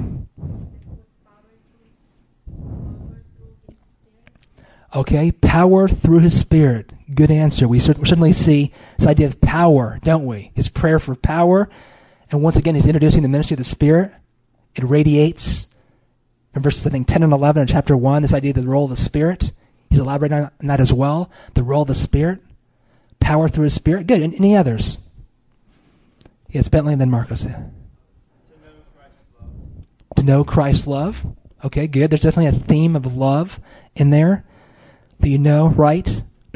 Okay, 4.94 5.30
power 5.30 5.88
through 5.88 6.20
his 6.20 6.38
spirit. 6.38 6.90
Good 7.12 7.30
answer. 7.30 7.68
We 7.68 7.80
certainly 7.80 8.32
see 8.32 8.72
this 8.96 9.06
idea 9.06 9.26
of 9.26 9.40
power, 9.40 9.98
don't 10.02 10.24
we? 10.24 10.52
His 10.54 10.68
prayer 10.68 10.98
for 10.98 11.14
power. 11.14 11.68
And 12.30 12.42
once 12.42 12.56
again, 12.56 12.74
he's 12.76 12.86
introducing 12.86 13.22
the 13.22 13.28
ministry 13.28 13.54
of 13.54 13.58
the 13.58 13.64
Spirit. 13.64 14.12
It 14.74 14.84
radiates 14.84 15.65
in 16.56 16.62
verses, 16.62 16.86
I 16.86 16.90
think, 16.90 17.06
10 17.06 17.22
and 17.22 17.32
11 17.32 17.62
in 17.62 17.68
chapter 17.68 17.96
1, 17.96 18.22
this 18.22 18.34
idea 18.34 18.50
of 18.50 18.56
the 18.56 18.68
role 18.68 18.84
of 18.84 18.90
the 18.90 18.96
Spirit. 18.96 19.52
He's 19.90 19.98
elaborating 19.98 20.38
on 20.38 20.50
that 20.60 20.80
as 20.80 20.92
well. 20.92 21.30
The 21.54 21.62
role 21.62 21.82
of 21.82 21.88
the 21.88 21.94
Spirit. 21.94 22.40
Power 23.20 23.48
through 23.48 23.64
his 23.64 23.74
spirit. 23.74 24.06
Good. 24.06 24.20
Any 24.20 24.56
others? 24.56 25.00
Yes, 26.50 26.68
Bentley 26.68 26.92
and 26.92 27.00
then 27.00 27.10
Marcos. 27.10 27.42
To 27.42 27.48
know 27.48 27.64
Christ's 28.94 29.16
love. 29.40 30.16
To 30.16 30.22
know 30.24 30.44
Christ's 30.44 30.86
love. 30.86 31.26
Okay, 31.64 31.86
good. 31.86 32.10
There's 32.10 32.22
definitely 32.22 32.58
a 32.58 32.64
theme 32.64 32.94
of 32.94 33.16
love 33.16 33.58
in 33.94 34.10
there 34.10 34.44
that 35.20 35.28
you 35.28 35.38
know, 35.38 35.68
right? 35.68 36.22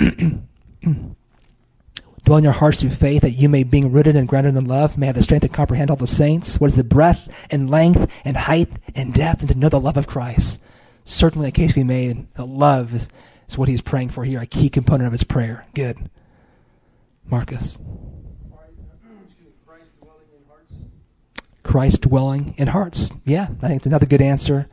Dwell 2.24 2.38
in 2.38 2.44
your 2.44 2.52
hearts 2.52 2.80
through 2.80 2.90
faith 2.90 3.22
that 3.22 3.32
you 3.32 3.48
may, 3.48 3.62
being 3.62 3.92
rooted 3.92 4.16
and 4.16 4.28
grounded 4.28 4.56
in 4.56 4.66
love, 4.66 4.98
may 4.98 5.06
have 5.06 5.16
the 5.16 5.22
strength 5.22 5.42
to 5.42 5.48
comprehend 5.48 5.90
all 5.90 5.96
the 5.96 6.06
saints. 6.06 6.60
What 6.60 6.68
is 6.68 6.76
the 6.76 6.84
breadth 6.84 7.28
and 7.50 7.70
length 7.70 8.10
and 8.24 8.36
height 8.36 8.68
and 8.94 9.14
depth, 9.14 9.40
and 9.40 9.48
to 9.50 9.58
know 9.58 9.68
the 9.68 9.80
love 9.80 9.96
of 9.96 10.06
Christ. 10.06 10.60
Certainly, 11.04 11.48
a 11.48 11.52
case 11.52 11.74
we 11.74 11.82
made 11.82 12.32
that 12.34 12.44
love 12.44 12.94
is, 12.94 13.08
is 13.48 13.58
what 13.58 13.68
he's 13.68 13.80
praying 13.80 14.10
for 14.10 14.24
here, 14.24 14.40
a 14.40 14.46
key 14.46 14.68
component 14.68 15.06
of 15.06 15.12
his 15.12 15.24
prayer. 15.24 15.66
Good. 15.74 16.10
Marcus. 17.24 17.78
Christ 21.62 22.02
dwelling 22.02 22.54
in 22.56 22.68
hearts. 22.68 23.10
Yeah, 23.24 23.48
I 23.62 23.68
think 23.68 23.76
it's 23.76 23.86
another 23.86 24.06
good 24.06 24.22
answer 24.22 24.68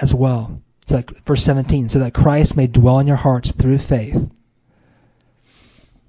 as 0.00 0.12
well. 0.12 0.60
So 0.86 1.02
verse 1.24 1.44
17, 1.44 1.88
so 1.88 2.00
that 2.00 2.14
Christ 2.14 2.56
may 2.56 2.66
dwell 2.66 2.98
in 2.98 3.06
your 3.06 3.16
hearts 3.16 3.52
through 3.52 3.78
faith 3.78 4.28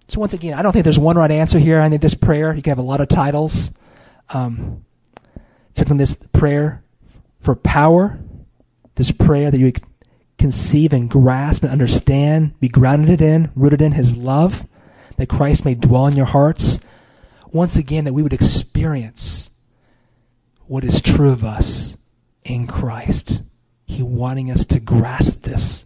so 0.08 0.20
once 0.20 0.34
again, 0.34 0.54
I 0.54 0.62
don't 0.62 0.74
think 0.74 0.84
there's 0.84 1.00
one 1.00 1.18
right 1.18 1.32
answer 1.32 1.60
here. 1.60 1.82
I 1.82 1.90
think 1.90 2.02
this 2.02 2.14
prayer, 2.14 2.54
you 2.54 2.62
can 2.62 2.72
have 2.72 2.80
a 2.80 2.84
lot 2.84 3.02
of 3.02 3.08
titles. 3.08 3.72
Um, 4.30 4.86
on 5.90 5.98
this 5.98 6.18
prayer 6.32 6.84
for 7.40 7.56
power, 7.56 8.20
this 8.96 9.12
prayer 9.12 9.52
that 9.52 9.60
you 9.60 9.74
conceive 10.38 10.94
and 10.94 11.10
grasp 11.10 11.64
and 11.64 11.72
understand, 11.72 12.60
be 12.60 12.68
grounded 12.68 13.22
in, 13.22 13.52
rooted 13.56 13.82
in 13.82 13.94
His 13.94 14.16
love, 14.16 14.68
that 15.18 15.30
Christ 15.30 15.66
may 15.66 15.76
dwell 15.76 16.08
in 16.08 16.16
your 16.16 16.26
hearts. 16.26 16.80
Once 17.52 17.76
again, 17.76 18.06
that 18.06 18.14
we 18.14 18.24
would 18.24 18.34
experience 18.34 19.50
what 20.68 20.84
is 20.84 21.02
true 21.02 21.32
of 21.32 21.44
us 21.44 21.98
in 22.44 22.68
Christ. 22.68 23.44
He 23.86 24.02
wanting 24.02 24.50
us 24.50 24.66
to 24.66 24.80
grasp 24.80 25.44
this, 25.44 25.86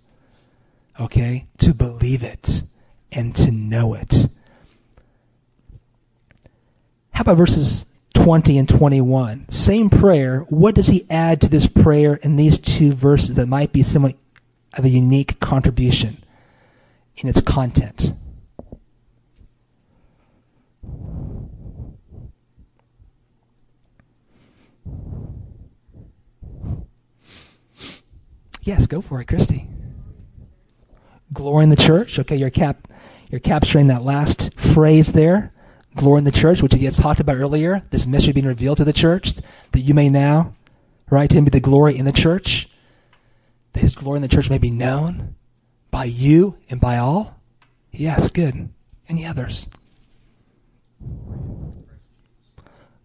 okay? 0.99 1.47
To 1.59 1.73
believe 1.73 2.23
it 2.23 2.61
and 3.11 3.35
to 3.35 3.51
know 3.51 3.93
it. 3.93 4.27
How 7.11 7.21
about 7.21 7.37
verses 7.37 7.85
20 8.13 8.57
and 8.57 8.69
21? 8.69 9.49
Same 9.49 9.89
prayer. 9.89 10.41
What 10.49 10.75
does 10.75 10.87
he 10.87 11.05
add 11.09 11.41
to 11.41 11.49
this 11.49 11.67
prayer 11.67 12.15
in 12.15 12.35
these 12.35 12.59
two 12.59 12.93
verses 12.93 13.35
that 13.35 13.47
might 13.47 13.71
be 13.71 13.83
somewhat 13.83 14.15
of 14.73 14.85
a 14.85 14.89
unique 14.89 15.39
contribution 15.39 16.23
in 17.15 17.29
its 17.29 17.41
content? 17.41 18.13
Yes, 28.61 28.85
go 28.85 28.99
for 28.99 29.21
it, 29.21 29.27
Christy. 29.27 29.69
Glory 31.31 31.63
in 31.63 31.69
the 31.69 31.77
church. 31.77 32.19
Okay, 32.19 32.35
your 32.35 32.49
cap 32.49 32.86
you're 33.29 33.39
capturing 33.39 33.87
that 33.87 34.03
last 34.03 34.53
phrase 34.57 35.11
there, 35.11 35.53
glory 35.95 36.19
in 36.19 36.23
the 36.23 36.31
church, 36.31 36.61
which 36.61 36.73
he 36.73 36.85
has 36.85 36.97
talked 36.97 37.19
about 37.19 37.37
earlier, 37.37 37.83
this 37.89 38.05
mystery 38.05 38.33
being 38.33 38.45
revealed 38.45 38.77
to 38.77 38.85
the 38.85 38.93
church, 38.93 39.33
that 39.71 39.79
you 39.79 39.93
may 39.93 40.09
now, 40.09 40.55
right, 41.09 41.29
to 41.29 41.35
him 41.35 41.45
be 41.45 41.49
the 41.49 41.59
glory 41.59 41.97
in 41.97 42.05
the 42.05 42.11
church, 42.11 42.69
that 43.73 43.81
his 43.81 43.95
glory 43.95 44.17
in 44.17 44.21
the 44.21 44.27
church 44.27 44.49
may 44.49 44.57
be 44.57 44.71
known 44.71 45.35
by 45.91 46.05
you 46.05 46.57
and 46.69 46.79
by 46.79 46.97
all. 46.97 47.39
Yes, 47.91 48.29
good. 48.29 48.69
Any 49.09 49.25
others? 49.25 49.67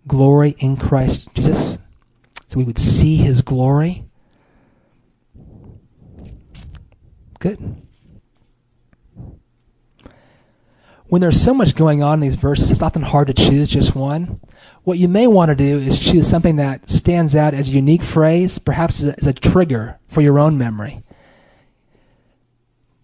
Glory 0.06 0.56
in 0.58 0.76
Christ 0.76 1.32
Jesus. 1.34 1.78
So 2.48 2.58
we 2.58 2.64
would 2.64 2.78
see 2.78 3.16
his 3.16 3.40
glory. 3.40 4.04
Good. 7.38 7.82
When 11.12 11.20
there's 11.20 11.42
so 11.42 11.52
much 11.52 11.74
going 11.74 12.02
on 12.02 12.14
in 12.14 12.20
these 12.20 12.36
verses, 12.36 12.70
it's 12.70 12.80
often 12.80 13.02
hard 13.02 13.26
to 13.26 13.34
choose 13.34 13.68
just 13.68 13.94
one. 13.94 14.40
What 14.84 14.96
you 14.96 15.08
may 15.08 15.26
want 15.26 15.50
to 15.50 15.54
do 15.54 15.76
is 15.76 15.98
choose 15.98 16.26
something 16.26 16.56
that 16.56 16.88
stands 16.88 17.34
out 17.34 17.52
as 17.52 17.68
a 17.68 17.72
unique 17.72 18.02
phrase, 18.02 18.58
perhaps 18.58 19.04
as 19.04 19.26
a, 19.26 19.34
trigger 19.34 19.98
for 20.08 20.22
your 20.22 20.38
own 20.38 20.56
memory. 20.56 21.02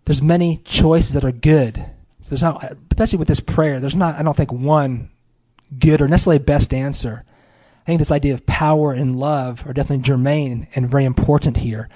There's 0.07 0.23
many 0.23 0.63
choices 0.65 1.13
that 1.13 1.25
are 1.27 1.33
good. 1.33 1.85
There's 2.31 2.43
not, 2.43 2.65
especially 2.91 3.19
with 3.19 3.29
this 3.29 3.41
prayer, 3.41 3.79
there's 3.79 3.95
not, 3.95 4.15
I 4.15 4.23
don't 4.23 4.35
think, 4.35 4.53
one 4.53 5.11
good 5.79 6.01
or 6.01 6.09
necessarily 6.09 6.43
best 6.43 6.73
answer. 6.73 7.27
I 7.83 7.85
think 7.85 7.99
this 7.99 8.11
idea 8.11 8.33
of 8.33 8.47
power 8.47 8.91
and 8.91 9.21
love 9.21 9.67
are 9.67 9.75
definitely 9.75 10.05
germane 10.05 10.67
and 10.75 10.89
very 10.89 11.05
important 11.05 11.59
here. 11.59 11.91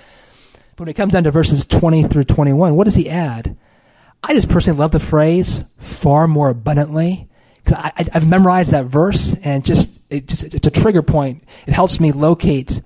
But 0.77 0.81
when 0.81 0.89
it 0.91 0.95
comes 0.95 1.15
down 1.15 1.25
to 1.25 1.31
verses 1.31 1.65
20 1.65 2.03
through 2.03 2.25
21, 2.25 2.77
what 2.77 2.85
does 2.85 2.97
he 2.97 3.09
add? 3.09 3.57
I 4.23 4.35
just 4.35 4.49
personally 4.49 4.79
love 4.79 4.93
the 4.93 5.01
phrase 5.01 5.65
far 5.79 6.29
more 6.29 6.49
abundantly 6.49 7.29
because 7.65 7.79
I, 7.79 8.09
have 8.13 8.27
memorized 8.27 8.71
that 8.71 8.87
verse 8.87 9.35
and 9.43 9.65
just, 9.65 10.01
it 10.11 10.27
just 10.27 10.43
it's 10.43 10.67
a 10.67 10.71
trigger 10.71 11.03
point. 11.03 11.45
It 11.67 11.75
helps 11.75 11.99
me 11.99 12.13
locate 12.13 12.81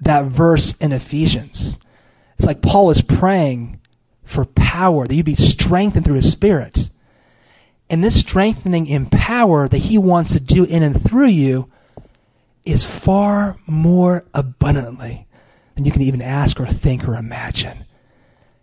that 0.00 0.26
verse 0.26 0.74
in 0.78 0.92
Ephesians. 0.92 1.78
It's 2.36 2.46
like 2.46 2.62
Paul 2.62 2.90
is 2.90 3.00
praying 3.00 3.80
for 4.24 4.44
power 4.44 5.06
that 5.06 5.14
you 5.14 5.22
be 5.22 5.34
strengthened 5.34 6.04
through 6.04 6.16
his 6.16 6.30
spirit. 6.30 6.90
And 7.88 8.02
this 8.02 8.20
strengthening 8.20 8.86
in 8.86 9.06
power 9.06 9.68
that 9.68 9.78
he 9.78 9.98
wants 9.98 10.32
to 10.32 10.40
do 10.40 10.64
in 10.64 10.82
and 10.82 11.00
through 11.00 11.26
you 11.26 11.70
is 12.64 12.84
far 12.84 13.58
more 13.66 14.24
abundantly 14.32 15.26
than 15.74 15.84
you 15.84 15.92
can 15.92 16.02
even 16.02 16.22
ask 16.22 16.58
or 16.58 16.66
think 16.66 17.06
or 17.06 17.14
imagine. 17.14 17.84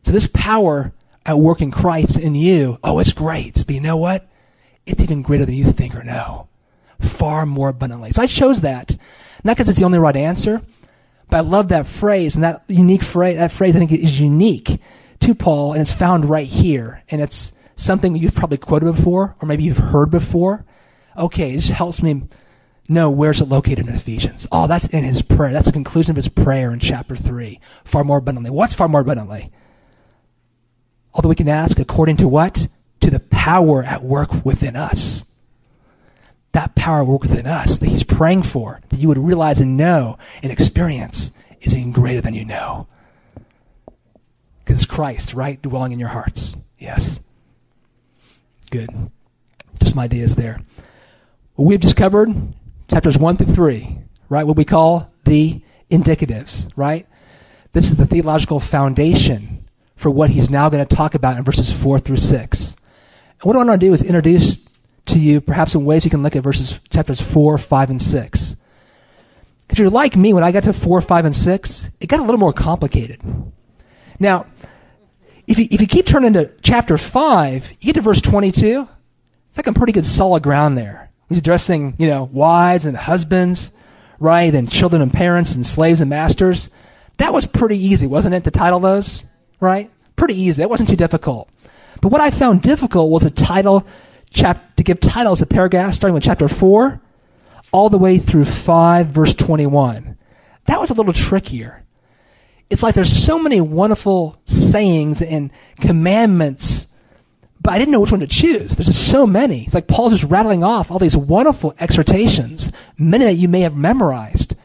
So 0.03 0.11
this 0.11 0.27
power 0.27 0.93
at 1.25 1.37
work 1.37 1.61
in 1.61 1.71
Christ 1.71 2.17
in 2.17 2.35
you, 2.35 2.77
oh, 2.83 2.99
it's 2.99 3.13
great. 3.13 3.63
But 3.65 3.75
you 3.75 3.81
know 3.81 3.97
what? 3.97 4.27
It's 4.85 5.03
even 5.03 5.21
greater 5.21 5.45
than 5.45 5.55
you 5.55 5.71
think 5.71 5.95
or 5.95 6.03
know. 6.03 6.47
Far 6.99 7.45
more 7.45 7.69
abundantly. 7.69 8.11
So 8.11 8.21
I 8.21 8.27
chose 8.27 8.61
that. 8.61 8.97
Not 9.43 9.55
because 9.55 9.69
it's 9.69 9.79
the 9.79 9.85
only 9.85 9.99
right 9.99 10.15
answer, 10.15 10.61
but 11.29 11.37
I 11.37 11.39
love 11.41 11.69
that 11.69 11.87
phrase 11.87 12.35
and 12.35 12.43
that 12.43 12.63
unique 12.67 13.03
phrase, 13.03 13.37
that 13.37 13.51
phrase 13.51 13.75
I 13.75 13.79
think 13.79 13.91
is 13.91 14.19
unique 14.19 14.79
to 15.21 15.35
Paul 15.35 15.73
and 15.73 15.81
it's 15.81 15.93
found 15.93 16.25
right 16.25 16.47
here. 16.47 17.03
And 17.09 17.21
it's 17.21 17.53
something 17.75 18.15
you've 18.15 18.35
probably 18.35 18.57
quoted 18.57 18.85
before 18.85 19.35
or 19.41 19.47
maybe 19.47 19.63
you've 19.63 19.77
heard 19.77 20.11
before. 20.11 20.65
Okay, 21.17 21.51
it 21.51 21.59
just 21.59 21.71
helps 21.71 22.01
me 22.01 22.23
know 22.87 23.09
where's 23.09 23.41
it 23.41 23.49
located 23.49 23.87
in 23.87 23.95
Ephesians. 23.95 24.47
Oh, 24.51 24.67
that's 24.67 24.87
in 24.87 25.03
his 25.03 25.21
prayer. 25.21 25.53
That's 25.53 25.67
the 25.67 25.71
conclusion 25.71 26.11
of 26.11 26.15
his 26.17 26.29
prayer 26.29 26.71
in 26.71 26.79
chapter 26.79 27.15
3. 27.15 27.59
Far 27.85 28.03
more 28.03 28.17
abundantly. 28.17 28.51
What's 28.51 28.73
far 28.73 28.87
more 28.87 29.01
abundantly? 29.01 29.51
Although 31.13 31.29
we 31.29 31.35
can 31.35 31.49
ask 31.49 31.79
according 31.79 32.17
to 32.17 32.27
what? 32.27 32.67
To 33.01 33.09
the 33.09 33.19
power 33.19 33.83
at 33.83 34.03
work 34.03 34.45
within 34.45 34.75
us. 34.75 35.25
That 36.53 36.75
power 36.75 37.01
at 37.01 37.07
work 37.07 37.21
within 37.21 37.47
us 37.47 37.77
that 37.77 37.89
he's 37.89 38.03
praying 38.03 38.43
for, 38.43 38.81
that 38.89 38.97
you 38.97 39.07
would 39.07 39.17
realize 39.17 39.61
and 39.61 39.77
know 39.77 40.17
and 40.43 40.51
experience 40.51 41.31
is 41.61 41.77
even 41.77 41.91
greater 41.91 42.21
than 42.21 42.33
you 42.33 42.45
know. 42.45 42.87
Because 44.63 44.85
Christ, 44.85 45.33
right? 45.33 45.61
Dwelling 45.61 45.91
in 45.91 45.99
your 45.99 46.09
hearts. 46.09 46.57
Yes. 46.77 47.19
Good. 48.69 48.89
Just 49.79 49.91
some 49.91 49.99
ideas 49.99 50.35
there. 50.35 50.59
Well, 51.55 51.67
we've 51.67 51.79
just 51.79 51.97
covered 51.97 52.29
chapters 52.89 53.17
1 53.17 53.37
through 53.37 53.53
3, 53.53 53.99
right? 54.29 54.45
What 54.45 54.57
we 54.57 54.65
call 54.65 55.11
the 55.25 55.61
indicatives, 55.89 56.71
right? 56.75 57.07
This 57.73 57.85
is 57.85 57.95
the 57.95 58.05
theological 58.05 58.59
foundation 58.59 59.60
for 60.01 60.09
what 60.09 60.31
he's 60.31 60.49
now 60.49 60.67
going 60.67 60.83
to 60.83 60.95
talk 60.95 61.13
about 61.13 61.37
in 61.37 61.43
verses 61.43 61.71
4 61.71 61.99
through 61.99 62.17
6. 62.17 62.69
And 62.71 63.43
what 63.43 63.55
I 63.55 63.59
want 63.59 63.79
to 63.79 63.85
do 63.85 63.93
is 63.93 64.01
introduce 64.01 64.59
to 65.05 65.19
you 65.19 65.39
perhaps 65.39 65.73
some 65.73 65.85
ways 65.85 66.03
you 66.03 66.09
can 66.09 66.23
look 66.23 66.35
at 66.35 66.41
verses 66.41 66.79
chapters 66.89 67.21
4, 67.21 67.59
5, 67.59 67.89
and 67.91 68.01
6. 68.01 68.55
Because 69.61 69.77
you're 69.77 69.91
like 69.91 70.15
me, 70.15 70.33
when 70.33 70.43
I 70.43 70.51
got 70.51 70.63
to 70.63 70.73
4, 70.73 71.01
5, 71.01 71.25
and 71.25 71.35
6, 71.35 71.89
it 71.99 72.07
got 72.07 72.19
a 72.19 72.23
little 72.23 72.39
more 72.39 72.51
complicated. 72.51 73.21
Now, 74.19 74.47
if 75.45 75.59
you, 75.59 75.67
if 75.69 75.79
you 75.79 75.85
keep 75.85 76.07
turning 76.07 76.33
to 76.33 76.51
chapter 76.63 76.97
5, 76.97 77.69
you 77.69 77.77
get 77.85 77.93
to 77.93 78.01
verse 78.01 78.21
22, 78.21 78.89
it's 79.49 79.57
like 79.57 79.67
a 79.67 79.73
pretty 79.73 79.93
good 79.93 80.05
solid 80.07 80.41
ground 80.41 80.79
there. 80.79 81.11
He's 81.29 81.37
addressing, 81.37 81.93
you 81.99 82.07
know, 82.07 82.23
wives 82.23 82.85
and 82.85 82.97
husbands, 82.97 83.71
right? 84.17 84.53
And 84.53 84.67
children 84.67 85.03
and 85.03 85.13
parents 85.13 85.53
and 85.53 85.63
slaves 85.63 86.01
and 86.01 86.09
masters. 86.09 86.71
That 87.17 87.33
was 87.33 87.45
pretty 87.45 87.77
easy, 87.77 88.07
wasn't 88.07 88.33
it, 88.33 88.43
to 88.45 88.51
title 88.51 88.79
those? 88.79 89.25
Right? 89.61 89.89
Pretty 90.17 90.35
easy. 90.35 90.61
It 90.61 90.69
wasn't 90.69 90.89
too 90.89 90.97
difficult. 90.97 91.49
But 92.01 92.09
what 92.09 92.19
I 92.19 92.31
found 92.31 92.61
difficult 92.61 93.09
was 93.09 93.23
a 93.23 93.29
title, 93.29 93.85
chap, 94.31 94.75
to 94.75 94.83
give 94.83 94.99
titles 94.99 95.39
to 95.39 95.45
paragraphs 95.45 95.95
starting 95.95 96.13
with 96.13 96.23
chapter 96.23 96.49
4 96.49 97.01
all 97.71 97.89
the 97.89 97.97
way 97.97 98.17
through 98.17 98.43
5 98.43 99.07
verse 99.07 99.33
21. 99.35 100.17
That 100.65 100.81
was 100.81 100.89
a 100.89 100.93
little 100.93 101.13
trickier. 101.13 101.85
It's 102.69 102.83
like 102.83 102.95
there's 102.95 103.11
so 103.11 103.39
many 103.39 103.61
wonderful 103.61 104.41
sayings 104.45 105.21
and 105.21 105.51
commandments 105.79 106.87
but 107.61 107.73
I 107.73 107.77
didn't 107.77 107.91
know 107.91 107.99
which 107.99 108.11
one 108.11 108.21
to 108.21 108.27
choose. 108.27 108.75
There's 108.75 108.87
just 108.87 109.07
so 109.09 109.27
many. 109.27 109.65
It's 109.65 109.75
like 109.75 109.87
Paul's 109.87 110.13
just 110.13 110.23
rattling 110.23 110.63
off 110.63 110.89
all 110.89 110.97
these 110.97 111.15
wonderful 111.15 111.75
exhortations, 111.79 112.71
many 112.97 113.25
that 113.25 113.35
you 113.35 113.47
may 113.47 113.61
have 113.61 113.75
memorized. 113.75 114.55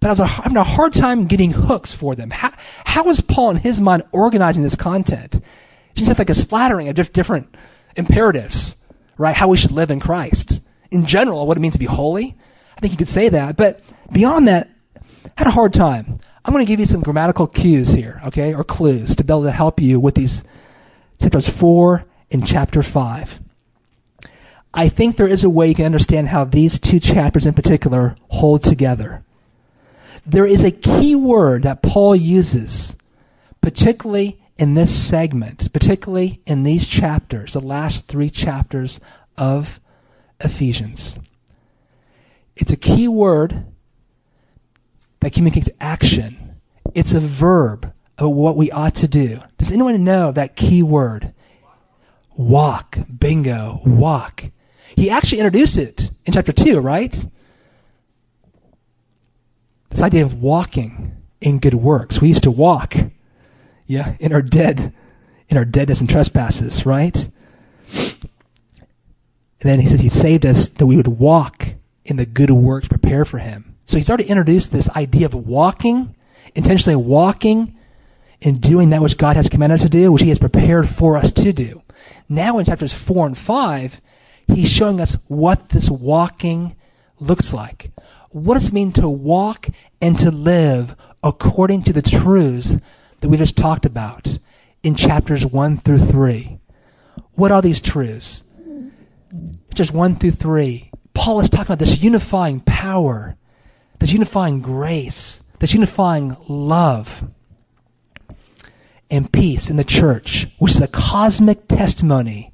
But 0.00 0.08
I 0.08 0.10
was 0.10 0.30
having 0.30 0.56
a 0.56 0.64
hard 0.64 0.92
time 0.92 1.26
getting 1.26 1.52
hooks 1.52 1.92
for 1.92 2.14
them. 2.14 2.30
How, 2.30 2.52
how 2.84 3.08
is 3.08 3.20
Paul 3.20 3.50
in 3.50 3.56
his 3.56 3.80
mind 3.80 4.02
organizing 4.12 4.62
this 4.62 4.76
content? 4.76 5.40
It's 5.90 6.06
just 6.06 6.18
like 6.18 6.30
a 6.30 6.34
splattering 6.34 6.88
of 6.88 7.12
different 7.12 7.54
imperatives, 7.96 8.76
right? 9.16 9.34
How 9.34 9.48
we 9.48 9.56
should 9.56 9.72
live 9.72 9.90
in 9.90 10.00
Christ. 10.00 10.60
In 10.90 11.06
general, 11.06 11.46
what 11.46 11.56
it 11.56 11.60
means 11.60 11.74
to 11.74 11.80
be 11.80 11.86
holy. 11.86 12.36
I 12.76 12.80
think 12.80 12.92
you 12.92 12.98
could 12.98 13.08
say 13.08 13.28
that. 13.30 13.56
But 13.56 13.80
beyond 14.12 14.48
that, 14.48 14.70
I 14.96 15.30
had 15.36 15.46
a 15.46 15.52
hard 15.52 15.72
time. 15.72 16.18
I'm 16.44 16.52
going 16.52 16.64
to 16.64 16.68
give 16.68 16.78
you 16.78 16.86
some 16.86 17.02
grammatical 17.02 17.46
cues 17.46 17.90
here, 17.90 18.20
okay, 18.26 18.54
or 18.54 18.62
clues 18.62 19.16
to 19.16 19.24
be 19.24 19.32
able 19.32 19.42
to 19.42 19.50
help 19.50 19.80
you 19.80 19.98
with 19.98 20.14
these 20.14 20.44
chapters 21.20 21.48
4 21.48 22.04
and 22.30 22.46
chapter 22.46 22.82
5. 22.82 23.40
I 24.72 24.88
think 24.88 25.16
there 25.16 25.26
is 25.26 25.42
a 25.42 25.50
way 25.50 25.68
you 25.68 25.74
can 25.74 25.86
understand 25.86 26.28
how 26.28 26.44
these 26.44 26.78
two 26.78 27.00
chapters 27.00 27.46
in 27.46 27.54
particular 27.54 28.14
hold 28.28 28.62
together. 28.62 29.24
There 30.26 30.46
is 30.46 30.64
a 30.64 30.72
key 30.72 31.14
word 31.14 31.62
that 31.62 31.82
Paul 31.82 32.16
uses, 32.16 32.96
particularly 33.60 34.42
in 34.58 34.74
this 34.74 34.92
segment, 34.92 35.72
particularly 35.72 36.40
in 36.46 36.64
these 36.64 36.84
chapters, 36.86 37.52
the 37.52 37.60
last 37.60 38.08
three 38.08 38.28
chapters 38.28 38.98
of 39.38 39.80
Ephesians. 40.40 41.16
It's 42.56 42.72
a 42.72 42.76
key 42.76 43.06
word 43.06 43.66
that 45.20 45.32
communicates 45.32 45.70
action. 45.80 46.56
It's 46.94 47.12
a 47.12 47.20
verb 47.20 47.92
of 48.18 48.32
what 48.32 48.56
we 48.56 48.70
ought 48.70 48.96
to 48.96 49.08
do. 49.08 49.40
Does 49.58 49.70
anyone 49.70 50.02
know 50.02 50.32
that 50.32 50.56
key 50.56 50.82
word? 50.82 51.34
Walk. 52.36 52.98
Bingo. 53.18 53.80
Walk. 53.84 54.44
He 54.96 55.08
actually 55.08 55.38
introduced 55.38 55.78
it 55.78 56.10
in 56.24 56.32
chapter 56.32 56.52
2, 56.52 56.80
right? 56.80 57.26
This 59.96 60.02
idea 60.02 60.26
of 60.26 60.42
walking 60.42 61.16
in 61.40 61.58
good 61.58 61.72
works. 61.72 62.20
We 62.20 62.28
used 62.28 62.42
to 62.42 62.50
walk, 62.50 62.94
yeah, 63.86 64.14
in 64.20 64.30
our 64.30 64.42
dead, 64.42 64.92
in 65.48 65.56
our 65.56 65.64
deadness 65.64 66.02
and 66.02 66.10
trespasses, 66.10 66.84
right? 66.84 67.16
And 67.94 68.28
then 69.60 69.80
he 69.80 69.86
said 69.86 70.00
he 70.00 70.10
saved 70.10 70.44
us 70.44 70.68
that 70.68 70.84
we 70.84 70.98
would 70.98 71.08
walk 71.08 71.68
in 72.04 72.18
the 72.18 72.26
good 72.26 72.50
works 72.50 72.88
prepared 72.88 73.26
for 73.26 73.38
him. 73.38 73.74
So 73.86 73.96
he's 73.96 74.10
already 74.10 74.26
introduced 74.26 74.70
this 74.70 74.90
idea 74.90 75.24
of 75.24 75.34
walking, 75.34 76.14
intentionally 76.54 76.96
walking 76.96 77.74
in 78.42 78.58
doing 78.58 78.90
that 78.90 79.00
which 79.00 79.16
God 79.16 79.36
has 79.36 79.48
commanded 79.48 79.76
us 79.76 79.82
to 79.84 79.88
do, 79.88 80.12
which 80.12 80.24
he 80.24 80.28
has 80.28 80.38
prepared 80.38 80.90
for 80.90 81.16
us 81.16 81.32
to 81.32 81.54
do. 81.54 81.82
Now 82.28 82.58
in 82.58 82.66
chapters 82.66 82.92
four 82.92 83.26
and 83.26 83.38
five, 83.38 84.02
he's 84.46 84.68
showing 84.68 85.00
us 85.00 85.16
what 85.26 85.70
this 85.70 85.88
walking 85.88 86.76
looks 87.18 87.54
like. 87.54 87.92
What 88.30 88.54
does 88.54 88.68
it 88.68 88.74
mean 88.74 88.92
to 88.92 89.08
walk 89.08 89.68
and 90.00 90.18
to 90.18 90.30
live 90.30 90.96
according 91.22 91.82
to 91.84 91.92
the 91.92 92.02
truths 92.02 92.76
that 93.20 93.28
we 93.28 93.36
just 93.36 93.56
talked 93.56 93.86
about 93.86 94.38
in 94.82 94.94
chapters 94.94 95.46
one 95.46 95.76
through 95.76 96.00
three? 96.00 96.58
What 97.32 97.52
are 97.52 97.62
these 97.62 97.80
truths? 97.80 98.42
Just 99.74 99.92
one 99.92 100.16
through 100.16 100.32
three. 100.32 100.90
Paul 101.14 101.40
is 101.40 101.48
talking 101.48 101.66
about 101.66 101.78
this 101.78 102.02
unifying 102.02 102.60
power 102.60 103.36
this 103.98 104.12
unifying 104.12 104.60
grace, 104.60 105.42
this 105.58 105.74
unifying 105.74 106.36
love 106.48 107.28
and 109.10 109.32
peace 109.32 109.70
in 109.70 109.76
the 109.76 109.84
church, 109.84 110.48
which 110.58 110.72
is 110.72 110.80
a 110.80 110.88
cosmic 110.88 111.68
testimony 111.68 112.52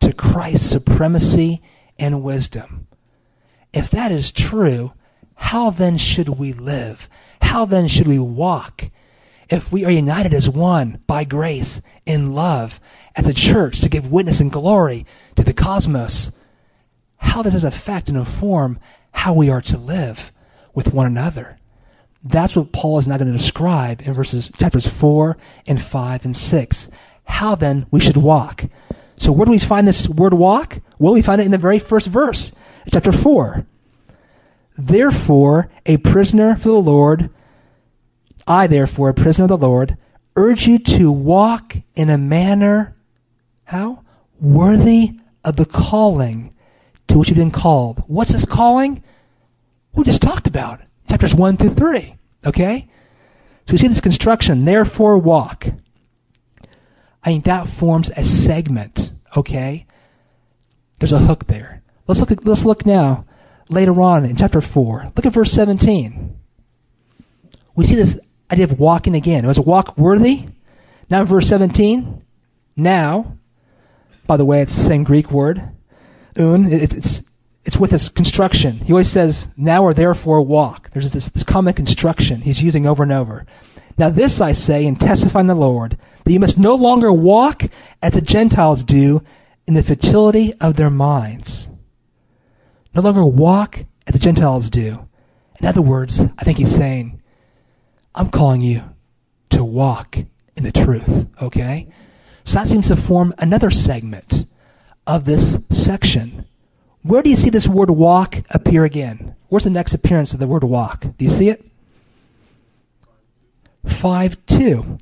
to 0.00 0.12
Christ's 0.12 0.70
supremacy 0.70 1.62
and 1.98 2.22
wisdom. 2.22 2.86
If 3.72 3.90
that 3.90 4.10
is 4.10 4.32
true, 4.32 4.92
how 5.40 5.70
then 5.70 5.98
should 5.98 6.28
we 6.28 6.52
live? 6.52 7.08
How 7.42 7.64
then 7.64 7.88
should 7.88 8.06
we 8.06 8.18
walk? 8.18 8.90
If 9.48 9.72
we 9.72 9.84
are 9.84 9.90
united 9.90 10.32
as 10.32 10.48
one 10.48 11.02
by 11.06 11.24
grace 11.24 11.80
in 12.06 12.34
love 12.34 12.80
as 13.16 13.26
a 13.26 13.34
church 13.34 13.80
to 13.80 13.88
give 13.88 14.10
witness 14.10 14.40
and 14.40 14.52
glory 14.52 15.04
to 15.34 15.42
the 15.42 15.52
cosmos, 15.52 16.32
how 17.16 17.42
does 17.42 17.56
it 17.56 17.64
affect 17.64 18.08
and 18.08 18.16
inform 18.16 18.78
how 19.12 19.34
we 19.34 19.50
are 19.50 19.60
to 19.62 19.76
live? 19.76 20.32
with 20.74 20.92
one 20.92 21.06
another. 21.06 21.58
That's 22.22 22.54
what 22.54 22.72
Paul 22.72 22.98
is 22.98 23.08
now 23.08 23.16
going 23.16 23.32
to 23.32 23.38
describe 23.38 24.02
in 24.02 24.14
verses 24.14 24.50
chapters 24.58 24.86
4 24.86 25.36
and 25.66 25.82
5 25.82 26.24
and 26.24 26.36
6. 26.36 26.88
How 27.24 27.54
then 27.54 27.86
we 27.90 28.00
should 28.00 28.16
walk. 28.16 28.64
So 29.16 29.32
where 29.32 29.46
do 29.46 29.52
we 29.52 29.58
find 29.58 29.86
this 29.86 30.08
word 30.08 30.34
walk? 30.34 30.80
Well, 30.98 31.12
we 31.12 31.22
find 31.22 31.40
it 31.40 31.44
in 31.44 31.50
the 31.50 31.58
very 31.58 31.78
first 31.78 32.06
verse, 32.06 32.52
chapter 32.90 33.12
4. 33.12 33.66
Therefore, 34.80 35.70
a 35.84 35.98
prisoner 35.98 36.56
for 36.56 36.70
the 36.70 36.80
Lord, 36.80 37.28
I 38.46 38.66
therefore, 38.66 39.10
a 39.10 39.14
prisoner 39.14 39.44
of 39.44 39.50
the 39.50 39.58
Lord, 39.58 39.98
urge 40.36 40.66
you 40.66 40.78
to 40.78 41.12
walk 41.12 41.76
in 41.94 42.08
a 42.08 42.16
manner, 42.16 42.96
how? 43.64 44.02
Worthy 44.40 45.20
of 45.44 45.56
the 45.56 45.66
calling 45.66 46.54
to 47.08 47.18
which 47.18 47.28
you've 47.28 47.36
been 47.36 47.50
called. 47.50 48.02
What's 48.06 48.32
this 48.32 48.46
calling? 48.46 49.04
we 49.92 50.04
just 50.04 50.22
talked 50.22 50.46
about 50.46 50.80
chapters 51.10 51.34
1 51.34 51.58
through 51.58 51.70
3. 51.70 52.14
Okay? 52.46 52.88
So 53.66 53.72
we 53.72 53.78
see 53.78 53.88
this 53.88 54.00
construction, 54.00 54.64
therefore 54.64 55.18
walk. 55.18 55.66
I 57.22 57.32
think 57.32 57.44
that 57.44 57.68
forms 57.68 58.08
a 58.16 58.24
segment. 58.24 59.12
Okay? 59.36 59.86
There's 61.00 61.12
a 61.12 61.18
hook 61.18 61.48
there. 61.48 61.82
Let's 62.06 62.20
look, 62.20 62.30
at, 62.30 62.46
let's 62.46 62.64
look 62.64 62.86
now 62.86 63.26
later 63.70 64.00
on 64.00 64.24
in 64.24 64.36
chapter 64.36 64.60
4. 64.60 65.12
Look 65.16 65.26
at 65.26 65.32
verse 65.32 65.52
17. 65.52 66.36
We 67.76 67.86
see 67.86 67.94
this 67.94 68.18
idea 68.50 68.64
of 68.64 68.78
walking 68.78 69.14
again. 69.14 69.44
It 69.44 69.48
was 69.48 69.58
a 69.58 69.62
walk 69.62 69.96
worthy. 69.96 70.48
Now, 71.08 71.22
in 71.22 71.26
verse 71.26 71.48
17. 71.48 72.22
Now, 72.76 73.38
by 74.26 74.36
the 74.36 74.44
way, 74.44 74.60
it's 74.60 74.74
the 74.74 74.82
same 74.82 75.04
Greek 75.04 75.30
word. 75.30 75.62
Un. 76.36 76.66
It's, 76.70 76.94
it's 76.94 77.22
it's 77.64 77.76
with 77.76 77.90
this 77.90 78.08
construction. 78.08 78.78
He 78.78 78.92
always 78.92 79.10
says, 79.10 79.48
now 79.56 79.82
or 79.82 79.92
therefore 79.94 80.40
walk. 80.42 80.90
There's 80.92 81.12
this, 81.12 81.28
this 81.28 81.44
common 81.44 81.74
construction 81.74 82.40
he's 82.40 82.62
using 82.62 82.86
over 82.86 83.02
and 83.02 83.12
over. 83.12 83.46
Now 83.98 84.08
this 84.08 84.40
I 84.40 84.52
say 84.52 84.86
and 84.86 84.98
testify 84.98 85.40
in 85.40 85.46
the 85.46 85.54
Lord, 85.54 85.98
that 86.24 86.32
you 86.32 86.40
must 86.40 86.58
no 86.58 86.74
longer 86.74 87.12
walk 87.12 87.64
as 88.02 88.14
the 88.14 88.22
Gentiles 88.22 88.82
do 88.82 89.22
in 89.66 89.74
the 89.74 89.82
futility 89.82 90.54
of 90.54 90.76
their 90.76 90.90
minds. 90.90 91.68
No 92.94 93.02
longer 93.02 93.24
walk 93.24 93.84
as 94.06 94.12
the 94.12 94.18
Gentiles 94.18 94.70
do. 94.70 95.08
In 95.60 95.66
other 95.66 95.82
words, 95.82 96.20
I 96.20 96.44
think 96.44 96.58
he's 96.58 96.74
saying, 96.74 97.22
I'm 98.14 98.30
calling 98.30 98.60
you 98.60 98.82
to 99.50 99.64
walk 99.64 100.18
in 100.56 100.64
the 100.64 100.72
truth, 100.72 101.26
okay? 101.40 101.88
So 102.44 102.54
that 102.54 102.68
seems 102.68 102.88
to 102.88 102.96
form 102.96 103.34
another 103.38 103.70
segment 103.70 104.46
of 105.06 105.24
this 105.24 105.58
section. 105.70 106.46
Where 107.02 107.22
do 107.22 107.30
you 107.30 107.36
see 107.36 107.50
this 107.50 107.68
word 107.68 107.90
walk 107.90 108.38
appear 108.50 108.84
again? 108.84 109.36
Where's 109.48 109.64
the 109.64 109.70
next 109.70 109.94
appearance 109.94 110.32
of 110.32 110.40
the 110.40 110.46
word 110.46 110.64
walk? 110.64 111.02
Do 111.02 111.24
you 111.24 111.28
see 111.28 111.48
it? 111.48 111.64
5 113.86 114.46
2. 114.46 114.98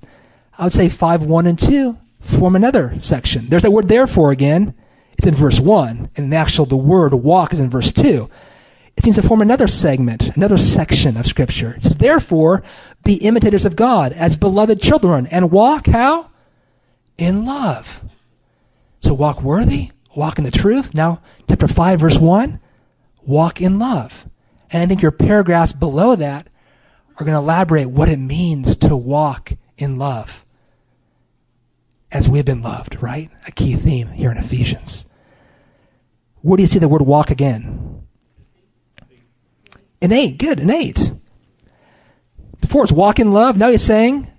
I 0.59 0.65
would 0.65 0.73
say 0.73 0.89
5 0.89 1.25
1 1.25 1.47
and 1.47 1.59
2 1.59 1.99
form 2.21 2.57
another 2.57 2.99
section. 2.99 3.49
There's 3.49 3.63
that 3.63 3.71
word 3.71 3.89
therefore 3.89 4.31
again. 4.31 4.75
It's 5.19 5.27
in 5.27 5.35
verse 5.35 5.61
1. 5.61 6.11
And 6.17 6.33
the 6.33 6.37
actual, 6.37 6.65
the 6.65 6.77
word 6.77 7.13
walk 7.13 7.53
is 7.53 7.61
in 7.61 7.71
verse 7.71 7.93
2. 7.93 8.31
It 8.97 9.05
seems 9.05 9.17
to 9.17 9.23
form 9.23 9.43
another 9.43 9.69
segment, 9.69 10.35
another 10.37 10.59
section 10.59 11.17
of 11.17 11.27
Scripture. 11.27 11.75
It 11.75 11.85
says, 11.85 11.97
therefore, 11.97 12.63
be 13.05 13.15
imitators 13.15 13.65
of 13.65 13.77
God 13.77 14.13
as 14.13 14.37
beloved 14.37 14.81
children 14.81 15.27
and 15.27 15.51
walk 15.51 15.87
how? 15.87 16.31
In 17.17 17.45
love. 17.45 18.03
So 19.01 19.15
walk 19.15 19.43
worthy, 19.43 19.91
walk 20.17 20.39
in 20.39 20.45
the 20.45 20.51
truth. 20.51 20.95
Now, 20.95 21.21
chapter 21.49 21.69
5, 21.69 22.01
verse 22.01 22.19
1, 22.19 22.61
walk 23.23 23.61
in 23.61 23.79
love. 23.79 24.29
And 24.71 24.83
I 24.83 24.87
think 24.87 25.03
your 25.03 25.13
paragraphs 25.13 25.73
below 25.73 26.17
that 26.17 26.49
are 27.11 27.25
going 27.25 27.35
to 27.35 27.39
elaborate 27.39 27.91
what 27.91 28.09
it 28.09 28.19
means 28.19 28.77
to 28.79 28.97
walk 28.97 29.53
in 29.77 29.99
love 29.99 30.45
as 32.11 32.29
we've 32.29 32.45
been 32.45 32.63
loved, 32.63 33.01
right? 33.03 33.31
A 33.47 33.53
key 33.53 33.75
theme 33.75 34.09
here 34.09 34.31
in 34.31 34.39
Ephesians. 34.39 35.05
Where 36.43 36.57
do 36.57 36.63
you 36.63 36.69
see 36.69 36.79
the 36.79 36.89
word 36.89 37.03
walk 37.03 37.31
again? 37.31 38.07
An 40.01 40.13
eight, 40.13 40.39
good, 40.39 40.61
an 40.61 40.71
eight. 40.71 41.13
Before 42.61 42.85
it's 42.85 42.93
walk 42.93 43.19
in 43.19 43.33
love, 43.33 43.57
now 43.57 43.71
he's 43.71 43.83
saying 43.83 44.31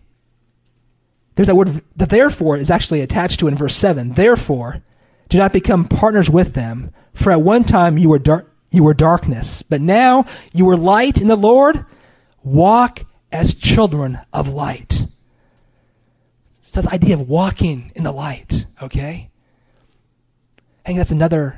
there's 1.40 1.48
that 1.48 1.56
word, 1.56 1.82
the 1.96 2.06
therefore 2.06 2.58
is 2.58 2.70
actually 2.70 3.00
attached 3.00 3.40
to 3.40 3.48
in 3.48 3.56
verse 3.56 3.76
7. 3.76 4.12
Therefore, 4.12 4.84
do 5.30 5.38
not 5.38 5.54
become 5.54 5.86
partners 5.86 6.30
with 6.30 6.54
them. 6.54 6.92
For 7.14 7.32
at 7.32 7.42
one 7.42 7.64
time 7.64 7.98
you 7.98 8.10
were 8.10 8.46
you 8.72 8.84
were 8.84 8.94
darkness, 8.94 9.62
but 9.62 9.80
now 9.82 10.26
you 10.52 10.70
are 10.70 10.76
light 10.76 11.22
in 11.22 11.28
the 11.28 11.38
Lord. 11.38 11.86
Walk 12.44 13.06
as 13.32 13.54
children 13.54 14.20
of 14.34 14.50
light. 14.50 15.06
So 16.62 16.82
the 16.82 16.94
idea 16.94 17.16
of 17.16 17.28
walking 17.28 17.92
in 17.96 18.04
the 18.04 18.12
light, 18.12 18.66
okay? 18.82 19.30
I 20.86 20.88
think 20.88 20.98
that's 20.98 21.12
another 21.12 21.58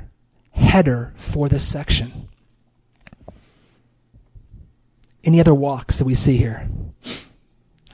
header 0.52 1.12
for 1.16 1.48
this 1.48 1.66
section. 1.66 2.28
Any 5.24 5.40
other 5.40 5.54
walks 5.54 5.98
that 5.98 6.04
we 6.04 6.14
see 6.14 6.36
here? 6.36 6.68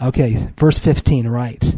Okay, 0.01 0.51
verse 0.57 0.79
15, 0.79 1.29
right. 1.29 1.77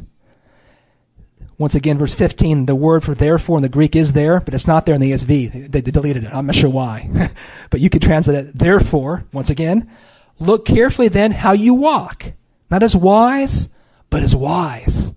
Once 1.59 1.75
again, 1.75 1.99
verse 1.99 2.15
15, 2.15 2.67
the 2.67 2.75
word 2.75 3.05
for 3.05 3.15
therefore 3.15 3.59
in 3.59 3.63
the 3.63 3.69
Greek 3.69 3.95
is 3.95 4.13
there, 4.13 4.41
but 4.41 4.55
it's 4.55 4.67
not 4.67 4.87
there 4.87 4.95
in 4.95 5.01
the 5.01 5.13
ESV. 5.13 5.71
They, 5.71 5.81
they 5.81 5.91
deleted 5.91 6.25
it. 6.25 6.33
I'm 6.33 6.47
not 6.47 6.55
sure 6.55 6.71
why. 6.71 7.31
but 7.71 7.81
you 7.81 7.91
could 7.91 8.03
translate 8.03 8.39
it, 8.39 8.59
therefore, 8.59 9.25
once 9.33 9.51
again, 9.51 9.91
look 10.39 10.65
carefully 10.65 11.09
then 11.09 11.33
how 11.33 11.53
you 11.53 11.75
walk. 11.75 12.33
Not 12.71 12.83
as 12.83 12.97
wise, 12.97 13.69
but 14.09 14.23
as 14.23 14.35
wise. 14.35 15.13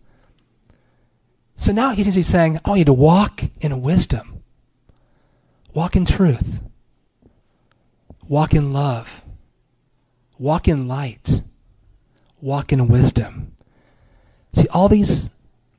So 1.55 1.71
now 1.71 1.91
he 1.91 2.03
seems 2.03 2.15
to 2.15 2.19
be 2.19 2.23
saying, 2.23 2.59
I 2.65 2.69
want 2.69 2.79
you 2.79 2.85
to 2.85 2.93
walk 2.93 3.43
in 3.61 3.81
wisdom. 3.81 4.32
Walk 5.73 5.95
in 5.95 6.05
truth. 6.05 6.61
Walk 8.27 8.53
in 8.53 8.73
love. 8.73 9.23
Walk 10.37 10.67
in 10.67 10.87
light. 10.87 11.41
Walk 12.41 12.71
in 12.71 12.87
wisdom. 12.87 13.55
See, 14.53 14.67
all 14.69 14.87
these 14.87 15.29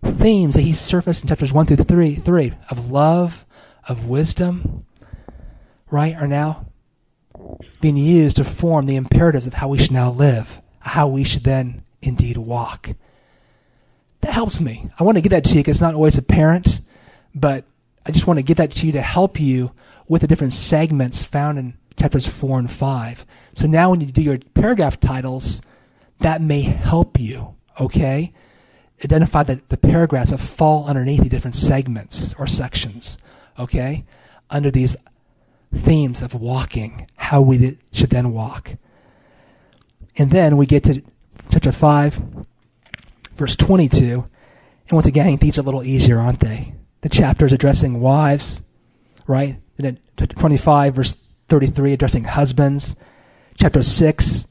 themes 0.05 0.57
that 0.57 0.63
he 0.63 0.73
surfaced 0.73 1.23
in 1.23 1.29
chapters 1.29 1.53
1 1.53 1.67
through 1.67 1.77
3, 1.77 2.17
3 2.17 2.53
of 2.71 2.91
love, 2.91 3.45
of 3.89 4.07
wisdom, 4.07 4.85
right, 5.91 6.17
are 6.17 6.27
now 6.27 6.67
being 7.81 7.97
used 7.97 8.37
to 8.37 8.45
form 8.45 8.87
the 8.87 8.97
imperatives 8.97 9.47
of 9.47 9.55
how 9.55 9.69
we 9.69 9.79
should 9.79 9.93
now 9.93 10.11
live, 10.11 10.61
how 10.81 11.07
we 11.07 11.23
should 11.23 11.45
then 11.45 11.85
indeed 12.03 12.37
walk. 12.37 12.91
That 14.23 14.33
helps 14.33 14.61
me. 14.61 14.89
I 14.99 15.05
want 15.05 15.19
to 15.19 15.23
get 15.23 15.31
that 15.31 15.45
to 15.45 15.51
you 15.51 15.61
because 15.61 15.77
it's 15.77 15.83
not 15.83 15.95
always 15.95 16.19
apparent, 16.19 16.81
but 17.35 17.65
I 18.07 18.11
just 18.11 18.27
want 18.27 18.39
to 18.39 18.43
get 18.43 18.57
that 18.59 18.73
to 18.73 18.87
you 18.87 18.93
to 18.93 19.03
help 19.03 19.41
you 19.41 19.73
with 20.09 20.23
the 20.23 20.29
different 20.29 20.53
segments 20.53 21.23
found 21.23 21.59
in 21.59 21.75
chapters 21.99 22.27
4 22.27 22.59
and 22.59 22.71
5. 22.71 23.27
So 23.55 23.67
now 23.67 23.91
when 23.91 24.01
you 24.01 24.07
do 24.07 24.23
your 24.23 24.39
paragraph 24.55 25.01
titles, 25.01 25.63
that 26.19 26.43
may 26.43 26.63
help 26.63 27.19
you, 27.19 27.55
okay? 27.81 28.33
identify 29.03 29.43
the, 29.43 29.61
the 29.69 29.77
paragraphs 29.77 30.31
that 30.31 30.39
fall 30.39 30.87
underneath 30.89 31.23
the 31.23 31.29
different 31.29 31.57
segments 31.57 32.35
or 32.39 32.47
sections, 32.47 33.19
okay? 33.59 34.05
Under 34.51 34.71
these 34.71 34.97
themes 35.73 36.23
of 36.23 36.35
walking, 36.35 37.09
how 37.17 37.41
we 37.41 37.79
should 37.93 38.11
then 38.11 38.33
walk. 38.33 38.77
And 40.17 40.31
then 40.31 40.57
we 40.57 40.67
get 40.67 40.85
to 40.85 41.03
chapter 41.51 41.73
5, 41.73 42.23
verse 43.35 43.57
22. 43.57 44.29
And 44.89 44.93
once 44.93 45.07
again, 45.07 45.37
these 45.37 45.59
are 45.59 45.63
a 45.63 45.65
little 45.65 45.83
easier, 45.83 46.21
aren't 46.21 46.41
they? 46.41 46.75
The 47.05 47.11
chapter 47.11 47.45
is 47.45 47.53
addressing 47.53 48.01
wives, 48.01 48.63
right? 49.27 49.59
Then 49.77 49.99
25, 50.17 50.95
verse 50.95 51.15
33, 51.49 51.93
addressing 51.93 52.25
husbands. 52.25 52.97
Chapter 53.59 53.83
6, 53.83 54.47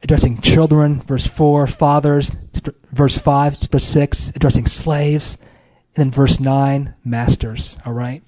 addressing 0.00 0.40
children, 0.40 1.02
verse 1.02 1.26
4, 1.26 1.66
fathers, 1.66 2.30
verse 2.92 3.18
5, 3.18 3.58
verse 3.62 3.84
6, 3.86 4.28
addressing 4.36 4.66
slaves, 4.66 5.36
and 5.96 6.04
then 6.04 6.10
verse 6.12 6.38
9, 6.38 6.94
masters, 7.04 7.76
all 7.84 7.92
right? 7.92 8.22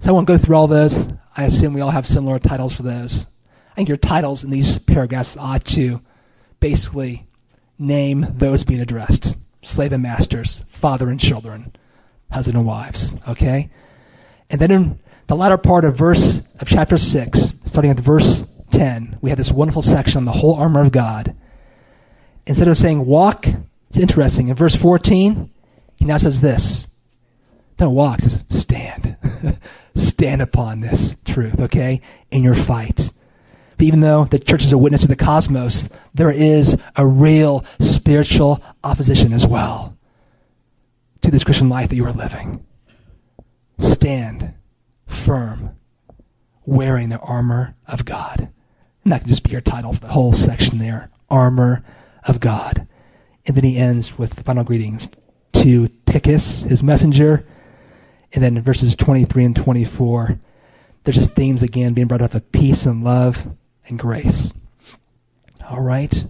So 0.00 0.10
I 0.10 0.12
won't 0.12 0.28
go 0.28 0.36
through 0.36 0.56
all 0.56 0.66
those. 0.66 1.08
I 1.34 1.44
assume 1.44 1.72
we 1.72 1.80
all 1.80 1.92
have 1.92 2.06
similar 2.06 2.38
titles 2.38 2.74
for 2.74 2.82
those. 2.82 3.24
I 3.72 3.76
think 3.76 3.88
your 3.88 3.96
titles 3.96 4.44
in 4.44 4.50
these 4.50 4.76
paragraphs 4.76 5.34
ought 5.38 5.64
to 5.64 6.02
basically 6.60 7.26
name 7.78 8.26
those 8.28 8.64
being 8.64 8.80
addressed 8.80 9.38
slave 9.62 9.92
and 9.92 10.02
masters, 10.02 10.62
father 10.68 11.08
and 11.08 11.18
children, 11.18 11.72
husband 12.30 12.56
and 12.56 12.66
wives, 12.66 13.12
okay? 13.28 13.70
And 14.48 14.60
then 14.60 14.70
in 14.70 15.00
the 15.26 15.36
latter 15.36 15.58
part 15.58 15.84
of 15.84 15.96
verse 15.96 16.42
of 16.58 16.68
chapter 16.68 16.98
6, 16.98 17.52
starting 17.66 17.90
at 17.90 18.00
verse 18.00 18.46
10, 18.72 19.18
we 19.20 19.30
have 19.30 19.38
this 19.38 19.52
wonderful 19.52 19.82
section 19.82 20.18
on 20.18 20.24
the 20.24 20.32
whole 20.32 20.54
armor 20.54 20.80
of 20.80 20.92
God. 20.92 21.34
Instead 22.46 22.68
of 22.68 22.76
saying 22.76 23.06
walk, 23.06 23.46
it's 23.88 23.98
interesting. 23.98 24.48
In 24.48 24.56
verse 24.56 24.74
14, 24.74 25.50
he 25.96 26.04
now 26.04 26.16
says 26.16 26.40
this. 26.40 26.86
Don't 27.76 27.94
walk, 27.94 28.20
says 28.20 28.44
stand. 28.50 29.16
stand 29.94 30.42
upon 30.42 30.80
this 30.80 31.16
truth, 31.24 31.60
okay, 31.60 32.00
in 32.30 32.42
your 32.42 32.54
fight. 32.54 33.12
But 33.76 33.86
even 33.86 34.00
though 34.00 34.24
the 34.24 34.38
church 34.38 34.64
is 34.64 34.72
a 34.72 34.78
witness 34.78 35.02
to 35.02 35.08
the 35.08 35.16
cosmos, 35.16 35.88
there 36.12 36.30
is 36.30 36.76
a 36.96 37.06
real 37.06 37.64
spiritual 37.78 38.62
opposition 38.84 39.32
as 39.32 39.46
well 39.46 39.96
to 41.22 41.30
this 41.30 41.44
Christian 41.44 41.68
life 41.68 41.88
that 41.88 41.96
you 41.96 42.04
are 42.04 42.12
living. 42.12 42.64
Stand 43.78 44.54
firm, 45.06 45.76
wearing 46.64 47.08
the 47.08 47.18
armor 47.18 47.76
of 47.86 48.04
God. 48.04 48.50
And 49.04 49.12
that 49.12 49.20
can 49.20 49.28
just 49.28 49.42
be 49.42 49.50
your 49.50 49.60
title 49.60 49.92
for 49.92 50.00
the 50.00 50.08
whole 50.08 50.32
section 50.32 50.78
there 50.78 51.10
Armor 51.30 51.84
of 52.26 52.40
God. 52.40 52.86
And 53.46 53.56
then 53.56 53.64
he 53.64 53.78
ends 53.78 54.18
with 54.18 54.34
the 54.34 54.44
final 54.44 54.64
greetings 54.64 55.08
to 55.54 55.88
Tychicus, 56.06 56.62
his 56.62 56.82
messenger. 56.82 57.46
And 58.32 58.42
then 58.44 58.60
verses 58.62 58.94
23 58.94 59.44
and 59.44 59.56
24, 59.56 60.38
there's 61.04 61.16
just 61.16 61.32
themes 61.32 61.62
again 61.62 61.94
being 61.94 62.06
brought 62.06 62.22
up 62.22 62.34
of 62.34 62.52
peace 62.52 62.84
and 62.84 63.02
love 63.02 63.48
and 63.86 63.98
grace. 63.98 64.52
All 65.68 65.80
right. 65.80 66.24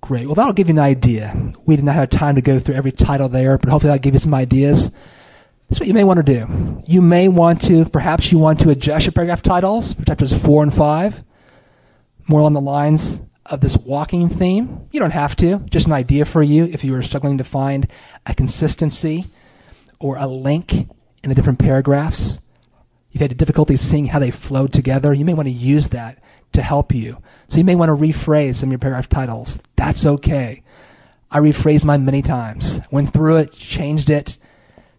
Great. 0.00 0.26
Well, 0.26 0.34
that'll 0.34 0.52
give 0.52 0.68
you 0.68 0.74
an 0.74 0.80
idea. 0.80 1.52
We 1.66 1.76
did 1.76 1.84
not 1.84 1.94
have 1.94 2.10
time 2.10 2.34
to 2.36 2.42
go 2.42 2.58
through 2.58 2.74
every 2.74 2.92
title 2.92 3.28
there, 3.28 3.58
but 3.58 3.68
hopefully 3.68 3.90
that'll 3.90 4.02
give 4.02 4.14
you 4.14 4.20
some 4.20 4.34
ideas. 4.34 4.90
That's 5.68 5.78
what 5.78 5.86
you 5.86 5.94
may 5.94 6.04
want 6.04 6.16
to 6.16 6.22
do. 6.22 6.82
You 6.86 7.00
may 7.00 7.28
want 7.28 7.62
to, 7.62 7.84
perhaps 7.84 8.32
you 8.32 8.38
want 8.38 8.60
to 8.60 8.70
adjust 8.70 9.06
your 9.06 9.12
paragraph 9.12 9.42
titles 9.42 9.92
for 9.92 10.04
chapters 10.04 10.32
4 10.32 10.64
and 10.64 10.74
5 10.74 11.24
more 12.26 12.40
along 12.40 12.54
the 12.54 12.60
lines 12.60 13.20
of 13.46 13.60
this 13.60 13.76
walking 13.76 14.28
theme. 14.28 14.88
You 14.92 15.00
don't 15.00 15.12
have 15.12 15.36
to, 15.36 15.58
just 15.70 15.86
an 15.86 15.92
idea 15.92 16.24
for 16.24 16.42
you 16.42 16.64
if 16.64 16.84
you 16.84 16.94
are 16.94 17.02
struggling 17.02 17.38
to 17.38 17.44
find 17.44 17.88
a 18.26 18.34
consistency 18.34 19.26
or 19.98 20.16
a 20.16 20.26
link 20.26 20.72
in 21.22 21.28
the 21.28 21.34
different 21.34 21.58
paragraphs. 21.58 22.40
You've 23.10 23.22
had 23.22 23.36
difficulty 23.36 23.76
seeing 23.76 24.06
how 24.06 24.20
they 24.20 24.30
flow 24.30 24.66
together. 24.66 25.12
You 25.12 25.24
may 25.24 25.34
want 25.34 25.48
to 25.48 25.54
use 25.54 25.88
that 25.88 26.22
to 26.52 26.62
help 26.62 26.94
you. 26.94 27.18
So 27.50 27.58
you 27.58 27.64
may 27.64 27.74
want 27.74 27.90
to 27.90 27.96
rephrase 27.96 28.56
some 28.56 28.68
of 28.68 28.72
your 28.72 28.78
paragraph 28.78 29.08
titles. 29.08 29.58
That's 29.76 30.06
okay. 30.06 30.62
I 31.30 31.40
rephrased 31.40 31.84
mine 31.84 32.04
many 32.04 32.22
times. 32.22 32.80
Went 32.90 33.12
through 33.12 33.36
it, 33.36 33.52
changed 33.52 34.08
it. 34.08 34.38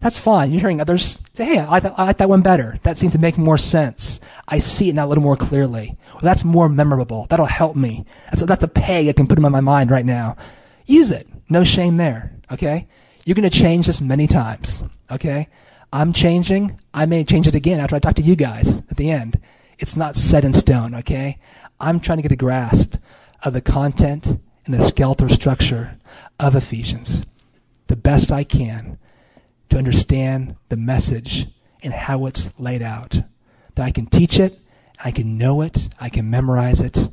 That's 0.00 0.18
fine. 0.18 0.50
You're 0.50 0.60
hearing 0.60 0.80
others 0.80 1.18
say, 1.34 1.44
hey, 1.44 1.66
I, 1.66 1.80
th- 1.80 1.94
I 1.96 2.04
like 2.04 2.18
that 2.18 2.28
one 2.28 2.42
better. 2.42 2.78
That 2.82 2.98
seems 2.98 3.12
to 3.12 3.18
make 3.18 3.38
more 3.38 3.56
sense. 3.56 4.20
I 4.48 4.58
see 4.58 4.88
it 4.88 4.94
now 4.94 5.06
a 5.06 5.08
little 5.08 5.22
more 5.22 5.36
clearly. 5.36 5.96
Well, 6.12 6.22
that's 6.22 6.44
more 6.44 6.68
memorable. 6.68 7.26
That'll 7.30 7.46
help 7.46 7.74
me. 7.76 8.04
That's 8.26 8.42
a, 8.42 8.46
that's 8.46 8.64
a 8.64 8.68
peg 8.68 9.08
I 9.08 9.12
can 9.12 9.26
put 9.26 9.38
in 9.38 9.42
my 9.42 9.60
mind 9.60 9.90
right 9.90 10.04
now. 10.04 10.36
Use 10.86 11.10
it. 11.10 11.28
No 11.48 11.64
shame 11.64 11.96
there. 11.96 12.34
Okay? 12.50 12.86
You're 13.24 13.36
going 13.36 13.48
to 13.48 13.58
change 13.58 13.86
this 13.86 14.00
many 14.00 14.26
times. 14.26 14.82
Okay? 15.10 15.48
I'm 15.92 16.12
changing. 16.12 16.78
I 16.92 17.06
may 17.06 17.24
change 17.24 17.46
it 17.46 17.54
again 17.54 17.80
after 17.80 17.96
I 17.96 18.00
talk 18.00 18.16
to 18.16 18.22
you 18.22 18.36
guys 18.36 18.80
at 18.90 18.96
the 18.96 19.10
end. 19.10 19.40
It's 19.78 19.96
not 19.96 20.16
set 20.16 20.44
in 20.44 20.52
stone. 20.52 20.94
Okay? 20.96 21.38
I'm 21.82 22.00
trying 22.00 22.18
to 22.18 22.22
get 22.22 22.32
a 22.32 22.36
grasp 22.36 22.94
of 23.44 23.52
the 23.52 23.60
content 23.60 24.38
and 24.64 24.74
the 24.74 24.86
skeletal 24.86 25.28
structure 25.28 25.98
of 26.38 26.54
Ephesians 26.54 27.26
the 27.92 27.96
best 27.96 28.32
I 28.32 28.42
can 28.42 28.96
to 29.68 29.76
understand 29.76 30.56
the 30.70 30.78
message 30.78 31.46
and 31.82 31.92
how 31.92 32.24
it's 32.24 32.48
laid 32.58 32.80
out. 32.80 33.20
That 33.74 33.84
I 33.84 33.90
can 33.90 34.06
teach 34.06 34.40
it, 34.40 34.58
I 35.04 35.10
can 35.10 35.36
know 35.36 35.60
it, 35.60 35.90
I 36.00 36.08
can 36.08 36.30
memorize 36.30 36.80
it. 36.80 37.08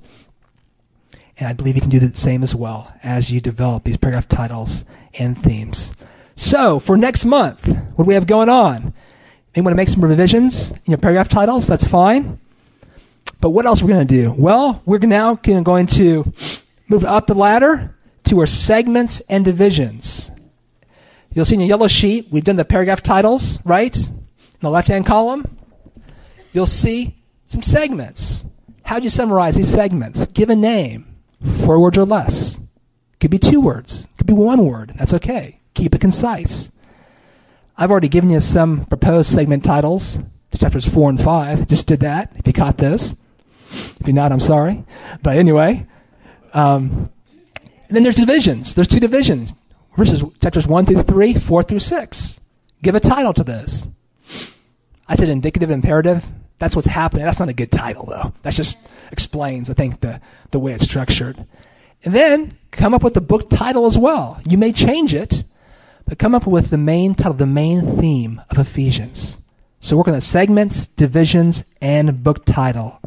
And 1.38 1.50
I 1.50 1.54
believe 1.54 1.76
you 1.76 1.82
can 1.82 1.90
do 1.90 2.00
the 2.00 2.16
same 2.16 2.44
as 2.44 2.56
well 2.56 2.94
as 3.04 3.30
you 3.30 3.42
develop 3.42 3.84
these 3.84 3.98
paragraph 3.98 4.30
titles 4.30 4.86
and 5.16 5.38
themes. 5.38 5.94
So, 6.38 6.80
for 6.80 6.96
next 6.96 7.26
month, 7.26 7.68
what 7.68 8.06
do 8.06 8.08
we 8.08 8.14
have 8.14 8.26
going 8.26 8.48
on? 8.48 8.94
You 9.54 9.64
want 9.64 9.74
to 9.74 9.78
make 9.78 9.90
some 9.90 10.06
revisions 10.06 10.72
in 10.72 10.78
your 10.88 10.98
paragraph 10.98 11.28
titles? 11.28 11.68
That's 11.68 11.86
fine. 11.86 12.40
But 13.42 13.52
what 13.52 13.66
else 13.66 13.82
are 13.82 13.86
we 13.86 13.94
going 13.94 14.08
to 14.08 14.14
do? 14.14 14.36
Well, 14.38 14.82
we're 14.86 15.00
now 15.00 15.36
going 15.36 15.88
to 15.88 16.34
move 16.88 17.06
up 17.06 17.28
the 17.28 17.36
ladder 17.36 17.96
to 18.26 18.40
our 18.40 18.48
segments 18.48 19.22
and 19.30 19.46
divisions. 19.46 20.32
You'll 21.34 21.46
see 21.46 21.56
in 21.56 21.62
your 21.62 21.70
yellow 21.70 21.88
sheet, 21.88 22.28
we've 22.32 22.44
done 22.44 22.58
the 22.58 22.66
paragraph 22.66 23.02
titles, 23.02 23.60
right? 23.64 23.96
In 23.96 24.28
the 24.62 24.70
left 24.70 24.88
hand 24.88 25.06
column. 25.06 25.58
You'll 26.52 26.66
see 26.66 27.16
some 27.46 27.62
segments. 27.62 28.44
How 28.84 28.98
do 29.00 29.04
you 29.04 29.10
summarize 29.10 29.56
these 29.56 29.72
segments? 29.72 30.26
Give 30.28 30.50
a 30.50 30.56
name. 30.56 31.06
Four 31.64 31.80
words 31.80 31.98
or 31.98 32.06
less. 32.06 32.60
Could 33.20 33.32
be 33.32 33.40
two 33.40 33.62
words. 33.62 34.08
Could 34.18 34.28
be 34.28 34.34
one 34.34 34.66
word. 34.66 34.94
That's 34.98 35.14
okay. 35.14 35.60
Keep 35.76 35.96
it 35.96 36.02
concise. 36.02 36.72
I've 37.78 37.92
already 37.92 38.10
given 38.10 38.30
you 38.30 38.42
some 38.42 38.86
proposed 38.86 39.32
segment 39.32 39.64
titles 39.64 40.20
chapters 40.58 40.86
four 40.86 41.10
and 41.10 41.22
five. 41.22 41.68
Just 41.68 41.88
did 41.88 42.02
that. 42.02 42.32
If 42.36 42.48
you 42.48 42.54
caught 42.54 42.78
this. 42.78 43.16
If 43.70 44.02
you're 44.06 44.14
not, 44.14 44.32
I'm 44.32 44.40
sorry. 44.40 44.84
But 45.22 45.38
anyway. 45.38 45.88
Um, 46.54 47.12
and 47.88 47.96
then 47.96 48.04
there's 48.04 48.16
divisions. 48.16 48.76
There's 48.76 48.88
two 48.88 49.00
divisions 49.00 49.54
verses 50.00 50.24
chapters 50.42 50.66
1 50.66 50.86
through 50.86 51.04
3, 51.04 51.34
4 51.36 51.64
through 51.64 51.80
6. 51.80 52.40
Give 52.82 52.96
a 52.96 53.00
title 53.00 53.34
to 53.34 53.44
this. 53.44 53.88
I 55.08 55.16
said 55.16 55.30
indicative 55.30 55.70
imperative. 55.70 56.26
That's 56.58 56.76
what's 56.76 56.88
happening. 56.88 57.26
That's 57.26 57.40
not 57.40 57.50
a 57.50 57.54
good 57.54 57.72
title, 57.72 58.06
though. 58.06 58.34
That 58.44 58.54
just 58.54 58.78
explains, 59.12 59.70
I 59.70 59.74
think, 59.74 60.02
the, 60.02 60.22
the 60.52 60.60
way 60.60 60.74
it's 60.74 60.86
structured. 60.86 61.46
And 62.04 62.14
then 62.14 62.58
come 62.72 62.94
up 62.94 63.04
with 63.04 63.14
the 63.14 63.22
book 63.22 63.50
title 63.50 63.86
as 63.86 63.98
well. 63.98 64.42
You 64.46 64.58
may 64.58 64.72
change 64.72 65.14
it, 65.14 65.44
but 66.06 66.20
come 66.20 66.34
up 66.34 66.48
with 66.48 66.70
the 66.70 66.78
main 66.78 67.16
title, 67.16 67.34
the 67.34 67.46
main 67.46 67.98
theme 68.00 68.42
of 68.50 68.58
Ephesians. 68.58 69.38
So 69.82 69.98
work 69.98 70.08
on 70.08 70.14
the 70.14 70.22
segments, 70.22 70.88
divisions, 70.88 71.64
and 71.82 72.24
book 72.24 72.46
title. 72.46 73.02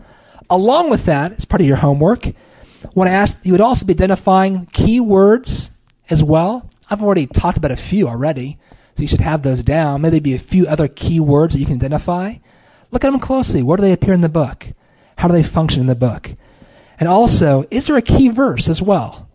Along 0.53 0.91
with 0.91 1.07
that, 1.07 1.33
as 1.33 1.47
part 1.47 1.63
of 1.63 1.67
your 1.67 1.79
homework, 1.79 2.27
I 2.27 2.35
want 2.95 3.09
to 3.09 3.13
ask 3.13 3.39
you 3.43 3.53
would 3.53 3.63
also 3.63 3.87
be 3.87 3.95
identifying 3.95 4.67
key 4.67 5.01
words 5.01 5.71
as 6.11 6.23
well. 6.23 6.69
I've 6.91 7.03
already 7.03 7.27
talked 7.27 7.57
about 7.57 7.71
a 7.71 7.77
few 7.77 8.07
already, 8.07 8.59
so 8.95 9.01
you 9.01 9.09
should 9.09 9.23
have 9.23 9.43
those 9.43 9.63
down. 9.63 10.03
Maybe 10.03 10.21
be 10.21 10.35
a 10.35 10.39
few 10.39 10.67
other 10.67 10.89
key 10.89 11.21
words 11.21 11.55
that 11.55 11.61
you 11.61 11.65
can 11.65 11.77
identify. 11.77 12.35
Look 12.91 13.03
at 13.03 13.11
them 13.11 13.19
closely. 13.19 13.63
Where 13.63 13.79
do 13.79 13.81
they 13.81 13.95
appear 13.95 14.13
in 14.13 14.21
the 14.21 14.29
book? 14.29 14.67
How 15.17 15.27
do 15.27 15.33
they 15.33 15.43
function 15.43 15.81
in 15.81 15.87
the 15.87 15.95
book? 15.95 16.33
And 17.01 17.09
also, 17.09 17.65
is 17.71 17.87
there 17.87 17.97
a 17.97 18.03
key 18.03 18.29
verse 18.29 18.69
as 18.69 18.83
well? 18.83 19.31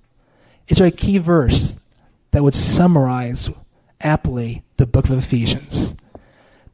Is 0.67 0.77
there 0.77 0.85
a 0.85 0.91
key 0.91 1.17
verse 1.17 1.77
that 2.29 2.43
would 2.43 2.53
summarize 2.53 3.49
aptly 4.01 4.61
the 4.75 4.85
book 4.85 5.05
of 5.05 5.17
Ephesians? 5.17 5.95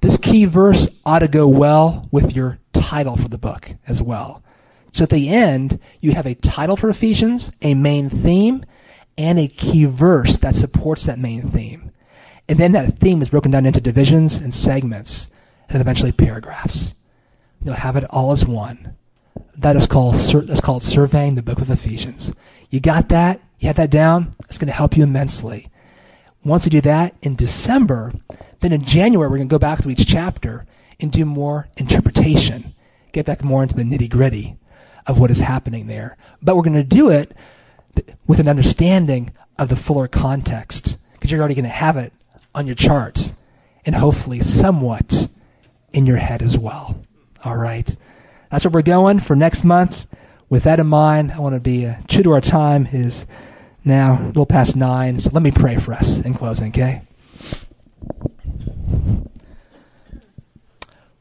This 0.01 0.17
key 0.17 0.43
verse 0.43 0.89
ought 1.05 1.19
to 1.19 1.29
go 1.29 1.47
well 1.47 2.09
with 2.11 2.35
your 2.35 2.59
title 2.83 3.15
for 3.15 3.29
the 3.29 3.37
book 3.37 3.71
as 3.87 4.01
well. 4.01 4.43
So 4.91 5.03
at 5.03 5.09
the 5.09 5.29
end, 5.29 5.79
you 6.01 6.11
have 6.11 6.25
a 6.25 6.35
title 6.35 6.75
for 6.75 6.89
Ephesians, 6.89 7.51
a 7.61 7.73
main 7.73 8.09
theme, 8.09 8.65
and 9.17 9.39
a 9.39 9.47
key 9.47 9.85
verse 9.85 10.37
that 10.37 10.55
supports 10.55 11.05
that 11.05 11.17
main 11.17 11.49
theme. 11.49 11.91
And 12.47 12.59
then 12.59 12.73
that 12.73 12.99
theme 12.99 13.21
is 13.21 13.29
broken 13.29 13.51
down 13.51 13.65
into 13.65 13.81
divisions 13.81 14.37
and 14.37 14.53
segments 14.53 15.29
and 15.69 15.81
eventually 15.81 16.11
paragraphs. 16.11 16.93
You'll 17.63 17.75
have 17.75 17.95
it 17.95 18.03
all 18.09 18.33
as 18.33 18.45
one. 18.45 18.95
That 19.55 19.75
is 19.77 19.87
called 19.87 20.15
that's 20.15 20.61
called 20.61 20.83
surveying 20.83 21.35
the 21.35 21.41
book 21.41 21.61
of 21.61 21.69
Ephesians. 21.69 22.33
You 22.69 22.79
got 22.79 23.09
that? 23.09 23.39
You 23.59 23.67
have 23.67 23.77
that 23.77 23.91
down? 23.91 24.33
It's 24.49 24.57
going 24.57 24.67
to 24.67 24.73
help 24.73 24.97
you 24.97 25.03
immensely. 25.03 25.69
Once 26.43 26.65
we 26.65 26.69
do 26.69 26.81
that 26.81 27.15
in 27.21 27.35
December, 27.35 28.13
then 28.59 28.73
in 28.73 28.83
January 28.83 29.29
we're 29.29 29.37
going 29.37 29.47
to 29.47 29.53
go 29.53 29.59
back 29.59 29.81
through 29.81 29.93
each 29.93 30.05
chapter 30.05 30.65
and 30.99 31.11
do 31.11 31.25
more 31.25 31.69
interpretation, 31.77 32.73
get 33.11 33.25
back 33.25 33.43
more 33.43 33.63
into 33.63 33.75
the 33.75 33.83
nitty 33.83 34.09
gritty 34.09 34.57
of 35.05 35.19
what 35.19 35.31
is 35.31 35.39
happening 35.39 35.87
there. 35.87 36.17
But 36.41 36.55
we're 36.55 36.63
going 36.63 36.73
to 36.73 36.83
do 36.83 37.09
it 37.09 37.35
with 38.27 38.39
an 38.39 38.47
understanding 38.47 39.31
of 39.57 39.69
the 39.69 39.75
fuller 39.75 40.07
context 40.07 40.97
because 41.13 41.31
you're 41.31 41.39
already 41.39 41.55
going 41.55 41.63
to 41.63 41.69
have 41.69 41.97
it 41.97 42.13
on 42.55 42.65
your 42.65 42.75
charts 42.75 43.33
and 43.85 43.95
hopefully 43.95 44.39
somewhat 44.39 45.27
in 45.91 46.05
your 46.05 46.17
head 46.17 46.41
as 46.41 46.57
well. 46.57 47.03
All 47.43 47.57
right. 47.57 47.95
That's 48.49 48.65
where 48.65 48.71
we're 48.71 48.81
going 48.81 49.19
for 49.19 49.35
next 49.35 49.63
month. 49.63 50.05
With 50.49 50.63
that 50.63 50.79
in 50.79 50.87
mind, 50.87 51.31
I 51.31 51.39
want 51.39 51.55
to 51.55 51.59
be 51.59 51.85
uh, 51.85 51.95
true 52.07 52.23
to 52.23 52.31
our 52.31 52.41
time 52.41 52.87
is 52.91 53.25
now 53.83 54.21
a 54.21 54.27
little 54.27 54.45
past 54.45 54.75
nine. 54.75 55.19
So 55.19 55.31
let 55.33 55.43
me 55.43 55.51
pray 55.51 55.77
for 55.77 55.93
us 55.93 56.19
in 56.19 56.33
closing, 56.33 56.69
okay? 56.69 57.01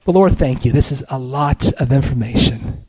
But 0.04 0.14
Lord, 0.14 0.36
thank 0.36 0.64
you. 0.64 0.72
This 0.72 0.90
is 0.90 1.04
a 1.08 1.18
lot 1.18 1.72
of 1.80 1.92
information. 1.92 2.84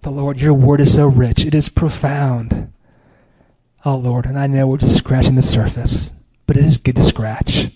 But 0.00 0.12
Lord, 0.12 0.40
your 0.40 0.54
word 0.54 0.80
is 0.80 0.94
so 0.94 1.06
rich. 1.06 1.44
It 1.44 1.54
is 1.54 1.68
profound. 1.68 2.72
Oh 3.84 3.96
Lord, 3.96 4.26
and 4.26 4.38
I 4.38 4.46
know 4.46 4.68
we're 4.68 4.76
just 4.76 4.98
scratching 4.98 5.34
the 5.34 5.42
surface, 5.42 6.12
but 6.46 6.56
it 6.56 6.64
is 6.64 6.78
good 6.78 6.96
to 6.96 7.02
scratch. 7.02 7.70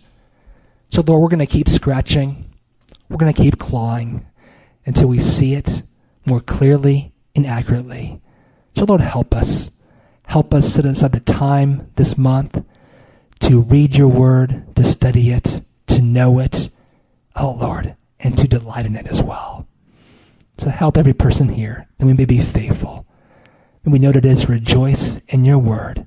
So 0.90 1.02
Lord, 1.02 1.22
we're 1.22 1.28
going 1.28 1.40
to 1.40 1.46
keep 1.46 1.68
scratching. 1.68 2.50
We're 3.08 3.16
going 3.16 3.32
to 3.32 3.42
keep 3.42 3.58
clawing 3.58 4.26
until 4.84 5.08
we 5.08 5.18
see 5.18 5.54
it 5.54 5.82
more 6.24 6.40
clearly 6.40 7.12
and 7.34 7.44
accurately. 7.44 8.20
So, 8.76 8.84
Lord, 8.84 9.00
help 9.00 9.34
us. 9.34 9.70
Help 10.26 10.52
us 10.52 10.72
set 10.72 10.84
aside 10.84 11.12
the 11.12 11.20
time 11.20 11.90
this 11.96 12.16
month 12.18 12.64
to 13.40 13.60
read 13.60 13.96
your 13.96 14.08
word, 14.08 14.74
to 14.76 14.84
study 14.84 15.30
it, 15.30 15.60
to 15.88 16.02
know 16.02 16.38
it. 16.38 16.68
Oh, 17.36 17.52
Lord, 17.52 17.95
and 18.20 18.36
to 18.38 18.48
delight 18.48 18.86
in 18.86 18.96
it 18.96 19.06
as 19.06 19.22
well. 19.22 19.66
So 20.58 20.70
help 20.70 20.96
every 20.96 21.12
person 21.12 21.50
here 21.50 21.86
that 21.98 22.06
we 22.06 22.14
may 22.14 22.24
be 22.24 22.40
faithful. 22.40 23.06
And 23.84 23.92
we 23.92 23.98
know 23.98 24.12
that 24.12 24.24
it 24.24 24.30
is 24.30 24.48
rejoice 24.48 25.20
in 25.28 25.44
your 25.44 25.58
word, 25.58 26.06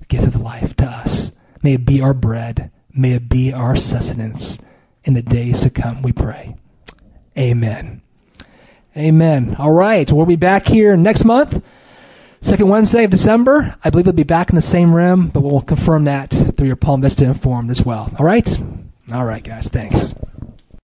the 0.00 0.06
gift 0.06 0.26
of 0.26 0.40
life 0.40 0.74
to 0.76 0.86
us. 0.86 1.32
May 1.62 1.74
it 1.74 1.86
be 1.86 2.00
our 2.00 2.14
bread. 2.14 2.70
May 2.92 3.12
it 3.12 3.28
be 3.28 3.52
our 3.52 3.76
sustenance 3.76 4.58
in 5.04 5.14
the 5.14 5.22
days 5.22 5.62
to 5.62 5.70
come, 5.70 6.02
we 6.02 6.12
pray. 6.12 6.56
Amen. 7.38 8.02
Amen. 8.96 9.56
All 9.58 9.72
right. 9.72 10.10
We'll 10.10 10.26
be 10.26 10.36
back 10.36 10.66
here 10.66 10.96
next 10.96 11.24
month, 11.24 11.62
second 12.40 12.68
Wednesday 12.68 13.04
of 13.04 13.10
December. 13.10 13.76
I 13.84 13.90
believe 13.90 14.06
we'll 14.06 14.12
be 14.14 14.22
back 14.22 14.50
in 14.50 14.56
the 14.56 14.62
same 14.62 14.94
room, 14.94 15.28
but 15.28 15.40
we'll 15.40 15.60
confirm 15.60 16.04
that 16.04 16.30
through 16.30 16.68
your 16.68 16.76
Palm 16.76 17.02
Vista 17.02 17.24
Informed 17.24 17.70
as 17.70 17.84
well. 17.84 18.10
All 18.18 18.24
right? 18.24 18.48
All 19.12 19.24
right, 19.24 19.42
guys. 19.42 19.68
Thanks. 19.68 20.14